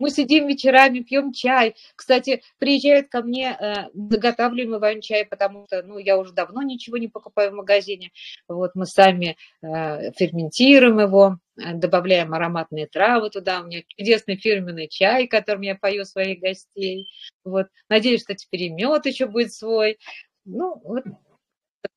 мы 0.01 0.11
сидим 0.11 0.49
вечерами, 0.49 1.01
пьем 1.01 1.33
чай. 1.33 1.77
Кстати, 1.95 2.43
приезжают 2.59 3.09
ко 3.09 3.23
мне, 3.23 3.57
э, 3.61 3.91
заготавливаем 3.93 4.79
Иван 4.79 5.01
чай, 5.03 5.27
потому 5.27 5.67
что, 5.67 5.83
ну, 5.83 5.99
я 5.99 6.19
уже 6.19 6.33
давно 6.33 6.63
ничего 6.63 6.97
не 6.97 7.07
покупаю 7.07 7.51
в 7.53 7.55
магазине. 7.55 8.11
Вот 8.49 8.71
мы 8.75 8.87
сами 8.87 9.37
э, 9.63 10.13
ферментируем 10.13 10.99
его, 11.01 11.39
э, 11.57 11.75
добавляем 11.75 12.33
ароматные 12.33 12.87
травы 12.87 13.29
туда. 13.29 13.61
У 13.61 13.67
меня 13.67 13.83
чудесный 13.87 14.37
фирменный 14.37 14.89
чай, 14.89 15.29
которым 15.29 15.61
я 15.61 15.77
пою 15.77 16.05
своих 16.07 16.41
гостей. 16.41 17.07
Вот. 17.45 17.67
Надеюсь, 17.91 18.23
что 18.23 18.35
теперь 18.35 18.63
и 18.63 18.71
мед 18.71 19.05
еще 19.05 19.27
будет 19.27 19.53
свой. 19.53 19.99
Ну, 20.47 20.81
вот 20.83 21.05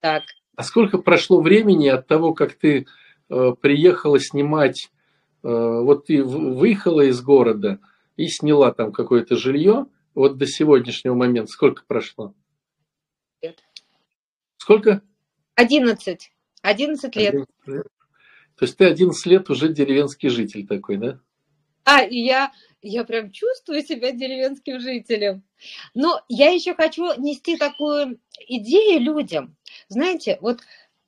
так. 0.02 0.24
А 0.58 0.64
сколько 0.64 0.98
прошло 0.98 1.42
времени 1.42 1.88
от 1.88 2.06
того, 2.08 2.34
как 2.34 2.54
ты 2.54 2.86
приехала 3.30 4.20
снимать, 4.20 4.92
вот 5.42 6.06
ты 6.06 6.24
выехала 6.24 7.02
из 7.02 7.22
города, 7.22 7.80
и 8.16 8.28
сняла 8.28 8.72
там 8.74 8.92
какое-то 8.92 9.36
жилье, 9.36 9.88
вот 10.14 10.38
до 10.38 10.46
сегодняшнего 10.46 11.16
момента 11.16 11.52
сколько 11.52 11.84
прошло? 11.86 12.34
Лет. 13.42 13.64
Сколько? 14.58 15.02
Одиннадцать. 15.56 16.32
Одиннадцать 16.62 17.16
лет. 17.16 17.34
лет. 17.66 17.88
То 18.56 18.66
есть 18.66 18.78
ты 18.78 18.86
одиннадцать 18.86 19.26
лет 19.26 19.50
уже 19.50 19.74
деревенский 19.74 20.30
житель 20.30 20.68
такой, 20.68 20.98
да? 20.98 21.20
А, 21.86 22.02
и 22.02 22.18
я, 22.18 22.52
я 22.82 23.04
прям 23.04 23.32
чувствую 23.32 23.84
себя 23.84 24.12
деревенским 24.12 24.80
жителем. 24.80 25.44
Но 25.94 26.22
я 26.30 26.52
еще 26.52 26.76
хочу 26.76 27.20
нести 27.20 27.58
такую 27.58 28.20
идею 28.48 29.02
людям. 29.02 29.58
Знаете, 29.90 30.38
вот 30.40 30.62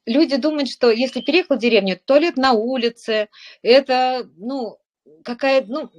люди 0.05 0.35
думают, 0.35 0.69
что 0.69 0.91
если 0.91 1.21
переехал 1.21 1.55
в 1.55 1.59
деревню, 1.59 1.97
туалет 2.03 2.35
на 2.35 2.51
улице, 2.51 3.29
это, 3.61 4.29
ну, 4.35 4.77
какая, 5.23 5.63
ну, 5.65 5.89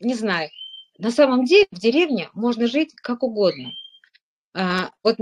не 0.00 0.14
знаю, 0.14 0.50
на 0.98 1.10
самом 1.10 1.44
деле 1.44 1.66
в 1.70 1.78
деревне 1.78 2.28
можно 2.34 2.66
жить 2.66 2.94
как 2.96 3.22
угодно. 3.22 3.70
А, 4.54 4.90
вот 5.02 5.16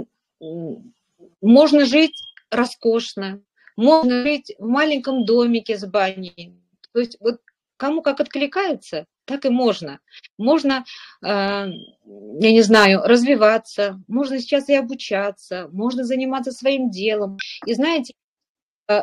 можно 1.40 1.84
жить 1.84 2.18
роскошно, 2.50 3.42
можно 3.76 4.22
жить 4.22 4.54
в 4.58 4.66
маленьком 4.66 5.24
домике 5.24 5.76
с 5.76 5.84
баней. 5.86 6.54
То 6.92 7.00
есть 7.00 7.16
вот 7.20 7.40
кому 7.76 8.02
как 8.02 8.20
откликается, 8.20 9.06
так 9.26 9.44
и 9.44 9.50
можно. 9.50 10.00
Можно, 10.38 10.84
а, 11.22 11.66
я 11.66 12.52
не 12.52 12.62
знаю, 12.62 13.02
развиваться, 13.02 14.00
можно 14.08 14.38
сейчас 14.38 14.68
и 14.68 14.74
обучаться, 14.74 15.68
можно 15.72 16.04
заниматься 16.04 16.52
своим 16.52 16.90
делом. 16.90 17.36
И 17.66 17.74
знаете, 17.74 18.14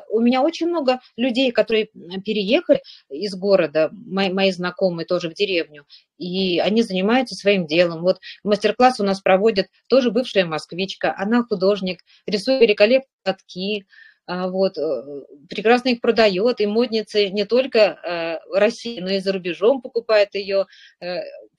у 0.10 0.20
меня 0.20 0.42
очень 0.42 0.68
много 0.68 1.00
людей, 1.18 1.52
которые 1.52 1.90
переехали 2.26 2.82
из 3.10 3.36
города, 3.36 3.90
мои, 3.92 4.32
мои 4.32 4.52
знакомые 4.52 5.06
тоже 5.06 5.30
в 5.30 5.34
деревню, 5.34 5.86
и 6.18 6.60
они 6.60 6.84
занимаются 6.84 7.36
своим 7.36 7.68
делом. 7.68 8.02
Вот 8.02 8.20
мастер-класс 8.44 9.00
у 9.00 9.04
нас 9.04 9.22
проводит 9.22 9.68
тоже 9.90 10.12
бывшая 10.12 10.46
москвичка, 10.46 11.14
она 11.18 11.44
художник, 11.44 12.02
рисует 12.26 12.62
великолепные 12.62 13.10
платки, 13.24 13.86
а, 14.26 14.48
вот, 14.48 14.78
э, 14.78 15.04
прекрасно 15.50 15.90
их 15.90 16.00
продает, 16.02 16.62
и 16.62 16.66
модницы 16.66 17.30
не 17.30 17.44
только 17.46 17.80
э, 17.80 18.40
в 18.48 18.58
России, 18.58 19.02
но 19.02 19.10
и 19.10 19.20
за 19.20 19.34
рубежом 19.34 19.82
покупают 19.82 20.34
ее 20.36 20.66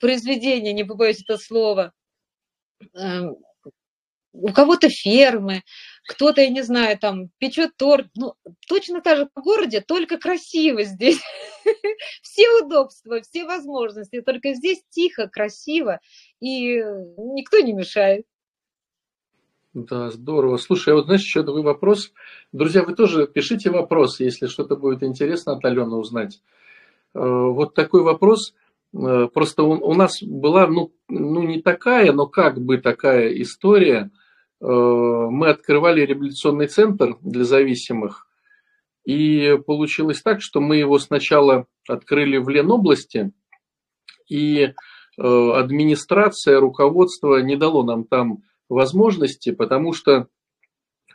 произведения, 0.00 0.72
не 0.72 0.84
побоюсь 0.84 1.22
это 1.22 1.36
слова. 1.36 1.92
Эм, 2.94 3.36
у 4.32 4.52
кого-то 4.52 4.88
фермы, 4.88 5.62
кто-то, 6.06 6.40
я 6.42 6.50
не 6.50 6.62
знаю, 6.62 6.98
там 6.98 7.30
печет 7.38 7.76
торт. 7.76 8.08
Ну, 8.16 8.34
точно 8.68 9.00
так 9.00 9.16
же 9.16 9.28
в 9.34 9.42
городе, 9.42 9.80
только 9.80 10.18
красиво 10.18 10.82
здесь. 10.82 11.20
Все 12.22 12.48
удобства, 12.62 13.20
все 13.22 13.44
возможности, 13.44 14.20
только 14.20 14.54
здесь 14.54 14.82
тихо, 14.90 15.28
красиво, 15.28 16.00
и 16.40 16.76
никто 17.16 17.60
не 17.60 17.72
мешает. 17.72 18.26
Да, 19.72 20.10
здорово. 20.10 20.58
Слушай, 20.58 20.92
а 20.92 20.96
вот 20.96 21.06
знаешь, 21.06 21.22
еще 21.22 21.42
такой 21.42 21.62
вопрос. 21.62 22.12
Друзья, 22.52 22.84
вы 22.84 22.94
тоже 22.94 23.26
пишите 23.26 23.70
вопросы, 23.70 24.24
если 24.24 24.46
что-то 24.46 24.76
будет 24.76 25.02
интересно 25.02 25.52
от 25.52 25.64
Алены 25.64 25.96
узнать. 25.96 26.42
Э, 27.14 27.18
вот 27.20 27.74
такой 27.74 28.02
вопрос. 28.02 28.54
Э, 28.92 29.28
просто 29.32 29.64
у 29.64 29.94
нас 29.94 30.22
была, 30.22 30.66
ну, 30.66 30.92
ну 31.08 31.42
не 31.42 31.60
такая, 31.62 32.12
но 32.12 32.26
как 32.26 32.60
бы 32.60 32.78
такая 32.78 33.28
история– 33.40 34.10
мы 34.66 35.48
открывали 35.48 36.06
реабилитационный 36.06 36.68
центр 36.68 37.16
для 37.20 37.44
зависимых, 37.44 38.26
и 39.04 39.58
получилось 39.66 40.22
так, 40.22 40.40
что 40.40 40.60
мы 40.60 40.76
его 40.76 40.98
сначала 40.98 41.66
открыли 41.88 42.38
в 42.38 42.48
Ленобласти, 42.48 43.32
и 44.28 44.62
э, 44.62 44.72
администрация, 45.18 46.60
руководство 46.60 47.38
не 47.42 47.56
дало 47.56 47.84
нам 47.84 48.04
там 48.04 48.42
возможности, 48.68 49.52
потому 49.52 49.92
что 49.92 50.28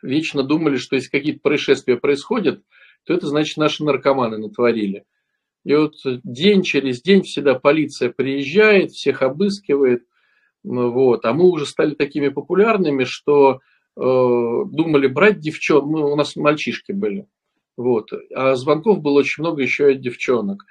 вечно 0.04 0.44
думали, 0.44 0.78
что 0.78 0.96
если 0.96 1.10
какие-то 1.10 1.40
происшествия 1.42 1.98
происходят, 1.98 2.64
то 3.06 3.14
это 3.14 3.28
значит 3.28 3.58
наши 3.58 3.84
наркоманы 3.84 4.38
натворили. 4.38 5.06
И 5.66 5.74
вот 5.76 5.96
день 6.24 6.62
через 6.64 7.02
день 7.02 7.24
всегда 7.24 7.56
полиция 7.56 8.12
приезжает, 8.12 8.92
всех 8.92 9.22
обыскивает, 9.24 10.04
вот. 10.64 11.26
А 11.26 11.34
мы 11.34 11.46
уже 11.46 11.66
стали 11.66 11.94
такими 11.96 12.30
популярными, 12.30 13.04
что 13.06 13.60
э, 13.96 14.02
думали 14.02 15.08
брать 15.08 15.40
девчонок, 15.40 15.90
ну, 15.90 16.12
у 16.12 16.16
нас 16.16 16.36
мальчишки 16.36 16.92
были, 16.92 17.28
вот. 17.78 18.12
а 18.36 18.56
звонков 18.56 19.02
было 19.02 19.20
очень 19.20 19.44
много 19.44 19.62
еще 19.62 19.92
от 19.92 20.02
девчонок. 20.02 20.66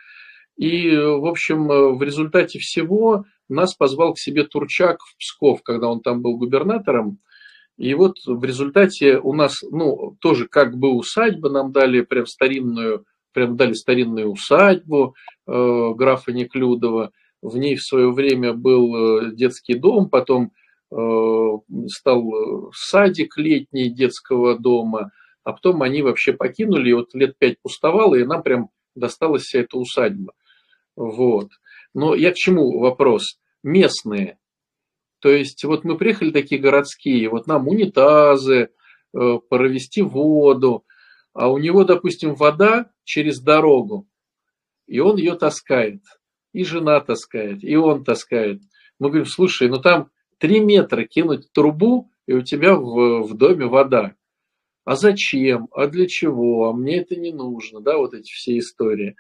И, 0.57 0.91
в 0.97 1.27
общем, 1.27 1.71
э, 1.71 1.93
в 1.95 2.03
результате 2.03 2.59
всего 2.59 3.25
нас 3.49 3.75
позвал 3.75 4.15
к 4.15 4.19
себе 4.19 4.45
Турчак 4.45 4.99
в 5.01 5.17
Псков, 5.19 5.63
когда 5.63 5.89
он 5.89 6.01
там 6.01 6.21
был 6.21 6.37
губернатором. 6.37 7.19
И 7.79 7.95
вот 7.95 8.17
в 8.27 8.43
результате 8.45 9.19
у 9.19 9.33
нас, 9.33 9.63
ну, 9.63 10.17
тоже 10.21 10.49
как 10.49 10.77
бы 10.77 10.91
усадьба 10.91 11.49
нам 11.49 11.71
дали, 11.71 12.01
прям 12.01 12.27
старинную, 12.27 13.07
прям 13.33 13.57
дали 13.57 13.73
старинную 13.73 14.31
усадьбу 14.31 15.15
э, 15.47 15.93
графа 15.95 16.33
Неклюдова– 16.33 17.13
в 17.43 17.57
ней 17.57 17.77
в 17.77 17.83
свое 17.83 18.11
время 18.11 18.53
был 18.53 18.95
э, 18.95 19.35
детский 19.35 19.75
дом, 19.75 20.11
потом 20.11 20.53
э, 20.91 20.97
стал 21.89 22.33
э, 22.33 22.71
садик 22.75 23.37
летний 23.37 23.91
детского 23.91 24.59
дома, 24.59 25.13
а 25.45 25.53
потом 25.53 25.83
они 25.83 26.03
вообще 26.03 26.33
покинули, 26.33 26.91
и 26.91 26.95
вот 26.95 27.15
лет 27.15 27.39
пять 27.39 27.61
пустовало, 27.63 28.17
и 28.17 28.25
нам 28.25 28.43
прям 28.43 28.71
досталась 28.95 29.43
вся 29.43 29.61
эта 29.61 29.79
усадьба. 29.79 30.33
Вот. 30.97 31.51
Но 31.95 32.15
я 32.15 32.33
к 32.33 32.37
чему 32.37 32.81
вопрос? 32.81 33.39
Местные. 33.63 34.39
То 35.21 35.31
есть 35.31 35.65
вот 35.65 35.85
мы 35.85 35.97
приехали 35.97 36.31
такие 36.31 36.61
городские, 36.61 37.29
вот 37.29 37.47
нам 37.47 37.67
унитазы, 37.69 38.71
провести 39.13 40.03
воду, 40.03 40.85
а 41.33 41.49
у 41.51 41.59
него, 41.59 41.85
допустим, 41.85 42.35
вода 42.35 42.91
через 43.05 43.41
дорогу, 43.41 44.07
и 44.87 45.01
он 45.01 45.17
ее 45.17 45.35
таскает– 45.35 46.03
и 46.59 46.65
жена 46.65 46.99
таскает, 46.99 47.63
и 47.63 47.77
он 47.77 48.03
таскает. 48.03 48.61
Мы 48.99 49.11
говорим, 49.11 49.27
слушай, 49.27 49.69
ну 49.69 49.81
там 49.81 50.11
три 50.39 50.59
метра 50.59 51.05
кинуть 51.05 51.53
трубу, 51.53 52.11
и 52.27 52.33
у 52.33 52.43
тебя 52.43 52.75
в, 52.75 53.23
в 53.23 53.35
доме 53.37 53.67
вода. 53.67 54.17
А 54.85 54.97
зачем? 54.97 55.69
А 55.71 55.87
для 55.87 56.09
чего? 56.09 56.69
А 56.69 56.73
мне 56.73 56.97
это 56.97 57.15
не 57.15 57.33
нужно, 57.33 57.81
да, 57.81 57.97
вот 57.97 58.13
эти 58.13 58.33
все 58.33 58.59
истории. 58.59 59.15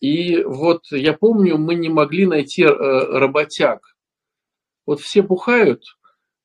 И 0.00 0.40
вот 0.44 0.82
я 0.92 1.14
помню, 1.14 1.58
мы 1.58 1.74
не 1.74 1.88
могли 1.88 2.26
найти 2.26 2.62
э, 2.62 2.68
работяг. 2.70 3.80
Вот 4.86 5.00
все 5.00 5.22
бухают. 5.22 5.82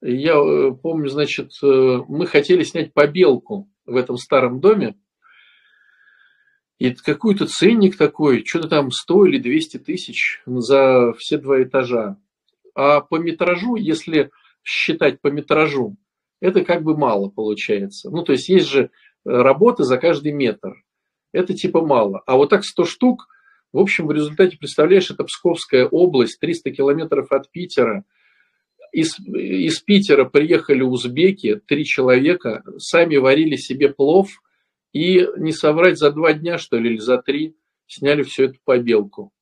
Я 0.01 0.33
э, 0.33 0.71
помню, 0.71 1.09
значит, 1.09 1.51
э, 1.61 1.99
мы 2.07 2.25
хотели 2.25 2.63
снять 2.63 2.91
побелку 2.91 3.69
в 3.85 3.95
этом 3.95 4.17
старом 4.17 4.61
доме. 4.61 4.95
И 6.83 6.93
какой-то 6.95 7.45
ценник 7.45 7.95
такой, 7.95 8.43
что-то 8.43 8.67
там 8.67 8.91
100 8.91 9.27
или 9.27 9.37
200 9.37 9.77
тысяч 9.77 10.41
за 10.45 11.13
все 11.13 11.37
два 11.37 11.63
этажа. 11.63 12.17
А 12.75 12.99
по 12.99 13.15
метражу, 13.15 13.75
если 13.75 14.31
считать 14.65 15.21
по 15.21 15.29
метражу, 15.29 15.95
это 16.41 16.65
как 16.65 16.83
бы 16.83 16.97
мало 16.97 17.29
получается. 17.29 18.09
Ну, 18.09 18.21
то 18.25 18.33
есть 18.33 18.49
есть 18.49 18.67
же 18.67 18.89
работы 19.23 19.85
за 19.85 19.97
каждый 19.97 20.33
метр. 20.33 20.83
Это 21.31 21.53
типа 21.53 21.85
мало. 21.85 22.21
А 22.25 22.35
вот 22.35 22.49
так 22.49 22.65
100 22.65 22.83
штук, 22.83 23.27
в 23.71 23.79
общем, 23.79 24.05
в 24.07 24.11
результате, 24.11 24.57
представляешь, 24.57 25.09
это 25.09 25.23
Псковская 25.23 25.87
область, 25.87 26.41
300 26.41 26.71
километров 26.71 27.31
от 27.31 27.49
Питера. 27.49 28.03
Из, 28.91 29.17
из 29.19 29.79
Питера 29.79 30.25
приехали 30.25 30.81
узбеки, 30.81 31.61
три 31.65 31.85
человека, 31.85 32.61
сами 32.77 33.15
варили 33.15 33.55
себе 33.55 33.87
плов 33.87 34.27
и, 34.93 35.27
не 35.37 35.51
соврать, 35.51 35.97
за 35.97 36.11
два 36.11 36.33
дня, 36.33 36.57
что 36.57 36.77
ли, 36.77 36.91
или 36.91 36.99
за 36.99 37.17
три, 37.17 37.57
сняли 37.87 38.23
всю 38.23 38.45
эту 38.45 38.59
побелку. 38.63 39.33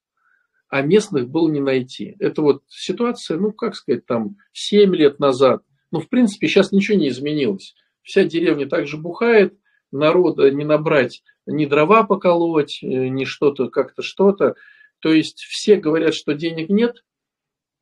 А 0.70 0.82
местных 0.82 1.30
было 1.30 1.50
не 1.50 1.60
найти. 1.60 2.16
Это 2.20 2.42
вот 2.42 2.64
ситуация, 2.70 3.38
ну, 3.38 3.52
как 3.52 3.76
сказать, 3.76 4.06
там, 4.06 4.38
7 4.54 4.96
лет 4.96 5.20
назад. 5.20 5.64
Ну, 5.92 6.00
в 6.00 6.08
принципе, 6.08 6.48
сейчас 6.48 6.72
ничего 6.72 6.98
не 6.98 7.10
изменилось. 7.10 7.76
Вся 8.02 8.24
деревня 8.24 8.68
также 8.68 8.98
бухает, 8.98 9.58
народа 9.92 10.50
не 10.50 10.64
набрать 10.64 11.22
ни 11.46 11.66
дрова 11.66 12.04
поколоть, 12.04 12.80
э, 12.82 12.88
ни 12.88 13.26
что-то, 13.26 13.70
как-то 13.70 14.02
что-то. 14.02 14.56
То 15.00 15.12
есть 15.12 15.40
все 15.40 15.76
говорят, 15.76 16.14
что 16.14 16.34
денег 16.34 16.70
нет, 16.70 17.04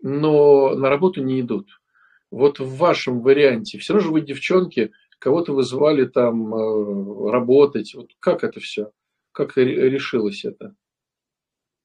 но 0.02 0.74
на 0.76 0.90
работу 0.90 1.24
не 1.24 1.42
идут. 1.42 1.68
Вот 2.32 2.60
в 2.60 2.78
вашем 2.78 3.22
варианте, 3.22 3.78
все 3.78 3.94
равно 3.94 4.08
же 4.08 4.14
вы 4.14 4.22
девчонки, 4.22 4.92
кого-то 5.20 5.54
вызывали 5.54 6.06
там 6.06 6.54
э, 6.54 7.32
работать. 7.32 7.94
Вот 7.94 8.12
как 8.20 8.44
это 8.44 8.60
все? 8.60 8.92
Как 9.32 9.58
решилось 9.58 10.46
это? 10.46 10.76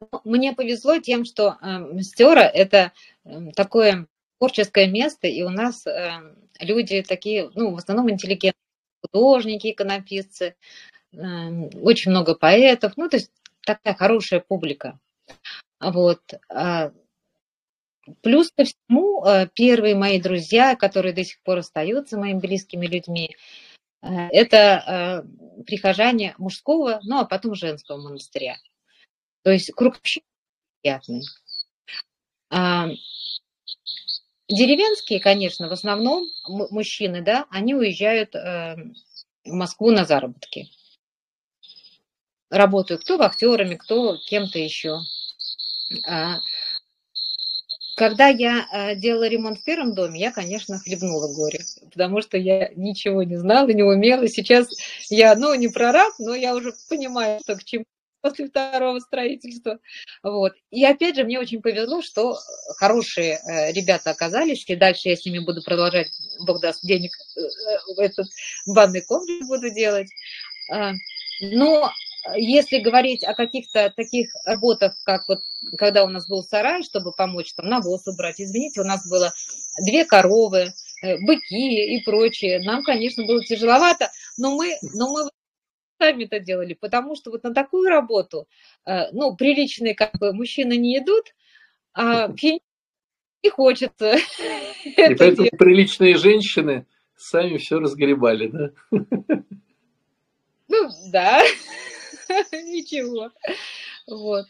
Ну, 0.00 0.20
мне 0.24 0.52
повезло 0.52 0.98
тем, 0.98 1.24
что 1.24 1.56
э, 1.60 1.78
Мстера– 1.78 2.40
это 2.54 2.92
э, 3.24 3.52
такое 3.54 4.06
творческое 4.38 4.88
место, 4.88 5.26
и 5.26 5.42
у 5.42 5.50
нас 5.50 5.86
э, 5.86 6.12
люди 6.60 7.02
такие, 7.02 7.50
ну, 7.54 7.74
в 7.74 7.76
основном 7.76 8.10
интеллигентные, 8.10 8.54
художники, 9.02 9.70
иконописцы, 9.70 10.54
Эм, 11.16 11.70
очень 11.80 12.10
много 12.10 12.34
поэтов, 12.34 12.94
ну, 12.96 13.08
то 13.08 13.16
есть 13.16 13.30
такая 13.64 13.94
хорошая 13.94 14.40
публика. 14.40 14.98
Вот. 15.80 16.20
А, 18.06 18.12
плюс 18.22 18.50
ко 18.56 18.64
всему, 18.64 19.24
э, 19.24 19.48
первые 19.54 19.94
мои 19.94 20.20
друзья, 20.20 20.76
которые 20.76 21.12
до 21.12 21.24
сих 21.24 21.42
пор 21.42 21.58
остаются 21.58 22.18
моими 22.18 22.38
близкими 22.38 22.86
людьми, 22.86 23.36
э, 24.02 24.08
это 24.32 25.24
э, 25.26 25.62
прихожане 25.64 26.34
мужского, 26.38 27.00
ну, 27.04 27.18
а 27.18 27.24
потом 27.24 27.54
женского 27.54 27.96
монастыря. 27.98 28.56
То 29.42 29.50
есть 29.50 29.72
круг 29.72 29.96
общения 29.96 30.26
приятный. 30.82 31.22
А, 32.50 32.88
деревенские, 34.48 35.20
конечно, 35.20 35.68
в 35.68 35.72
основном 35.72 36.26
мужчины, 36.48 37.22
да, 37.22 37.46
они 37.50 37.74
уезжают 37.74 38.34
в 38.34 38.94
Москву 39.44 39.90
на 39.90 40.04
заработки 40.04 40.68
работаю 42.54 42.98
кто 43.00 43.16
вахтерами, 43.16 43.74
кто 43.74 44.16
кем-то 44.16 44.58
еще. 44.58 45.00
Когда 47.96 48.28
я 48.28 48.66
а, 48.70 48.94
делала 48.94 49.28
ремонт 49.28 49.60
в 49.60 49.64
первом 49.64 49.94
доме, 49.94 50.20
я, 50.20 50.32
конечно, 50.32 50.78
хлебнула 50.78 51.32
горе, 51.32 51.60
потому 51.92 52.22
что 52.22 52.36
я 52.36 52.70
ничего 52.74 53.22
не 53.22 53.36
знала, 53.36 53.68
не 53.68 53.82
умела. 53.82 54.26
Сейчас 54.28 54.68
я, 55.10 55.34
ну, 55.36 55.54
не 55.54 55.68
прораб, 55.68 56.12
но 56.18 56.34
я 56.34 56.54
уже 56.54 56.72
понимаю, 56.88 57.40
что 57.40 57.56
к 57.56 57.64
чему 57.64 57.84
после 58.24 58.48
второго 58.48 58.98
строительства. 59.00 59.78
Вот. 60.22 60.54
И 60.70 60.82
опять 60.84 61.14
же, 61.14 61.24
мне 61.24 61.38
очень 61.38 61.60
повезло, 61.60 62.00
что 62.00 62.38
хорошие 62.78 63.34
э, 63.34 63.72
ребята 63.72 64.10
оказались, 64.10 64.64
и 64.66 64.76
дальше 64.76 65.10
я 65.10 65.16
с 65.16 65.26
ними 65.26 65.40
буду 65.40 65.62
продолжать, 65.62 66.08
Бог 66.40 66.60
даст 66.62 66.82
денег, 66.82 67.12
э, 67.36 67.40
э, 67.40 68.02
этот 68.02 68.26
банный 68.66 69.02
комплекс 69.02 69.46
буду 69.46 69.70
делать. 69.74 70.08
А, 70.72 70.92
но 71.40 71.92
если 72.36 72.78
говорить 72.78 73.24
о 73.24 73.34
каких-то 73.34 73.92
таких 73.94 74.30
работах, 74.44 74.94
как 75.04 75.28
вот 75.28 75.40
когда 75.76 76.04
у 76.04 76.08
нас 76.08 76.28
был 76.28 76.42
сарай, 76.42 76.82
чтобы 76.82 77.12
помочь 77.12 77.52
там 77.54 77.68
навоз 77.68 78.06
убрать, 78.06 78.40
извините, 78.40 78.80
у 78.80 78.84
нас 78.84 79.08
было 79.08 79.32
две 79.84 80.04
коровы, 80.04 80.72
э, 81.02 81.16
быки 81.24 81.96
и 81.96 82.02
прочее. 82.04 82.60
Нам, 82.60 82.82
конечно, 82.82 83.24
было 83.24 83.42
тяжеловато, 83.44 84.10
но 84.38 84.54
мы, 84.56 84.76
но 84.94 85.12
мы 85.12 85.30
сами 85.98 86.24
это 86.24 86.40
делали, 86.40 86.74
потому 86.74 87.14
что 87.14 87.30
вот 87.30 87.44
на 87.44 87.54
такую 87.54 87.88
работу, 87.88 88.46
э, 88.86 89.10
ну, 89.12 89.36
приличные 89.36 89.94
как 89.94 90.18
бы 90.18 90.32
мужчины 90.32 90.76
не 90.76 90.98
идут, 90.98 91.34
а 91.94 92.28
не 92.28 93.50
хочется. 93.50 94.16
И 94.84 95.14
поэтому 95.14 95.48
приличные 95.56 96.16
женщины 96.16 96.86
сами 97.16 97.58
все 97.58 97.78
разгребали, 97.78 98.48
да? 98.48 98.70
Ну, 100.66 100.90
да. 101.12 101.42
Ничего. 102.52 103.30
Вот. 104.06 104.46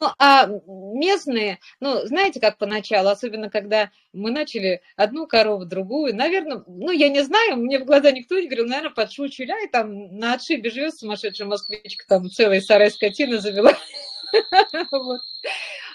Ну, 0.00 0.06
а 0.20 0.46
местные, 0.66 1.58
ну, 1.80 2.06
знаете, 2.06 2.38
как 2.40 2.56
поначалу, 2.58 3.08
особенно 3.08 3.50
когда 3.50 3.90
мы 4.12 4.30
начали 4.30 4.80
одну 4.96 5.26
корову, 5.26 5.64
другую, 5.64 6.14
наверное, 6.14 6.62
ну, 6.68 6.92
я 6.92 7.08
не 7.08 7.22
знаю, 7.24 7.56
мне 7.56 7.80
в 7.80 7.84
глаза 7.84 8.12
никто 8.12 8.38
не 8.38 8.46
говорил, 8.46 8.66
наверное, 8.66 8.92
подшучили, 8.94 9.52
и 9.64 9.68
там 9.68 10.16
на 10.16 10.34
отшибе 10.34 10.70
живет 10.70 10.94
сумасшедшая 10.96 11.48
москвичка, 11.48 12.04
там 12.08 12.30
целая 12.30 12.60
сарай 12.60 12.90
скотина 12.90 13.40
завела. 13.40 13.72
Вот. 14.92 15.20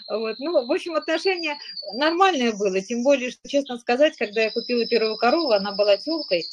Вот. 0.10 0.38
Ну, 0.40 0.66
в 0.66 0.72
общем, 0.72 0.96
отношение 0.96 1.58
нормальное 1.96 2.52
было, 2.54 2.82
тем 2.82 3.04
более, 3.04 3.32
что, 3.32 3.48
честно 3.48 3.78
сказать, 3.78 4.16
когда 4.18 4.44
я 4.44 4.52
купила 4.52 4.86
первую 4.86 5.18
корову, 5.18 5.52
она 5.52 5.74
была 5.74 5.98
телкой, 5.98 6.46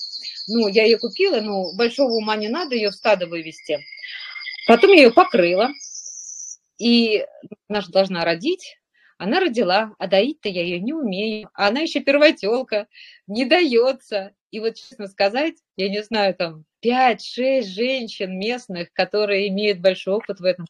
ну, 0.48 0.68
я 0.68 0.84
ее 0.84 0.98
купила, 0.98 1.40
ну, 1.40 1.74
большого 1.76 2.12
ума 2.12 2.36
не 2.36 2.48
надо 2.48 2.74
ее 2.74 2.90
в 2.90 2.94
стадо 2.94 3.26
вывести. 3.26 3.78
Потом 4.66 4.92
я 4.92 5.04
ее 5.04 5.12
покрыла, 5.12 5.70
и 6.78 7.24
она 7.68 7.80
же 7.80 7.90
должна 7.90 8.24
родить. 8.24 8.76
Она 9.18 9.38
родила, 9.38 9.92
а 9.98 10.06
доить-то 10.06 10.48
я 10.48 10.62
ее 10.62 10.80
не 10.80 10.94
умею. 10.94 11.50
А 11.52 11.68
она 11.68 11.80
еще 11.80 12.00
первотелка, 12.00 12.86
не 13.26 13.44
дается. 13.44 14.32
И 14.50 14.60
вот, 14.60 14.76
честно 14.76 15.08
сказать, 15.08 15.56
я 15.76 15.90
не 15.90 16.02
знаю, 16.02 16.34
там 16.34 16.64
5-6 16.80 17.66
женщин 17.66 18.38
местных, 18.38 18.92
которые 18.94 19.48
имеют 19.48 19.80
большой 19.80 20.14
опыт 20.14 20.40
в 20.40 20.44
этом, 20.44 20.66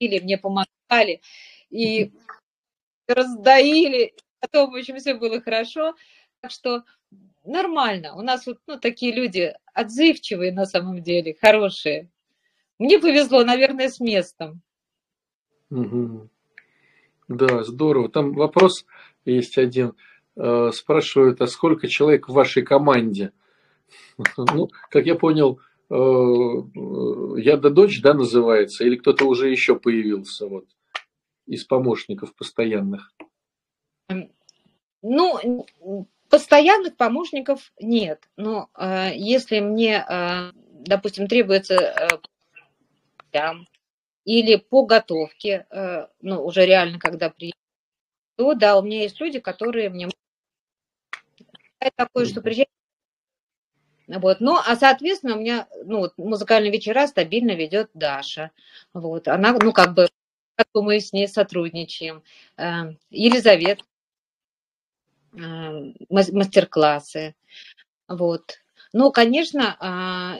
или 0.00 0.18
мне 0.18 0.36
помогали, 0.36 1.20
и 1.72 2.12
раздаили, 3.08 4.14
потом, 4.40 4.70
в 4.70 4.76
общем, 4.76 4.96
все 4.98 5.14
было 5.14 5.40
хорошо. 5.40 5.94
Так 6.40 6.50
что 6.50 6.82
нормально. 7.44 8.14
У 8.14 8.22
нас 8.22 8.46
вот 8.46 8.58
ну, 8.66 8.78
такие 8.78 9.12
люди 9.12 9.54
отзывчивые 9.74 10.52
на 10.52 10.66
самом 10.66 11.02
деле, 11.02 11.36
хорошие. 11.40 12.10
Мне 12.78 12.98
повезло, 12.98 13.44
наверное, 13.44 13.88
с 13.88 14.00
местом. 14.00 14.60
Угу. 15.70 16.28
Да, 17.28 17.62
здорово. 17.64 18.08
Там 18.08 18.32
вопрос 18.32 18.84
есть 19.24 19.56
один. 19.56 19.94
Э, 20.36 20.70
спрашивают, 20.72 21.40
а 21.40 21.46
сколько 21.46 21.88
человек 21.88 22.28
в 22.28 22.32
вашей 22.32 22.62
команде? 22.62 23.32
Ну, 24.36 24.68
как 24.90 25.06
я 25.06 25.14
понял, 25.14 25.60
э, 25.90 25.94
я 27.40 27.56
да 27.56 27.70
дочь, 27.70 28.00
да, 28.02 28.14
называется, 28.14 28.84
или 28.84 28.96
кто-то 28.96 29.26
уже 29.26 29.50
еще 29.50 29.78
появился 29.78 30.46
вот 30.46 30.64
из 31.46 31.64
помощников 31.64 32.34
постоянных? 32.34 33.14
Ну, 35.02 35.66
Постоянных 36.32 36.96
помощников 36.96 37.72
нет, 37.78 38.26
но 38.38 38.70
э, 38.74 39.10
если 39.14 39.60
мне, 39.60 40.02
э, 40.08 40.52
допустим, 40.54 41.26
требуется 41.26 41.74
э, 43.34 43.52
или 44.24 44.56
по 44.56 44.86
готовке, 44.86 45.66
э, 45.68 46.06
ну, 46.22 46.42
уже 46.42 46.64
реально, 46.64 46.98
когда 46.98 47.28
приехал, 47.28 47.58
то 48.36 48.54
да, 48.54 48.78
у 48.78 48.82
меня 48.82 49.02
есть 49.02 49.20
люди, 49.20 49.40
которые 49.40 49.90
мне 49.90 50.08
такое, 51.96 52.24
что 52.24 52.40
приезжают 52.40 52.70
вот. 54.06 54.40
Ну, 54.40 54.56
а, 54.56 54.76
соответственно, 54.76 55.36
у 55.36 55.40
меня 55.40 55.68
ну, 55.84 55.98
вот, 55.98 56.16
музыкальные 56.16 56.72
вечера 56.72 57.06
стабильно 57.06 57.52
ведет 57.52 57.90
Даша. 57.92 58.52
Вот. 58.94 59.28
Она, 59.28 59.52
ну, 59.52 59.72
как 59.72 59.94
бы 59.94 60.08
как 60.56 60.66
мы 60.74 61.00
с 61.00 61.12
ней 61.12 61.28
сотрудничаем. 61.28 62.22
Э, 62.56 62.94
Елизавета, 63.10 63.84
мастер-классы. 66.10 67.34
Вот. 68.06 68.58
Но, 68.92 69.10
конечно, 69.10 69.76
а, 69.80 70.36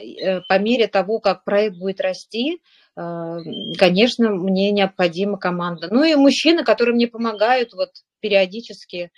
по 0.47 0.59
мере 0.59 0.87
того, 0.87 1.19
как 1.19 1.43
проект 1.43 1.77
будет 1.77 1.99
расти, 1.99 2.61
конечно, 2.93 4.29
мне 4.29 4.69
необходима 4.69 5.39
команда. 5.39 5.87
Ну 5.89 6.03
и 6.03 6.13
мужчины, 6.13 6.63
которые 6.63 6.93
мне 6.93 7.07
помогают 7.07 7.73
вот 7.73 7.89
периодически, 8.19 9.11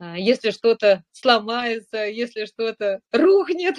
если 0.00 0.50
что-то 0.50 1.04
сломается, 1.12 2.06
если 2.06 2.46
что-то 2.46 3.02
рухнет, 3.12 3.76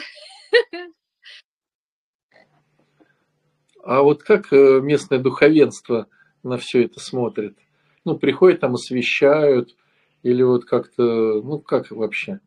А 3.84 4.02
вот 4.02 4.24
как 4.24 4.52
э, 4.52 4.82
местное 4.82 5.20
духовенство 5.20 6.08
на 6.44 6.58
все 6.58 6.84
это 6.86 7.00
смотрит? 7.00 7.58
Ну, 8.06 8.18
приходят 8.18 8.60
там, 8.60 8.76
освещают, 8.76 9.76
или 10.24 10.42
вот 10.44 10.66
как-то, 10.66 11.42
ну, 11.42 11.60
как 11.60 11.92
вообще? 11.92 12.40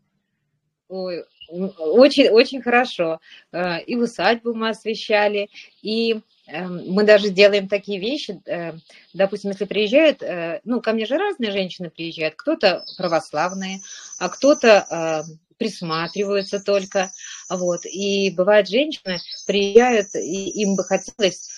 Ой, 0.89 1.25
очень, 1.49 2.29
очень 2.29 2.63
хорошо. 2.63 3.21
Э, 3.53 3.81
и 3.83 3.97
усадьбу 3.97 4.55
мы 4.55 4.71
освещали, 4.71 5.49
и 5.83 6.21
эм, 6.47 6.83
мы 6.89 7.05
даже 7.05 7.31
делаем 7.31 7.69
такие 7.69 7.99
вещи, 8.01 8.41
э, 8.47 8.73
допустим, 9.15 9.51
если 9.51 9.65
приезжают, 9.65 10.23
ну, 10.65 10.81
ко 10.81 10.93
мне 10.93 11.07
же 11.07 11.17
разные 11.17 11.51
женщины 11.51 11.91
приезжают, 11.91 12.35
кто-то 12.37 12.85
православные, 12.97 13.81
а 14.19 14.29
кто-то 14.29 15.25
присматриваются 15.59 16.59
только, 16.59 17.13
вот, 17.49 17.87
и 17.87 18.31
бывают 18.37 18.69
женщины 18.69 19.19
приезжают, 19.47 20.09
и 20.15 20.63
им 20.63 20.75
бы 20.75 20.83
хотелось 20.83 21.49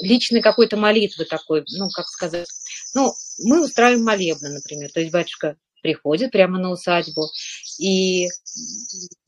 личной 0.00 0.40
какой-то 0.40 0.76
молитвы 0.76 1.24
такой, 1.24 1.64
ну, 1.76 1.88
как 1.90 2.06
сказать, 2.06 2.48
ну, 2.94 3.12
мы 3.44 3.64
устраиваем 3.64 4.04
молебны, 4.04 4.50
например, 4.50 4.90
то 4.92 5.00
есть 5.00 5.12
батюшка 5.12 5.56
приходит 5.82 6.32
прямо 6.32 6.58
на 6.58 6.70
усадьбу, 6.70 7.28
и, 7.78 8.26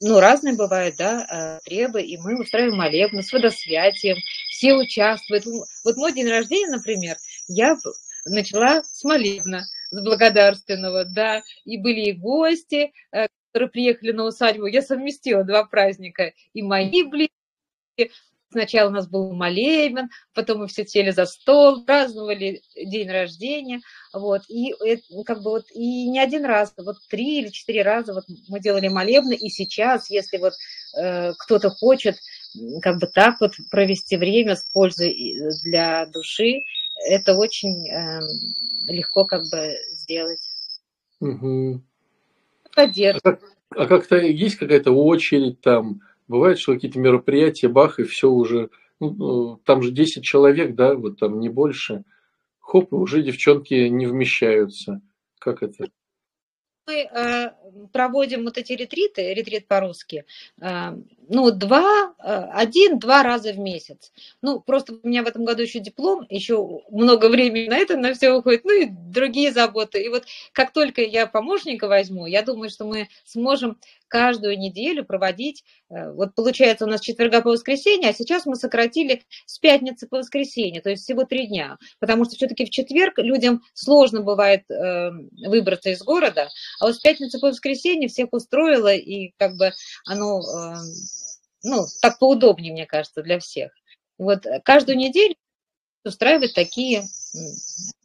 ну, 0.00 0.20
разные 0.20 0.56
бывают, 0.56 0.96
да, 0.96 1.60
э, 1.60 1.68
требы, 1.68 2.02
и 2.02 2.16
мы 2.16 2.40
устраиваем 2.40 2.78
молебны 2.78 3.22
с 3.22 3.30
водосвятием, 3.30 4.16
все 4.48 4.72
участвуют. 4.74 5.44
Вот 5.44 5.96
мой 5.96 6.14
день 6.14 6.28
рождения, 6.28 6.70
например, 6.70 7.16
я 7.48 7.76
начала 8.24 8.82
с 8.82 9.04
молебна, 9.04 9.66
с 9.90 10.00
благодарственного, 10.00 11.04
да, 11.04 11.42
и 11.64 11.76
были 11.76 12.10
и 12.10 12.12
гости, 12.12 12.92
э, 13.12 13.26
которые 13.52 13.70
приехали 13.70 14.12
на 14.12 14.24
усадьбу. 14.24 14.66
Я 14.66 14.80
совместила 14.80 15.44
два 15.44 15.64
праздника, 15.64 16.32
и 16.54 16.62
мои 16.62 17.02
близкие, 17.02 18.12
Сначала 18.57 18.88
у 18.88 18.92
нас 18.92 19.07
был 19.07 19.34
молебен, 19.34 20.09
потом 20.32 20.61
мы 20.61 20.66
все 20.66 20.86
сели 20.86 21.11
за 21.11 21.26
стол, 21.26 21.84
праздновали 21.84 22.62
день 22.74 23.11
рождения, 23.11 23.82
вот, 24.14 24.44
и 24.48 24.74
как 25.26 25.42
бы 25.42 25.50
вот, 25.50 25.66
и 25.74 26.09
не 26.09 26.18
один 26.18 26.46
раз, 26.46 26.72
вот 26.78 26.96
три 27.11 27.40
или 27.40 27.48
четыре 27.48 27.82
раза 27.82 28.14
вот 28.14 28.24
мы 28.48 28.59
делали 28.61 28.88
молебны, 28.88 29.34
и 29.34 29.50
сейчас, 29.50 30.09
если 30.09 30.38
вот 30.38 30.54
э, 30.98 31.34
кто-то 31.38 31.68
хочет 31.68 32.16
как 32.80 32.98
бы 32.98 33.09
так 33.09 33.42
вот 33.42 33.52
провести 33.70 34.16
время 34.16 34.57
с 34.57 34.64
пользой 34.72 35.14
для 35.62 36.07
души, 36.07 36.62
это 37.11 37.36
очень 37.36 37.86
э, 37.90 38.20
легко 38.88 39.26
как 39.26 39.42
бы 39.50 39.76
сделать. 39.90 40.40
Угу. 41.20 41.82
Поддержка. 42.74 43.20
А, 43.28 43.32
как, 43.32 43.40
а 43.76 43.86
как-то 43.86 44.16
есть 44.16 44.57
какая-то 44.57 44.92
очередь 44.92 45.61
там? 45.61 46.00
Бывает, 46.28 46.58
что 46.58 46.74
какие-то 46.74 46.98
мероприятия, 46.98 47.68
бах, 47.68 47.98
и 47.98 48.04
все 48.04 48.28
уже, 48.28 48.70
ну, 49.00 49.10
ну 49.10 49.56
там 49.64 49.82
же 49.82 49.92
10 49.92 50.24
человек, 50.24 50.74
да, 50.74 50.94
вот 50.94 51.18
там 51.18 51.38
не 51.38 51.48
больше. 51.48 52.04
Хоп, 52.58 52.92
уже 52.92 53.22
девчонки 53.22 53.74
не 53.74 54.06
вмещаются. 54.06 55.00
Как 55.38 55.62
это? 55.62 55.86
Мы 56.88 57.02
э, 57.02 57.50
проводим 57.92 58.44
вот 58.44 58.58
эти 58.58 58.72
ретриты, 58.72 59.34
ретрит 59.34 59.66
по-русски, 59.66 60.24
э, 60.60 60.96
ну, 61.28 61.50
два, 61.50 62.14
э, 62.18 62.48
один-два 62.52 63.22
раза 63.22 63.52
в 63.52 63.58
месяц. 63.58 64.12
Ну, 64.42 64.60
просто 64.60 64.94
у 65.02 65.08
меня 65.08 65.22
в 65.22 65.26
этом 65.26 65.44
году 65.44 65.62
еще 65.62 65.80
диплом, 65.80 66.26
еще 66.28 66.82
много 66.90 67.28
времени 67.28 67.68
на 67.68 67.78
это, 67.78 67.96
на 67.96 68.14
все 68.14 68.32
уходит, 68.32 68.64
ну 68.64 68.82
и 68.82 68.86
другие 68.86 69.52
заботы. 69.52 70.02
И 70.02 70.08
вот 70.08 70.24
как 70.52 70.72
только 70.72 71.02
я 71.02 71.26
помощника 71.26 71.88
возьму, 71.88 72.26
я 72.26 72.42
думаю, 72.42 72.70
что 72.70 72.84
мы 72.84 73.08
сможем 73.24 73.78
каждую 74.08 74.58
неделю 74.58 75.04
проводить, 75.04 75.64
э, 75.90 76.12
вот 76.12 76.34
получается 76.34 76.84
у 76.84 76.88
нас 76.88 77.00
четверга 77.00 77.40
по 77.42 77.50
воскресенье, 77.50 78.10
а 78.10 78.14
сейчас 78.14 78.46
мы 78.46 78.56
сократили 78.56 79.24
с 79.46 79.58
пятницы 79.58 80.06
по 80.06 80.18
воскресенье, 80.18 80.80
то 80.80 80.90
есть 80.90 81.02
всего 81.02 81.24
три 81.24 81.46
дня, 81.48 81.78
потому 81.98 82.24
что 82.24 82.36
все-таки 82.36 82.66
в 82.66 82.70
четверг 82.70 83.18
людям 83.18 83.62
сложно 83.74 84.22
бывает 84.22 84.70
э, 84.70 85.10
выбраться 85.46 85.90
из 85.90 86.02
города, 86.02 86.48
а 86.80 86.86
вот 86.86 86.94
с 86.94 87.00
пятницы 87.00 87.40
по 87.40 87.48
воскресенье 87.48 88.08
всех 88.08 88.28
устроило, 88.32 88.94
и 88.94 89.32
как 89.38 89.56
бы 89.56 89.72
оно 90.04 90.40
ну, 91.62 91.84
так 92.00 92.18
поудобнее, 92.18 92.72
мне 92.72 92.86
кажется, 92.86 93.22
для 93.22 93.38
всех. 93.38 93.72
Вот 94.18 94.46
э, 94.46 94.61
каждую 94.64 94.96
неделю 94.96 95.34
устраивать 96.04 96.54
такие, 96.54 97.02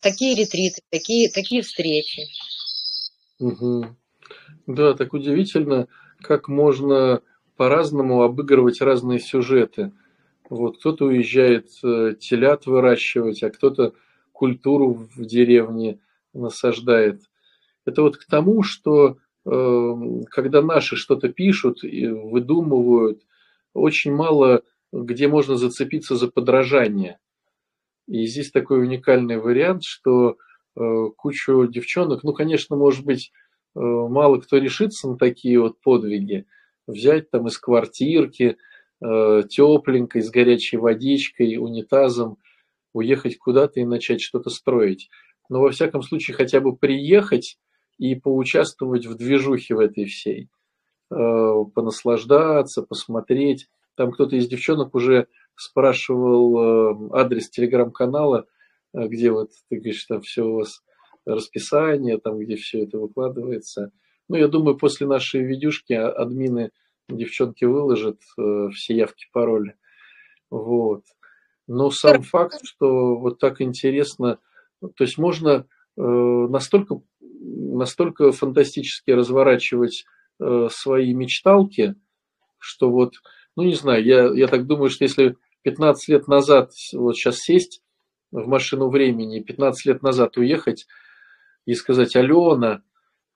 такие 0.02 0.36
ретриты, 0.36 0.82
такие, 0.90 1.30
такие 1.30 1.62
встречи. 1.62 2.24
Угу. 3.40 3.86
Да, 4.68 4.94
так 4.94 5.14
удивительно, 5.14 5.88
как 6.20 6.48
можно 6.48 7.22
по-разному 7.56 8.24
обыгрывать 8.24 8.82
разные 8.82 9.20
сюжеты. 9.20 9.92
Вот 10.50 10.80
кто-то 10.80 11.06
уезжает 11.06 11.70
э, 11.84 12.16
телят 12.20 12.66
выращивать, 12.66 13.44
а 13.44 13.50
кто-то 13.50 13.94
культуру 14.32 15.08
в 15.16 15.26
деревне 15.26 16.00
насаждает. 16.34 17.22
Это 17.86 18.02
вот 18.02 18.18
к 18.18 18.26
тому, 18.26 18.64
что 18.64 19.18
э, 19.46 19.94
когда 20.30 20.62
наши 20.62 20.96
что-то 20.96 21.30
пишут, 21.30 21.84
выдумывают, 21.84 23.22
очень 23.74 24.14
мало 24.14 24.64
где 24.92 25.28
можно 25.28 25.56
зацепиться 25.56 26.16
за 26.16 26.28
подражание. 26.30 27.20
И 28.08 28.26
здесь 28.26 28.52
такой 28.52 28.82
уникальный 28.82 29.38
вариант, 29.38 29.84
что 29.84 30.38
э, 30.76 31.06
кучу 31.16 31.68
девчонок, 31.68 32.24
ну, 32.24 32.34
конечно, 32.34 32.76
может 32.76 33.06
быть, 33.06 33.32
э, 33.76 33.80
мало 33.80 34.40
кто 34.40 34.58
решится 34.58 35.08
на 35.08 35.18
такие 35.18 35.60
вот 35.62 35.80
подвиги, 35.82 36.46
взять 36.88 37.30
там 37.32 37.48
из 37.48 37.58
квартирки, 37.58 38.58
э, 39.02 39.44
тепленькой, 39.50 40.22
с 40.22 40.30
горячей 40.30 40.78
водичкой, 40.78 41.58
унитазом, 41.58 42.38
уехать 42.94 43.38
куда-то 43.38 43.80
и 43.80 43.86
начать 43.86 44.22
что-то 44.22 44.50
строить. 44.50 45.10
Но 45.48 45.62
во 45.62 45.70
всяком 45.70 46.02
случае 46.02 46.36
хотя 46.36 46.60
бы 46.60 46.76
приехать 46.76 47.58
и 47.98 48.16
поучаствовать 48.16 49.06
в 49.06 49.16
движухе 49.16 49.76
в 49.76 49.80
этой 49.80 50.06
всей– 50.06 50.50
понаслаждаться, 51.12 52.84
посмотреть. 52.84 53.68
Там 53.96 54.12
кто-то 54.12 54.36
из 54.36 54.48
девчонок 54.48 54.96
уже 54.96 55.28
спрашивал 55.56 56.58
э, 56.58 57.10
адрес 57.14 57.50
телеграм-канала, 57.50 58.46
э, 58.94 59.08
где 59.08 59.32
вот 59.32 59.50
ты 59.70 59.76
говоришь, 59.78 60.06
там 60.06 60.22
все 60.22 60.44
у 60.44 60.56
вас 60.56 60.82
расписание, 61.26 62.18
там 62.18 62.40
где 62.40 62.56
все 62.56 62.84
это 62.84 62.98
выкладывается. 62.98 63.92
Ну, 64.28 64.38
я 64.38 64.48
думаю, 64.48 64.78
после 64.78 65.06
нашей 65.08 65.44
видюшки 65.44 65.94
а, 65.94 66.10
админы 66.10 66.72
девчонки 67.10 67.66
выложат 67.66 68.22
все 68.74 68.96
явки, 68.96 69.26
пароли. 69.34 69.76
Вот. 70.50 71.04
Но 71.68 71.92
сам 71.92 72.24
факт, 72.24 72.62
что 72.64 73.18
вот 73.18 73.38
так 73.40 73.62
интересно, 73.62 74.40
то 74.80 75.04
есть 75.04 75.18
можно 75.18 75.68
настолько, 75.98 77.02
настолько 77.20 78.32
фантастически 78.32 79.12
разворачивать 79.12 80.06
Э, 80.44 80.70
свои 80.72 81.14
мечталки, 81.14 81.94
что 82.58 82.90
вот, 82.90 83.14
ну 83.56 83.62
не 83.62 83.76
знаю, 83.76 84.04
я, 84.04 84.26
я 84.34 84.48
так 84.48 84.66
думаю, 84.66 84.90
что 84.90 85.04
если 85.04 85.36
15 85.62 86.08
лет 86.08 86.28
назад, 86.28 86.72
вот 86.94 87.16
сейчас 87.16 87.38
сесть 87.38 87.84
в 88.32 88.48
машину 88.48 88.90
времени, 88.90 89.42
15 89.42 89.86
лет 89.86 90.02
назад 90.02 90.38
уехать 90.38 90.88
и 91.68 91.76
сказать, 91.76 92.16
Алена, 92.16 92.82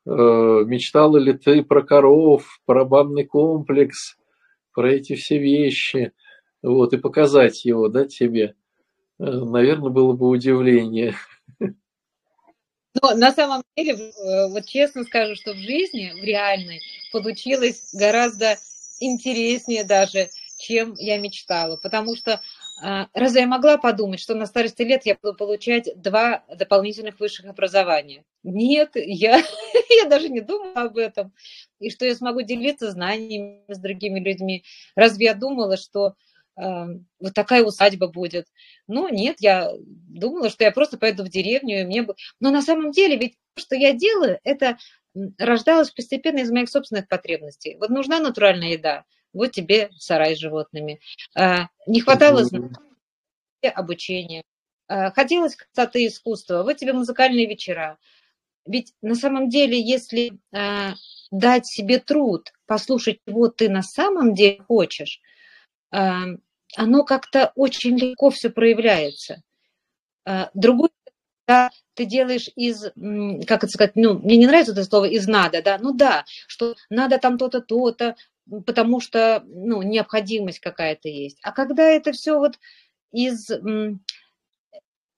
э, 0.08 0.10
мечтала 0.10 1.18
ли 1.18 1.34
ты 1.34 1.64
про 1.64 1.84
коров, 1.84 2.60
про 2.66 2.86
банный 2.86 3.26
комплекс, 3.26 4.18
про 4.74 4.92
эти 4.92 5.14
все 5.14 5.38
вещи, 5.38 6.12
вот, 6.64 6.94
и 6.94 6.98
показать 6.98 7.66
его, 7.66 7.88
да, 7.88 8.06
тебе, 8.06 8.56
э, 9.20 9.26
наверное, 9.26 9.92
было 9.92 10.14
бы 10.14 10.28
удивление. 10.28 11.14
Но 13.02 13.16
на 13.16 13.32
самом 13.34 13.64
деле, 13.76 13.94
э, 13.94 14.48
вот 14.48 14.66
честно 14.66 15.04
скажу, 15.04 15.36
что 15.36 15.54
в 15.54 15.58
жизни, 15.58 16.14
в 16.20 16.24
реальной, 16.24 16.82
получилось 17.12 17.90
гораздо 17.94 18.58
интереснее 19.00 19.84
даже, 19.84 20.30
чем 20.58 20.96
я 20.98 21.18
мечтала. 21.18 21.78
Потому 21.78 22.16
что 22.16 22.42
а, 22.82 23.08
разве 23.14 23.42
я 23.42 23.48
могла 23.48 23.78
подумать, 23.78 24.20
что 24.20 24.36
на 24.36 24.46
старости 24.46 24.82
лет 24.82 25.06
я 25.06 25.18
буду 25.22 25.36
получать 25.36 25.90
два 25.96 26.44
дополнительных 26.54 27.20
высших 27.20 27.46
образования? 27.46 28.24
Нет, 28.44 28.92
я, 28.96 29.42
я 30.04 30.10
даже 30.10 30.30
не 30.30 30.42
думала 30.42 30.84
об 30.84 30.98
этом. 30.98 31.34
И 31.80 31.90
что 31.90 32.06
я 32.06 32.16
смогу 32.16 32.42
делиться 32.42 32.92
знаниями 32.92 33.64
с 33.68 33.80
другими 33.80 34.20
людьми. 34.20 34.64
Разве 34.96 35.26
я 35.26 35.34
думала, 35.34 35.78
что 35.78 36.16
вот 36.56 37.34
такая 37.34 37.64
усадьба 37.64 38.08
будет. 38.08 38.48
Ну, 38.88 39.10
нет, 39.10 39.38
я 39.40 39.72
думала, 39.78 40.50
что 40.50 40.64
я 40.64 40.72
просто 40.72 40.98
поеду 40.98 41.24
в 41.24 41.30
деревню, 41.30 41.82
и 41.82 41.84
мне 41.84 42.04
бы... 42.04 42.16
Но 42.40 42.52
на 42.52 42.62
самом 42.62 42.92
деле 42.92 43.18
ведь 43.18 43.36
то, 43.56 43.62
что 43.62 43.76
я 43.76 43.94
делаю, 43.94 44.40
это 44.44 44.78
рождалось 45.38 45.92
постепенно 45.92 46.40
из 46.40 46.52
моих 46.52 46.70
собственных 46.70 47.08
потребностей. 47.08 47.78
Вот 47.80 47.90
нужна 47.90 48.20
натуральная 48.20 48.74
еда, 48.74 49.06
вот 49.34 49.52
тебе 49.52 49.90
сарай 49.98 50.36
с 50.36 50.40
животными. 50.40 51.00
А, 51.36 51.68
не 51.88 52.02
хватало 52.02 52.44
знания, 52.44 52.76
обучения. 53.74 54.44
А, 54.88 55.12
хотелось 55.12 55.56
красоты 55.56 56.08
искусства, 56.08 56.64
вот 56.64 56.78
тебе 56.78 56.94
музыкальные 56.94 57.48
вечера. 57.48 57.98
Ведь 58.66 58.94
на 59.02 59.16
самом 59.16 59.50
деле, 59.50 59.80
если 59.80 60.40
а, 60.54 60.94
дать 61.32 61.66
себе 61.66 62.00
труд, 62.00 62.52
послушать, 62.66 63.20
чего 63.28 63.48
ты 63.48 63.70
на 63.70 63.84
самом 63.84 64.34
деле 64.34 64.62
хочешь, 64.68 65.22
оно 66.76 67.04
как-то 67.04 67.52
очень 67.56 67.98
легко 67.98 68.30
все 68.30 68.50
проявляется. 68.50 69.42
Другой 70.54 70.90
когда 71.46 71.70
ты 71.94 72.06
делаешь 72.06 72.50
из, 72.56 72.82
как 73.46 73.64
это 73.64 73.68
сказать, 73.68 73.96
ну, 73.96 74.18
мне 74.20 74.38
не 74.38 74.48
нравится 74.48 74.72
это 74.72 74.84
слово 74.84 75.06
из 75.06 75.28
надо, 75.28 75.62
да, 75.62 75.78
ну 75.80 75.94
да, 75.94 76.26
что 76.48 76.76
надо 76.90 77.20
там 77.20 77.38
то-то, 77.38 77.62
то-то, 77.62 78.16
потому 78.66 79.00
что, 79.00 79.44
ну, 79.46 79.82
необходимость 79.82 80.60
какая-то 80.60 81.08
есть. 81.08 81.38
А 81.44 81.52
когда 81.52 81.84
это 81.84 82.12
все 82.14 82.38
вот 82.38 82.60
из, 83.12 83.50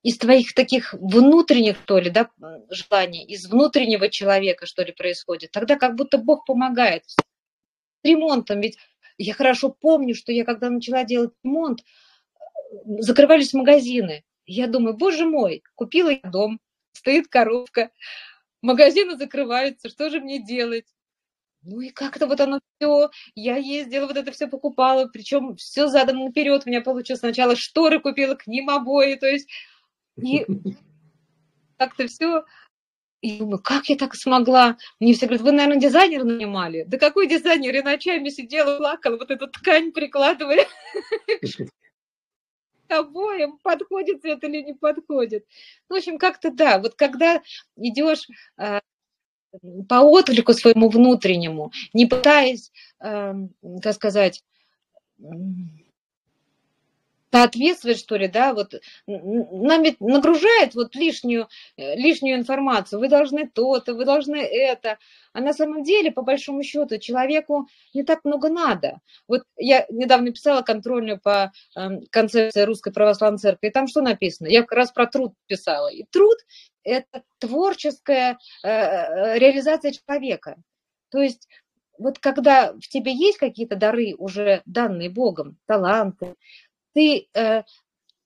из 0.03 0.17
твоих 0.17 0.53
таких 0.53 0.93
внутренних, 0.93 1.77
что 1.83 1.99
ли, 1.99 2.09
да, 2.09 2.29
желаний, 2.69 3.25
из 3.25 3.47
внутреннего 3.47 4.09
человека, 4.09 4.65
что 4.65 4.83
ли, 4.83 4.91
происходит, 4.91 5.51
тогда 5.51 5.77
как 5.77 5.95
будто 5.95 6.17
Бог 6.17 6.45
помогает. 6.45 7.03
С 7.07 7.15
ремонтом, 8.03 8.61
ведь 8.61 8.77
я 9.17 9.33
хорошо 9.33 9.69
помню, 9.69 10.15
что 10.15 10.31
я 10.31 10.45
когда 10.45 10.69
начала 10.69 11.03
делать 11.03 11.33
ремонт, 11.43 11.83
закрывались 12.99 13.53
магазины, 13.53 14.23
я 14.45 14.67
думаю, 14.67 14.95
боже 14.95 15.25
мой, 15.25 15.63
купила 15.75 16.09
я 16.09 16.29
дом, 16.29 16.59
стоит 16.93 17.27
коробка, 17.27 17.91
магазины 18.61 19.17
закрываются, 19.17 19.89
что 19.89 20.09
же 20.09 20.19
мне 20.19 20.43
делать? 20.43 20.85
Ну 21.63 21.81
и 21.81 21.89
как-то 21.89 22.27
вот 22.27 22.39
оно 22.39 22.59
все, 22.77 23.09
я 23.35 23.57
ездила, 23.57 24.05
вот 24.07 24.15
это 24.15 24.31
все 24.31 24.47
покупала, 24.47 25.07
причем 25.07 25.55
все 25.57 25.87
задом 25.87 26.23
наперед 26.23 26.63
у 26.65 26.69
меня 26.69 26.81
получилось. 26.81 27.19
Сначала 27.19 27.55
шторы 27.55 27.99
купила, 27.99 28.35
к 28.35 28.47
ним 28.47 28.69
обои, 28.69 29.15
то 29.15 29.27
есть 29.27 29.49
и 30.15 30.45
как-то 31.77 32.07
все. 32.07 32.45
И 33.21 33.39
думаю, 33.39 33.59
как 33.59 33.89
я 33.89 33.95
так 33.95 34.15
смогла? 34.15 34.77
Мне 34.99 35.13
все 35.13 35.25
говорят, 35.25 35.43
вы, 35.43 35.51
наверное, 35.51 35.81
дизайнер 35.81 36.23
нанимали. 36.23 36.83
Да 36.87 36.97
какой 36.97 37.27
дизайнер? 37.27 37.73
Я 37.73 37.83
ночами 37.83 38.29
сидела, 38.29 38.77
плакала, 38.77 39.17
вот 39.17 39.31
эту 39.31 39.47
ткань 39.47 39.91
прикладывая 39.91 40.65
обоим, 42.89 43.57
подходит 43.59 44.21
цвет 44.21 44.43
или 44.43 44.61
не 44.61 44.73
подходит. 44.73 45.45
Ну, 45.89 45.95
в 45.95 45.97
общем, 45.97 46.17
как-то 46.17 46.51
да, 46.51 46.79
вот 46.79 46.95
когда 46.95 47.41
идешь 47.75 48.27
э, 48.57 48.79
по 49.87 50.01
отклику 50.01 50.53
своему 50.53 50.89
внутреннему, 50.89 51.71
не 51.93 52.05
пытаясь, 52.05 52.71
э, 52.99 53.33
как 53.81 53.95
сказать, 53.95 54.43
соответствовать, 57.31 57.99
что 57.99 58.15
ли, 58.15 58.27
да, 58.27 58.53
вот 58.53 58.73
нами 59.05 59.95
нагружает 59.99 60.75
вот 60.75 60.95
лишнюю, 60.95 61.47
э, 61.77 61.95
лишнюю 61.95 62.37
информацию, 62.37 62.99
вы 62.99 63.09
должны 63.09 63.47
то-то, 63.47 63.93
вы 63.93 64.05
должны 64.05 64.37
это, 64.37 64.97
а 65.33 65.41
на 65.41 65.53
самом 65.53 65.83
деле, 65.83 66.11
по 66.11 66.21
большому 66.21 66.63
счету, 66.63 66.97
человеку 66.97 67.67
не 67.93 68.03
так 68.03 68.23
много 68.23 68.49
надо. 68.49 68.99
Вот 69.27 69.43
я 69.57 69.85
недавно 69.89 70.31
писала 70.31 70.61
контрольную 70.61 71.19
по 71.19 71.51
эм, 71.75 72.01
концепции 72.09 72.61
Русской 72.61 72.91
Православной 72.91 73.39
Церкви, 73.39 73.67
и 73.67 73.71
там 73.71 73.87
что 73.87 74.01
написано? 74.01 74.47
Я 74.47 74.61
как 74.61 74.73
раз 74.73 74.91
про 74.91 75.05
труд 75.05 75.33
писала. 75.47 75.89
И 75.89 76.03
труд– 76.09 76.37
это 76.83 77.23
творческая 77.39 78.37
э, 78.63 78.69
э, 78.69 79.39
реализация 79.39 79.91
человека. 79.91 80.55
То 81.09 81.19
есть 81.19 81.47
вот 81.97 82.19
когда 82.19 82.73
в 82.73 82.87
тебе 82.87 83.13
есть 83.13 83.37
какие-то 83.37 83.75
дары, 83.75 84.13
уже 84.17 84.61
данные 84.65 85.09
Богом, 85.09 85.57
таланты, 85.65 86.35
ты 86.97 87.27
э, 87.35 87.61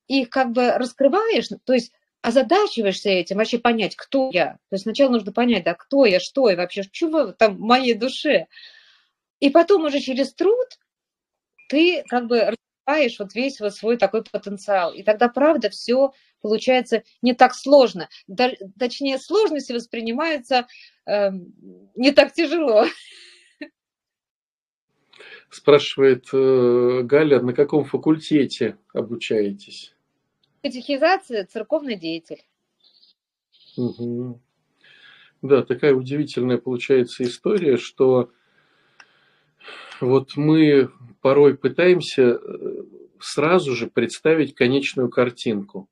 их 0.08 0.30
как 0.30 0.54
бы 0.54 0.72
раскрываешь, 0.72 1.50
то 1.66 1.74
есть 1.74 1.92
озадачиваешься 2.22 3.10
этим, 3.10 3.36
вообще 3.36 3.60
понять, 3.60 3.98
кто 3.98 4.30
я. 4.32 4.54
То 4.70 4.76
есть 4.76 4.84
сначала 4.84 5.10
нужно 5.10 5.34
понять, 5.34 5.66
да, 5.66 5.74
кто 5.74 6.06
я, 6.06 6.22
что 6.22 6.50
я 6.50 6.56
вообще, 6.56 6.84
чего 6.90 7.34
там 7.34 7.58
в 7.58 7.60
моей 7.60 7.96
душе. 7.96 8.48
И 9.42 9.50
потом 9.50 9.84
уже 9.84 10.00
через 10.00 10.34
труд 10.34 10.80
ты 11.68 12.06
как 12.08 12.28
бы 12.28 12.56
раскрываешь 12.86 13.20
вот 13.20 13.36
весь 13.36 13.60
вот 13.60 13.76
свой 13.76 13.98
такой 13.98 14.24
потенциал. 14.24 14.94
И 14.94 15.04
тогда, 15.04 15.28
правда, 15.28 15.70
все 15.70 16.14
получается 16.40 17.04
не 17.22 17.34
так 17.34 17.54
сложно. 17.54 18.08
Точнее, 18.80 19.18
сложности 19.18 19.74
воспринимаются 19.74 20.66
э, 21.06 21.32
не 21.96 22.12
так 22.12 22.32
тяжело. 22.32 22.86
Спрашивает 25.52 26.28
э, 26.32 27.02
Галя, 27.04 27.42
на 27.42 27.52
каком 27.52 27.84
факультете 27.84 28.78
обучаетесь? 28.94 29.94
Катехизация, 30.64 31.46
церковный 31.46 31.98
деятель. 31.98 32.42
Угу. 33.76 34.40
Да, 35.42 35.64
такая 35.64 35.94
удивительная 35.94 36.58
получается 36.58 37.24
история, 37.24 37.76
что 37.76 38.32
вот 40.00 40.38
мы 40.38 40.90
порой 41.20 41.58
пытаемся 41.58 42.22
э, 42.22 42.84
сразу 43.20 43.76
же 43.76 43.88
представить 43.88 44.56
конечную 44.56 45.10
картинку. 45.10 45.90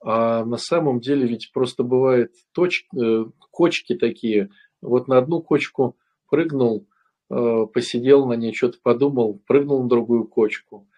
А 0.00 0.44
на 0.44 0.56
самом 0.56 0.98
деле 0.98 1.28
ведь 1.28 1.52
просто 1.52 1.84
бывает 1.84 2.32
точки, 2.50 2.88
э, 2.96 3.30
кочки 3.52 3.94
такие. 3.94 4.50
Вот 4.80 5.06
на 5.06 5.18
одну 5.18 5.40
кочку 5.40 5.96
прыгнул, 6.28 6.87
посидел 7.28 8.26
на 8.26 8.34
ней, 8.34 8.54
что-то 8.54 8.78
подумал, 8.82 9.40
прыгнул 9.46 9.82
на 9.82 9.88
другую 9.88 10.24
кочку, 10.24 10.88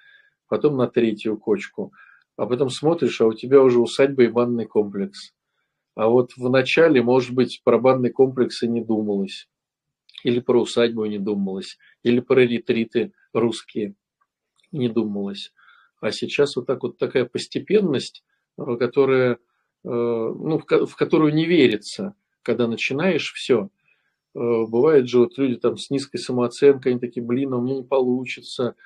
потом 0.49 0.77
на 0.77 0.87
третью 0.87 1.37
кочку, 1.37 1.93
а 2.37 2.47
потом 2.47 2.71
смотришь, 2.71 3.21
а 3.21 3.27
у 3.27 3.33
тебя 3.33 3.61
уже 3.61 3.81
усадьба 3.81 4.25
и 4.25 4.29
банный 4.29 4.67
комплекс. 4.67 5.35
А 5.95 6.09
вот 6.09 6.33
в 6.37 6.49
начале, 6.49 7.03
может 7.03 7.35
быть, 7.35 7.61
про 7.65 7.79
банный 7.79 8.11
комплекс 8.11 8.63
и 8.63 8.69
не 8.69 8.83
думалось, 8.83 9.49
или 10.23 10.41
про 10.41 10.61
усадьбу 10.61 11.05
не 11.07 11.19
думалось, 11.19 11.79
или 12.03 12.21
про 12.21 12.41
ретриты 12.41 13.13
русские 13.33 13.95
не 14.71 14.89
думалось. 14.89 15.53
А 16.01 16.13
сейчас 16.13 16.57
вот 16.57 16.67
так 16.67 16.83
вот 16.83 16.97
такая 16.97 17.25
постепенность, 17.25 18.25
э, 18.57 18.77
которая, 18.79 19.35
э, 19.35 19.39
ну, 19.85 20.59
в 20.59 20.97
которую 20.97 21.35
не 21.35 21.45
верится, 21.45 22.15
когда 22.43 22.69
начинаешь 22.69 23.33
все– 23.33 23.69
Э, 23.80 23.80
бывает 24.35 25.09
же, 25.09 25.21
вот 25.21 25.39
люди 25.39 25.57
там 25.57 25.77
с 25.77 25.91
низкой 25.91 26.19
самооценкой, 26.19 26.93
они 26.93 27.01
такие, 27.01 27.25
блин, 27.25 27.53
а 27.53 27.59
у 27.59 27.63
меня 27.63 27.77
не 27.77 27.85
получится, 27.85 28.77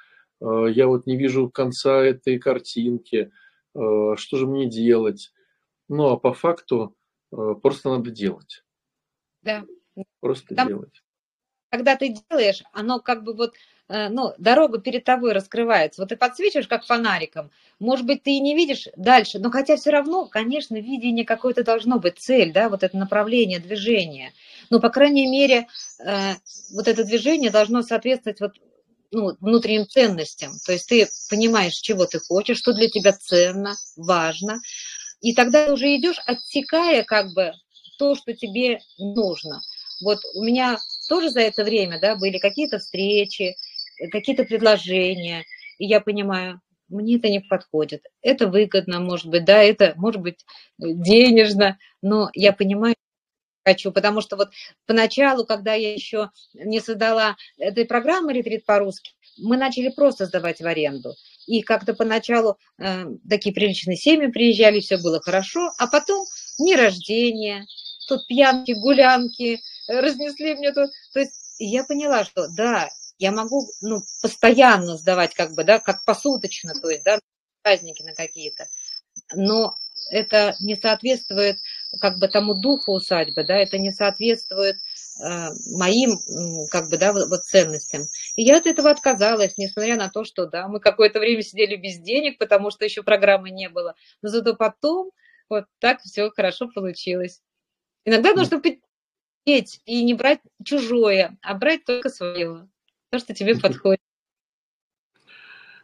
э, 0.40 0.66
я 0.70 0.86
вот 0.86 1.06
не 1.06 1.16
вижу 1.16 1.50
конца 1.50 2.02
этой 2.02 2.38
картинки, 2.38 3.30
э, 3.74 4.14
что 4.16 4.36
же 4.36 4.46
мне 4.46 4.68
делать? 4.68 5.32
Ну, 5.88 6.08
а 6.08 6.16
по 6.16 6.32
факту 6.32 6.96
просто 7.30 7.90
надо 7.90 8.10
делать. 8.10 8.64
Да. 9.42 9.64
Просто 10.20 10.54
Там, 10.54 10.68
делать. 10.68 11.02
Когда 11.68 11.96
ты 11.96 12.16
делаешь, 12.30 12.62
оно 12.72 13.00
как 13.00 13.24
бы 13.24 13.34
вот 13.34 13.54
Э, 13.54 13.73
ну, 13.88 14.32
дорога 14.38 14.78
перед 14.80 15.04
тобой 15.04 15.32
раскрывается. 15.32 16.00
Вот 16.00 16.08
ты 16.08 16.16
подсвечиваешь 16.16 16.68
как 16.68 16.84
фонариком, 16.84 17.50
может 17.78 18.06
быть, 18.06 18.22
ты 18.22 18.32
и 18.32 18.40
не 18.40 18.54
видишь 18.54 18.88
дальше, 18.96 19.38
но 19.38 19.50
хотя 19.50 19.76
все 19.76 19.90
равно, 19.90 20.26
конечно, 20.26 20.76
видение 20.76 21.24
какое-то 21.24 21.64
должно 21.64 21.98
быть, 21.98 22.18
цель, 22.18 22.52
да, 22.52 22.68
вот 22.68 22.82
это 22.82 22.96
направление 22.96 23.58
движения. 23.58 24.32
Но, 24.70 24.80
по 24.80 24.90
крайней 24.90 25.26
мере, 25.26 25.66
э, 25.98 26.32
вот 26.72 26.88
это 26.88 27.04
движение 27.04 27.50
должно 27.50 27.82
соответствовать 27.82 28.40
вот 28.40 28.52
ну, 29.10 29.36
внутренним 29.40 29.86
ценностям. 29.86 30.52
То 30.64 30.72
есть 30.72 30.88
ты 30.88 31.08
понимаешь, 31.30 31.74
чего 31.74 32.06
ты 32.06 32.18
хочешь, 32.18 32.58
что 32.58 32.72
для 32.72 32.88
тебя 32.88 33.12
ценно, 33.12 33.74
важно. 33.96 34.60
И 35.20 35.34
тогда 35.34 35.72
уже 35.72 35.94
идешь, 35.96 36.20
отсекая 36.26 37.04
как 37.04 37.32
бы 37.32 37.52
то, 37.98 38.14
что 38.14 38.34
тебе 38.34 38.80
нужно. 38.98 39.60
Вот 40.02 40.18
у 40.34 40.42
меня 40.42 40.78
тоже 41.08 41.30
за 41.30 41.40
это 41.40 41.64
время 41.64 42.00
да, 42.00 42.16
были 42.16 42.38
какие-то 42.38 42.78
встречи, 42.78 43.56
какие-то 44.10 44.44
предложения, 44.44 45.44
и 45.78 45.86
я 45.86 46.00
понимаю, 46.00 46.60
мне 46.88 47.16
это 47.16 47.28
не 47.28 47.40
подходит. 47.40 48.04
Это 48.22 48.46
выгодно, 48.46 49.00
может 49.00 49.26
быть, 49.26 49.44
да, 49.44 49.62
это 49.62 49.94
может 49.96 50.20
быть 50.20 50.44
денежно, 50.78 51.78
но 52.02 52.30
я 52.34 52.52
понимаю, 52.52 52.94
хочу, 53.64 53.92
потому 53.92 54.20
что 54.20 54.36
вот 54.36 54.50
поначалу, 54.86 55.46
когда 55.46 55.74
я 55.74 55.92
еще 55.94 56.30
не 56.52 56.80
создала 56.80 57.36
этой 57.58 57.84
программы 57.86 58.32
«Ретрит 58.32 58.64
по-русски», 58.66 59.12
мы 59.38 59.56
начали 59.56 59.88
просто 59.88 60.26
сдавать 60.26 60.60
в 60.60 60.66
аренду. 60.66 61.14
И 61.46 61.62
как-то 61.62 61.94
поначалу 61.94 62.58
э, 62.78 63.04
такие 63.28 63.54
приличные 63.54 63.96
семьи 63.96 64.28
приезжали, 64.28 64.80
все 64.80 64.96
было 64.98 65.20
хорошо, 65.20 65.72
а 65.78 65.86
потом 65.86 66.24
дни 66.58 66.76
рождения, 66.76 67.66
тут 68.08 68.26
пьянки, 68.28 68.72
гулянки, 68.72 69.60
разнесли 69.88 70.54
мне 70.54 70.72
тут. 70.72 70.90
То 71.12 71.20
есть 71.20 71.56
я 71.58 71.84
поняла, 71.84 72.24
что 72.24 72.46
да, 72.56 72.88
я 73.18 73.32
могу, 73.32 73.68
ну, 73.80 74.02
постоянно 74.22 74.96
сдавать, 74.96 75.34
как 75.34 75.54
бы, 75.54 75.64
да, 75.64 75.78
как 75.78 76.04
посуточно, 76.04 76.74
то 76.74 76.90
есть, 76.90 77.04
да, 77.04 77.18
праздники 77.62 78.02
на 78.02 78.14
какие-то. 78.14 78.66
Но 79.34 79.74
это 80.10 80.54
не 80.60 80.76
соответствует 80.76 81.56
как 82.00 82.18
бы 82.18 82.28
тому 82.28 82.54
духу 82.54 82.92
усадьбы, 82.92 83.44
да, 83.44 83.56
это 83.56 83.78
не 83.78 83.90
соответствует 83.90 84.76
э, 85.22 85.48
моим, 85.76 86.18
как 86.70 86.90
бы, 86.90 86.98
да, 86.98 87.12
вот 87.12 87.42
ценностям. 87.44 88.02
И 88.36 88.42
я 88.42 88.58
от 88.58 88.66
этого 88.66 88.90
отказалась, 88.90 89.56
несмотря 89.56 89.96
на 89.96 90.10
то, 90.10 90.24
что, 90.24 90.46
да, 90.46 90.68
мы 90.68 90.80
какое-то 90.80 91.20
время 91.20 91.42
сидели 91.42 91.76
без 91.76 91.98
денег, 91.98 92.38
потому 92.38 92.70
что 92.70 92.84
еще 92.84 93.02
программы 93.02 93.50
не 93.50 93.68
было, 93.68 93.94
но 94.22 94.28
зато 94.28 94.54
потом 94.54 95.10
вот 95.48 95.64
так 95.78 96.00
все 96.02 96.30
хорошо 96.30 96.68
получилось. 96.74 97.40
Иногда 98.04 98.34
нужно 98.34 98.60
петь 98.60 99.80
и 99.84 100.02
не 100.04 100.14
брать 100.14 100.40
чужое, 100.64 101.38
а 101.42 101.54
брать 101.54 101.84
только 101.84 102.08
свое, 102.10 102.68
то, 103.14 103.20
что 103.20 103.32
тебе 103.34 103.56
подходит. 103.56 104.00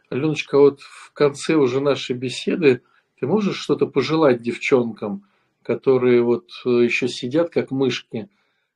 Аленочка, 0.09 0.59
вот 0.59 0.81
в 0.81 1.13
конце 1.13 1.55
уже 1.55 1.79
нашей 1.79 2.13
беседы 2.13 2.83
ты 3.17 3.25
можешь 3.27 3.55
что-то 3.55 3.87
пожелать 3.87 4.41
девчонкам, 4.41 5.25
которые 5.63 6.23
вот 6.23 6.49
э, 6.65 6.69
еще 6.83 7.07
сидят 7.07 7.49
как 7.49 7.71
мышки 7.71 8.27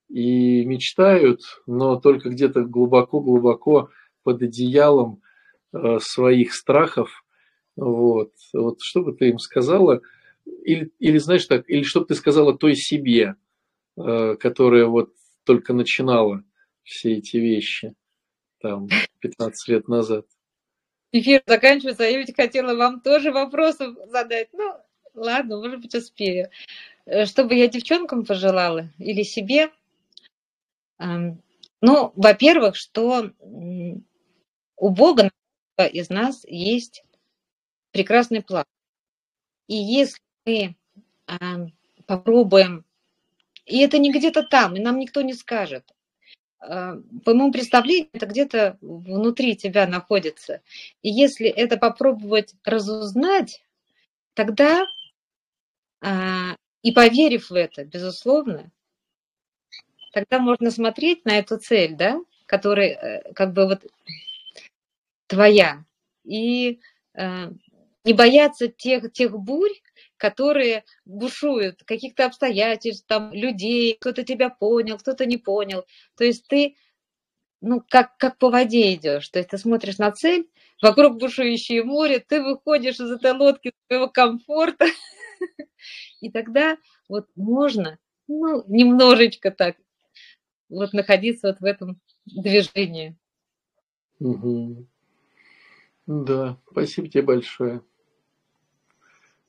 и 0.07 0.63
мечтают, 0.63 1.41
но 1.67 1.99
только 1.99 2.29
где-то 2.29 2.63
глубоко-глубоко 2.63 3.89
под 4.23 4.41
одеялом 4.41 5.21
э, 5.73 5.99
своих 5.99 6.53
страхов. 6.53 7.25
Вот. 7.75 8.31
вот 8.53 8.77
что 8.79 9.01
бы 9.01 9.11
ты 9.11 9.29
им 9.29 9.39
сказала? 9.39 9.99
Или, 10.63 10.93
или 10.99 11.17
знаешь 11.17 11.45
так, 11.45 11.69
или 11.69 11.83
что 11.83 12.01
бы 12.01 12.05
ты 12.05 12.15
сказала 12.15 12.57
той 12.57 12.77
себе, 12.77 13.35
э, 13.97 14.35
которая 14.39 14.85
вот 14.85 15.09
только 15.43 15.73
начинала 15.73 16.41
все 16.83 17.17
эти 17.17 17.35
вещи 17.35 17.95
там 18.69 18.89
15 19.19 19.67
лет 19.67 19.87
назад? 19.87 20.25
эфир 21.19 21.43
заканчивается, 21.45 22.03
а 22.03 22.07
я 22.07 22.17
ведь 22.17 22.35
хотела 22.35 22.75
вам 22.75 23.01
тоже 23.01 23.31
вопросов 23.31 23.95
задать. 24.07 24.49
Ну, 24.53 24.73
ладно, 25.13 25.57
может 25.57 25.81
быть, 25.81 25.95
успею. 25.95 26.49
Э, 27.05 27.25
что 27.25 27.45
бы 27.45 27.55
я 27.55 27.67
девчонкам 27.67 28.25
пожелала 28.25 28.89
или 28.97 29.23
себе? 29.23 29.71
Ну, 30.97 32.13
во-первых, 32.15 32.77
что 32.77 33.31
у 33.41 34.89
Бога 34.89 35.29
из 35.77 36.09
нас 36.09 36.45
есть 36.47 37.03
прекрасный 37.91 38.41
план. 38.41 38.63
И 39.67 39.75
если 39.75 40.21
мы 40.45 41.73
попробуем, 42.05 42.85
и 43.65 43.79
это 43.79 43.97
не 43.97 44.13
где-то 44.13 44.43
там, 44.43 44.77
и 44.77 44.79
нам 44.79 44.99
никто 44.99 45.21
не 45.21 45.33
скажет, 45.33 45.83
по 46.67 47.33
моему 47.33 47.51
представлению, 47.51 48.09
это 48.13 48.25
где-то 48.25 48.77
внутри 48.81 49.55
тебя 49.55 49.87
находится. 49.87 50.61
И 51.01 51.09
если 51.09 51.47
это 51.47 51.77
попробовать 51.77 52.55
разузнать, 52.63 53.63
тогда 54.33 54.85
а, 56.01 56.55
и 56.81 56.91
поверив 56.91 57.49
в 57.49 57.55
это, 57.55 57.83
безусловно, 57.83 58.71
тогда 60.13 60.39
можно 60.39 60.71
смотреть 60.71 61.25
на 61.25 61.37
эту 61.37 61.57
цель, 61.57 61.95
да, 61.95 62.19
которая 62.45 62.89
э, 62.89 63.33
как 63.33 63.53
бы 63.53 63.65
вот 63.65 63.85
твоя, 65.27 65.83
и 66.23 66.79
э, 67.15 67.51
не 68.03 68.13
бояться 68.13 68.67
тех, 68.67 69.11
тех 69.11 69.37
бурь, 69.37 69.73
которые 70.17 70.83
бушуют, 71.05 71.83
каких-то 71.83 72.25
обстоятельств, 72.25 73.05
там, 73.07 73.33
людей, 73.33 73.97
кто-то 73.99 74.23
тебя 74.23 74.49
понял, 74.49 74.97
кто-то 74.97 75.25
не 75.25 75.37
понял. 75.37 75.85
То 76.17 76.23
есть 76.23 76.47
ты, 76.47 76.75
ну, 77.61 77.81
как, 77.87 78.17
как 78.17 78.37
по 78.37 78.49
воде 78.49 78.93
идешь. 78.93 79.27
То 79.29 79.39
есть 79.39 79.49
ты 79.49 79.57
смотришь 79.57 79.97
на 79.97 80.11
цель, 80.11 80.49
вокруг 80.81 81.17
бушующее 81.19 81.83
море, 81.83 82.19
ты 82.19 82.41
выходишь 82.41 82.99
из 82.99 83.11
этой 83.11 83.31
лодки 83.31 83.71
своего 83.87 84.07
комфорта, 84.09 84.85
и 86.21 86.31
тогда 86.31 86.77
вот 87.09 87.27
можно, 87.35 87.99
ну, 88.27 88.63
немножечко 88.67 89.51
так, 89.51 89.77
вот 90.69 90.93
находиться 90.93 91.47
вот 91.47 91.59
в 91.59 91.65
этом 91.65 91.99
движении. 92.25 93.15
Угу. 94.19 94.87
Да, 96.07 96.57
спасибо 96.71 97.07
тебе 97.07 97.23
большое. 97.23 97.81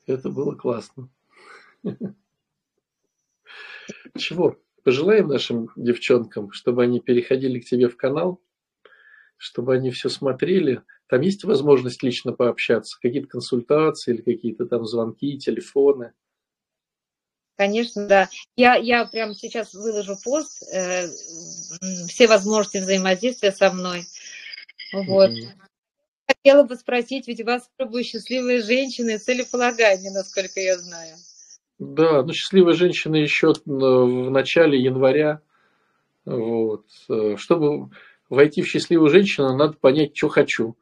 Это 0.07 0.31
было 0.31 0.55
классно. 0.55 1.09
Чего? 4.17 4.57
Пожелаем 4.85 5.29
нашим 5.29 5.71
девчонкам, 5.75 6.53
чтобы 6.53 6.85
они 6.85 7.01
переходили 7.01 7.59
к 7.59 7.65
тебе 7.65 7.89
в 7.89 7.97
канал, 7.97 8.41
чтобы 9.37 9.75
они 9.75 9.91
все 9.91 10.09
смотрели. 10.09 10.83
Там 11.09 11.21
есть 11.23 11.43
возможность 11.45 12.03
лично 12.03 12.33
пообщаться, 12.33 12.99
какие-то 13.01 13.29
консультации 13.29 14.15
или 14.15 14.23
какие-то 14.23 14.67
там 14.67 14.87
звонки, 14.87 15.39
телефоны. 15.39 16.13
Конечно, 17.57 18.07
да. 18.07 18.29
Я, 18.55 18.77
я 18.77 19.05
прямо 19.07 19.35
сейчас 19.35 19.75
выложу 19.75 20.17
пост, 20.23 20.63
э, 20.73 21.09
все 22.07 22.29
возможности 22.29 22.79
взаимодействия 22.79 23.51
со 23.51 23.73
мной. 23.73 24.05
Вот. 24.93 25.31
Mm-hmm 25.31 25.66
хотела 26.47 26.63
бы 26.63 26.77
спросить, 26.77 27.27
ведь 27.27 27.45
вас 27.45 27.69
пробую 27.77 28.05
счастливые 28.05 28.63
женщины 28.63 29.19
целеполагание, 29.19 30.13
насколько 30.13 30.61
я 30.61 30.79
знаю. 30.79 31.17
Да, 31.81 32.23
ну 32.23 32.33
счастливая 32.33 32.75
женщина 32.75 33.17
еще 33.17 33.53
в 33.65 34.31
начале 34.31 34.81
января. 34.81 35.41
Вот. 36.25 36.87
Чтобы 37.37 37.91
войти 38.31 38.63
в 38.63 38.69
счастливую 38.69 39.11
женщину, 39.11 39.57
надо 39.57 39.73
понять, 39.73 40.17
что 40.17 40.29
хочу. 40.29 40.77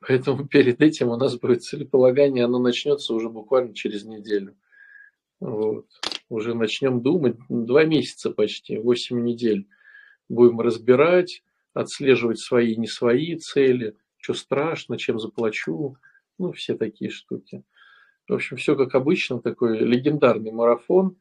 Поэтому 0.00 0.48
перед 0.48 0.80
этим 0.82 1.10
у 1.10 1.16
нас 1.16 1.36
будет 1.36 1.62
целеполагание, 1.62 2.44
оно 2.44 2.58
начнется 2.58 3.14
уже 3.14 3.28
буквально 3.28 3.72
через 3.72 4.04
неделю. 4.04 4.56
Вот. 5.38 5.86
Уже 6.28 6.54
начнем 6.54 7.02
думать, 7.02 7.36
два 7.48 7.84
месяца 7.84 8.30
почти, 8.30 8.78
восемь 8.78 9.22
недель. 9.22 9.68
Будем 10.28 10.60
разбирать, 10.60 11.44
отслеживать 11.72 12.40
свои 12.40 12.72
и 12.72 12.76
не 12.76 12.88
свои 12.88 13.36
цели– 13.36 13.94
что 14.24 14.32
страшно, 14.32 14.96
чем 14.96 15.20
заплачу, 15.20 15.98
ну, 16.38 16.52
все 16.52 16.74
такие 16.74 17.10
штуки. 17.10 17.62
В 18.26 18.32
общем, 18.32 18.56
все 18.56 18.74
как 18.74 18.94
обычно, 18.94 19.38
такой 19.38 19.78
легендарный 19.78 20.50
марафон. 20.50 21.18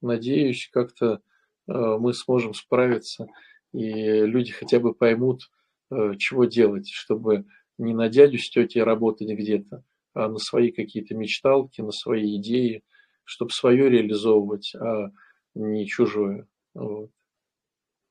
Надеюсь, 0.00 0.70
как-то 0.72 1.20
э, 1.68 1.72
мы 1.72 2.14
сможем 2.14 2.54
справиться, 2.54 3.28
и 3.74 3.92
люди 4.24 4.52
хотя 4.52 4.80
бы 4.80 4.94
поймут, 4.94 5.50
э, 5.90 6.14
чего 6.16 6.46
делать, 6.46 6.88
чтобы 6.90 7.44
не 7.76 7.92
на 7.92 8.08
дядю 8.08 8.38
с 8.38 8.48
тетей 8.48 8.82
работать 8.82 9.28
где-то, 9.28 9.84
а 10.14 10.28
на 10.28 10.38
свои 10.38 10.70
какие-то 10.70 11.14
мечталки, 11.14 11.82
на 11.82 11.92
свои 11.92 12.38
идеи, 12.38 12.82
чтобы 13.24 13.50
свое 13.50 13.90
реализовывать, 13.90 14.74
а 14.76 15.10
не 15.54 15.86
чужое. 15.86 16.48
Вот. 16.72 17.10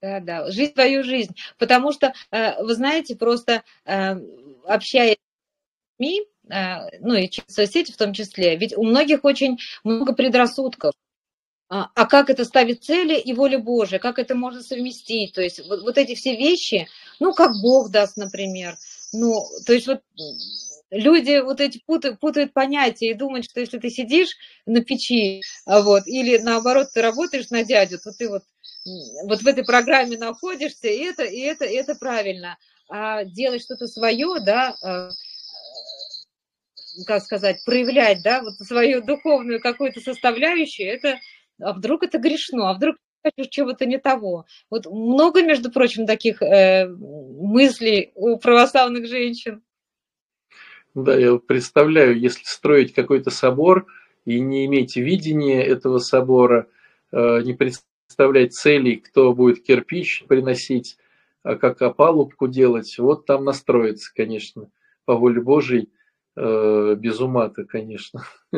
Да, 0.01 0.19
да, 0.19 0.51
жить 0.51 0.73
свою 0.73 1.03
жизнь. 1.03 1.35
Потому 1.57 1.91
что, 1.91 2.13
э, 2.31 2.61
вы 2.63 2.73
знаете, 2.75 3.15
просто 3.15 3.63
э, 3.85 4.15
общаясь 4.65 5.15
с 5.17 5.39
людьми, 5.99 6.23
э, 6.49 6.99
ну 7.01 7.15
и 7.15 7.29
через 7.29 7.53
соцсети 7.53 7.91
в 7.91 7.97
том 7.97 8.13
числе, 8.13 8.57
ведь 8.57 8.77
у 8.77 8.83
многих 8.83 9.25
очень 9.25 9.57
много 9.83 10.13
предрассудков. 10.13 10.93
А, 11.69 11.89
а 11.95 12.05
как 12.05 12.29
это 12.29 12.45
ставить 12.45 12.83
цели 12.83 13.19
и 13.19 13.33
воля 13.33 13.59
Божия, 13.59 13.99
как 13.99 14.19
это 14.19 14.35
можно 14.35 14.61
совместить? 14.63 15.33
То 15.33 15.41
есть 15.41 15.65
вот, 15.67 15.81
вот 15.83 15.97
эти 15.97 16.15
все 16.15 16.35
вещи, 16.35 16.87
ну, 17.19 17.33
как 17.33 17.51
Бог 17.61 17.91
даст, 17.91 18.17
например. 18.17 18.75
Ну, 19.13 19.45
то 19.65 19.73
есть 19.73 19.87
вот 19.87 20.01
люди 20.91 21.41
вот 21.41 21.61
эти 21.61 21.81
путают, 21.85 22.19
путают 22.19 22.53
понятия 22.53 23.11
и 23.11 23.13
думают, 23.13 23.45
что 23.45 23.59
если 23.59 23.79
ты 23.79 23.89
сидишь 23.89 24.35
на 24.65 24.83
печи, 24.83 25.41
а 25.65 25.81
вот, 25.81 26.07
или 26.07 26.37
наоборот, 26.37 26.89
ты 26.93 27.01
работаешь 27.01 27.49
на 27.49 27.63
дядю, 27.63 27.99
то 27.99 28.11
ты 28.11 28.29
вот 28.29 28.43
вот 29.25 29.41
в 29.41 29.47
этой 29.47 29.65
программе 29.65 30.17
находишься, 30.17 30.87
и 30.87 30.99
это, 30.99 31.23
и 31.23 31.39
это, 31.39 31.65
и 31.65 31.75
это 31.75 31.95
правильно. 31.95 32.57
А 32.87 33.23
делать 33.23 33.63
что-то 33.63 33.87
свое, 33.87 34.39
да, 34.45 34.75
э, 34.83 35.09
как 37.07 37.23
сказать, 37.23 37.63
проявлять, 37.65 38.21
да, 38.23 38.43
вот 38.43 38.53
свою 38.65 39.01
духовную 39.01 39.59
какую-то 39.59 40.01
составляющую, 40.01 40.87
это, 40.87 41.17
а 41.59 41.73
вдруг 41.73 42.03
это 42.03 42.19
грешно, 42.19 42.69
а 42.69 42.73
вдруг 42.75 42.97
чего-то 43.49 43.87
не 43.87 43.97
того. 43.97 44.45
Вот 44.69 44.85
много, 44.85 45.41
между 45.41 45.71
прочим, 45.71 46.05
таких 46.05 46.43
э, 46.43 46.87
мыслей 46.87 48.11
у 48.13 48.37
православных 48.37 49.07
женщин. 49.07 49.63
Да, 50.95 51.13
я 51.17 51.37
представляю, 51.37 52.17
если 52.17 52.45
строить 52.45 52.93
какой-то 52.93 53.29
собор 53.29 53.85
и 54.23 54.39
не 54.39 54.65
иметь 54.65 54.95
видения 54.95 55.61
этого 55.61 55.99
собора, 55.99 56.67
э, 57.11 57.41
не 57.41 57.53
представлять, 57.53 58.53
целей, 58.53 58.97
кто 58.97 59.33
будет 59.33 59.61
кирпич 59.61 60.23
приносить, 60.25 60.97
а 61.43 61.55
как 61.57 61.81
опалубку 61.81 62.47
делать, 62.47 62.97
вот 62.97 63.25
там 63.25 63.43
настроиться, 63.43 64.09
конечно, 64.15 64.69
по 65.03 65.15
воле 65.15 65.41
Божьей, 65.41 65.89
э, 66.37 66.95
без 66.97 67.19
ума-то, 67.19 67.65
конечно. 67.65 68.23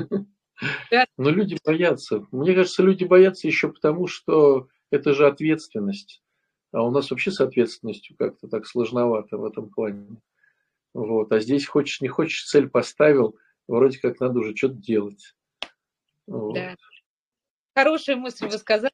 Но 1.18 1.30
люди 1.32 1.58
боятся. 1.66 2.26
Мне 2.32 2.54
кажется, 2.54 2.84
люди 2.84 3.04
боятся 3.04 3.48
еще 3.48 3.70
потому, 3.70 4.06
что 4.06 4.68
это 4.92 5.14
же 5.14 5.26
ответственность. 5.26 6.22
А 6.72 6.84
у 6.84 6.92
нас 6.92 7.10
вообще 7.10 7.32
с 7.32 7.42
ответственностью 7.42 8.16
как-то 8.16 8.48
так 8.48 8.68
сложновато 8.68 9.38
в 9.38 9.46
этом 9.46 9.70
плане. 9.70 10.18
Вот. 10.98 11.32
А 11.32 11.40
здесь 11.40 11.68
хочешь, 11.68 12.02
не 12.02 12.08
хочешь, 12.08 12.46
цель 12.46 12.68
поставил, 12.68 13.38
вроде 13.68 14.00
как 14.00 14.20
надо 14.20 14.40
уже 14.40 14.56
что-то 14.56 14.74
делать. 14.74 15.36
Вот. 16.26 16.56
Да. 16.56 16.76
Хорошая 17.76 18.16
мысль 18.16 18.48
вы 18.48 18.58
сказали. 18.58 18.92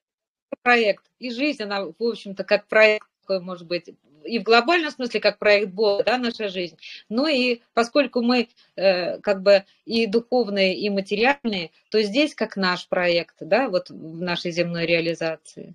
Проект. 0.62 1.06
И 1.20 1.32
жизнь, 1.32 1.64
она, 1.64 1.86
в 1.86 1.94
общем-то, 1.98 2.44
как 2.44 2.68
проект 2.68 3.08
может 3.30 3.68
быть, 3.68 3.90
и 4.26 4.38
в 4.40 4.44
глобальном 4.44 4.92
смысле 4.92 5.22
как 5.22 5.40
проект 5.40 5.72
Бога, 5.72 6.04
да, 6.04 6.18
наша 6.18 6.50
жизнь, 6.50 6.78
ну 7.08 7.26
и 7.26 7.62
поскольку 7.74 8.22
мы 8.22 8.50
э, 8.76 9.20
как 9.20 9.42
бы 9.42 9.64
и 9.86 10.06
духовные, 10.08 10.78
и 10.78 10.90
материальные, 10.90 11.72
то 11.90 12.02
здесь 12.02 12.36
как 12.36 12.58
наш 12.58 12.90
проект, 12.90 13.36
да, 13.40 13.70
вот 13.70 13.90
в 13.90 14.22
нашей 14.22 14.52
земной 14.52 14.86
реализации. 14.86 15.74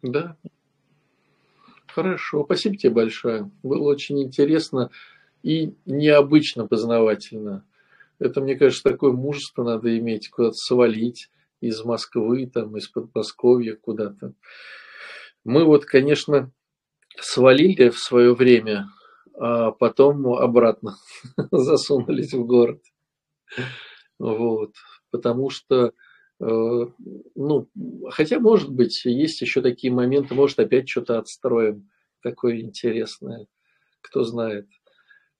Да. 0.00 0.38
Хорошо, 1.86 2.44
спасибо 2.44 2.78
тебе 2.78 2.90
большое. 2.90 3.50
Было 3.62 3.90
очень 3.90 4.22
интересно 4.22 4.90
и 5.42 5.74
необычно 5.86 6.66
познавательно. 6.66 7.64
Это, 8.18 8.40
мне 8.40 8.54
кажется, 8.56 8.82
такое 8.82 9.12
мужество 9.12 9.64
надо 9.64 9.96
иметь, 9.98 10.28
куда-то 10.28 10.54
свалить 10.54 11.30
из 11.60 11.82
Москвы, 11.84 12.46
там, 12.46 12.76
из 12.76 12.88
Подмосковья 12.88 13.76
куда-то. 13.76 14.34
Мы 15.44 15.64
вот, 15.64 15.86
конечно, 15.86 16.50
свалили 17.18 17.88
в 17.88 17.98
свое 17.98 18.34
время, 18.34 18.88
а 19.34 19.70
потом 19.70 20.26
обратно 20.26 20.96
засунулись 21.50 22.32
в 22.32 22.44
город. 22.44 22.82
Вот. 24.18 24.74
Потому 25.10 25.50
что, 25.50 25.92
э, 26.40 26.86
ну, 27.34 27.68
хотя, 28.10 28.38
может 28.38 28.70
быть, 28.70 29.04
есть 29.06 29.40
еще 29.40 29.62
такие 29.62 29.92
моменты, 29.92 30.34
может, 30.34 30.58
опять 30.58 30.88
что-то 30.88 31.18
отстроим 31.18 31.90
такое 32.22 32.60
интересное, 32.60 33.46
кто 34.02 34.24
знает. 34.24 34.68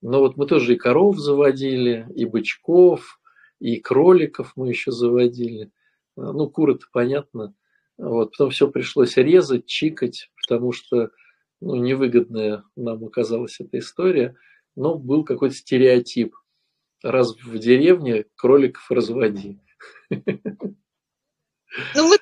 Но 0.03 0.21
вот 0.21 0.37
мы 0.37 0.47
тоже 0.47 0.75
и 0.75 0.79
коров 0.79 1.19
заводили, 1.19 2.07
и 2.15 2.25
бычков, 2.25 3.21
и 3.59 3.79
кроликов 3.81 4.53
мы 4.57 4.69
еще 4.69 4.93
заводили. 4.93 5.71
Ну, 6.17 6.49
куры-то 6.49 6.87
понятно. 6.93 7.55
Вот, 7.99 8.31
потом 8.33 8.51
все 8.51 8.71
пришлось 8.71 9.17
резать, 9.17 9.67
чикать, 9.67 10.31
потому 10.43 10.73
что 10.73 11.11
ну, 11.61 11.75
невыгодная 11.75 12.65
нам 12.75 13.05
оказалась 13.05 13.61
эта 13.61 13.79
история, 13.79 14.37
но 14.75 14.95
был 14.95 15.25
какой-то 15.25 15.55
стереотип. 15.55 16.35
Раз 17.03 17.37
в 17.37 17.59
деревне 17.59 18.25
кроликов 18.37 18.91
разводи. 18.91 19.61
Ну, 21.95 22.09
мы 22.09 22.19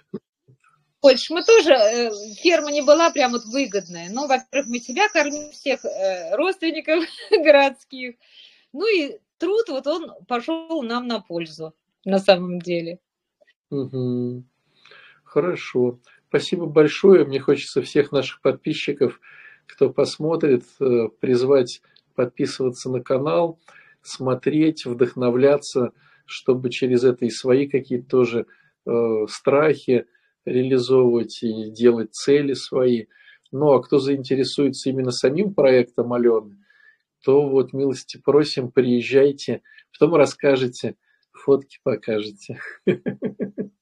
больше. 1.01 1.33
Мы 1.33 1.43
тоже, 1.43 1.71
э, 1.73 2.11
ферма 2.37 2.71
не 2.71 2.83
была 2.83 3.11
прям 3.11 3.33
вот 3.33 3.45
выгодная. 3.45 4.09
Ну, 4.11 4.27
во-первых, 4.27 4.69
мы 4.69 4.79
себя 4.79 5.09
кормим, 5.09 5.51
всех 5.51 5.85
э, 5.85 6.37
родственников 6.37 7.05
городских. 7.31 8.17
Ну 8.73 8.87
и 8.87 9.19
труд, 9.39 9.69
вот 9.69 9.87
он 9.87 10.13
пошел 10.27 10.83
нам 10.83 11.07
на 11.07 11.21
пользу, 11.21 11.75
на 12.05 12.19
самом 12.19 12.61
деле. 12.61 12.99
Угу. 13.71 14.45
Хорошо. 15.25 16.01
Спасибо 16.29 16.67
большое. 16.67 17.25
Мне 17.25 17.41
хочется 17.41 17.83
всех 17.83 18.13
наших 18.13 18.41
подписчиков, 18.41 19.21
кто 19.67 19.91
посмотрит, 19.91 20.65
э, 20.81 21.09
призвать 21.21 21.81
подписываться 22.15 22.91
на 22.91 23.01
канал, 23.01 23.59
смотреть, 24.03 24.85
вдохновляться, 24.85 25.93
чтобы 26.27 26.71
через 26.71 27.05
это 27.05 27.25
и 27.25 27.31
свои 27.31 27.69
какие-то 27.69 28.09
тоже 28.09 28.47
э, 28.87 29.27
страхи 29.29 30.07
реализовывать 30.49 31.43
и 31.43 31.71
делать 31.71 32.15
цели 32.15 32.55
свои. 32.55 33.07
Ну 33.51 33.73
а 33.73 33.83
кто 33.83 33.99
заинтересуется 33.99 34.91
именно 34.91 35.11
самим 35.11 35.55
проектом 35.55 36.13
Алены, 36.13 36.59
то 37.25 37.49
вот 37.49 37.73
милости 37.73 38.21
просим, 38.23 38.71
приезжайте, 38.71 39.63
потом 39.93 40.15
расскажете, 40.15 40.97
фотки 41.33 41.79
покажете. 41.83 42.61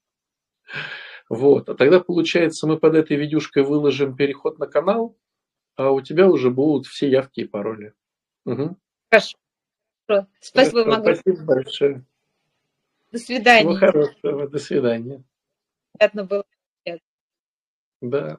Вот. 1.28 1.68
А 1.68 1.74
тогда, 1.74 1.98
получается, 2.00 2.66
мы 2.66 2.78
под 2.78 2.94
этой 2.94 3.16
видюшкой 3.16 3.64
выложим 3.64 4.16
переход 4.16 4.58
на 4.58 4.66
канал, 4.66 5.16
а 5.74 5.90
у 5.90 6.00
тебя 6.00 6.28
уже 6.28 6.50
будут 6.50 6.86
все 6.86 7.08
явки 7.08 7.40
и 7.40 7.44
пароли. 7.46 7.94
Угу. 8.44 8.76
Хорошо. 9.10 9.36
Спасибо 10.40 10.84
вам. 10.84 11.02
Спасибо 11.02 11.44
большое. 11.44 12.04
До 13.12 13.18
свидания. 13.18 13.68
Всего 13.68 13.74
хорошего. 13.74 14.48
До 14.48 14.58
свидания. 14.58 15.24
Приятно 15.98 16.24
было. 16.24 16.44
Да. 18.00 18.38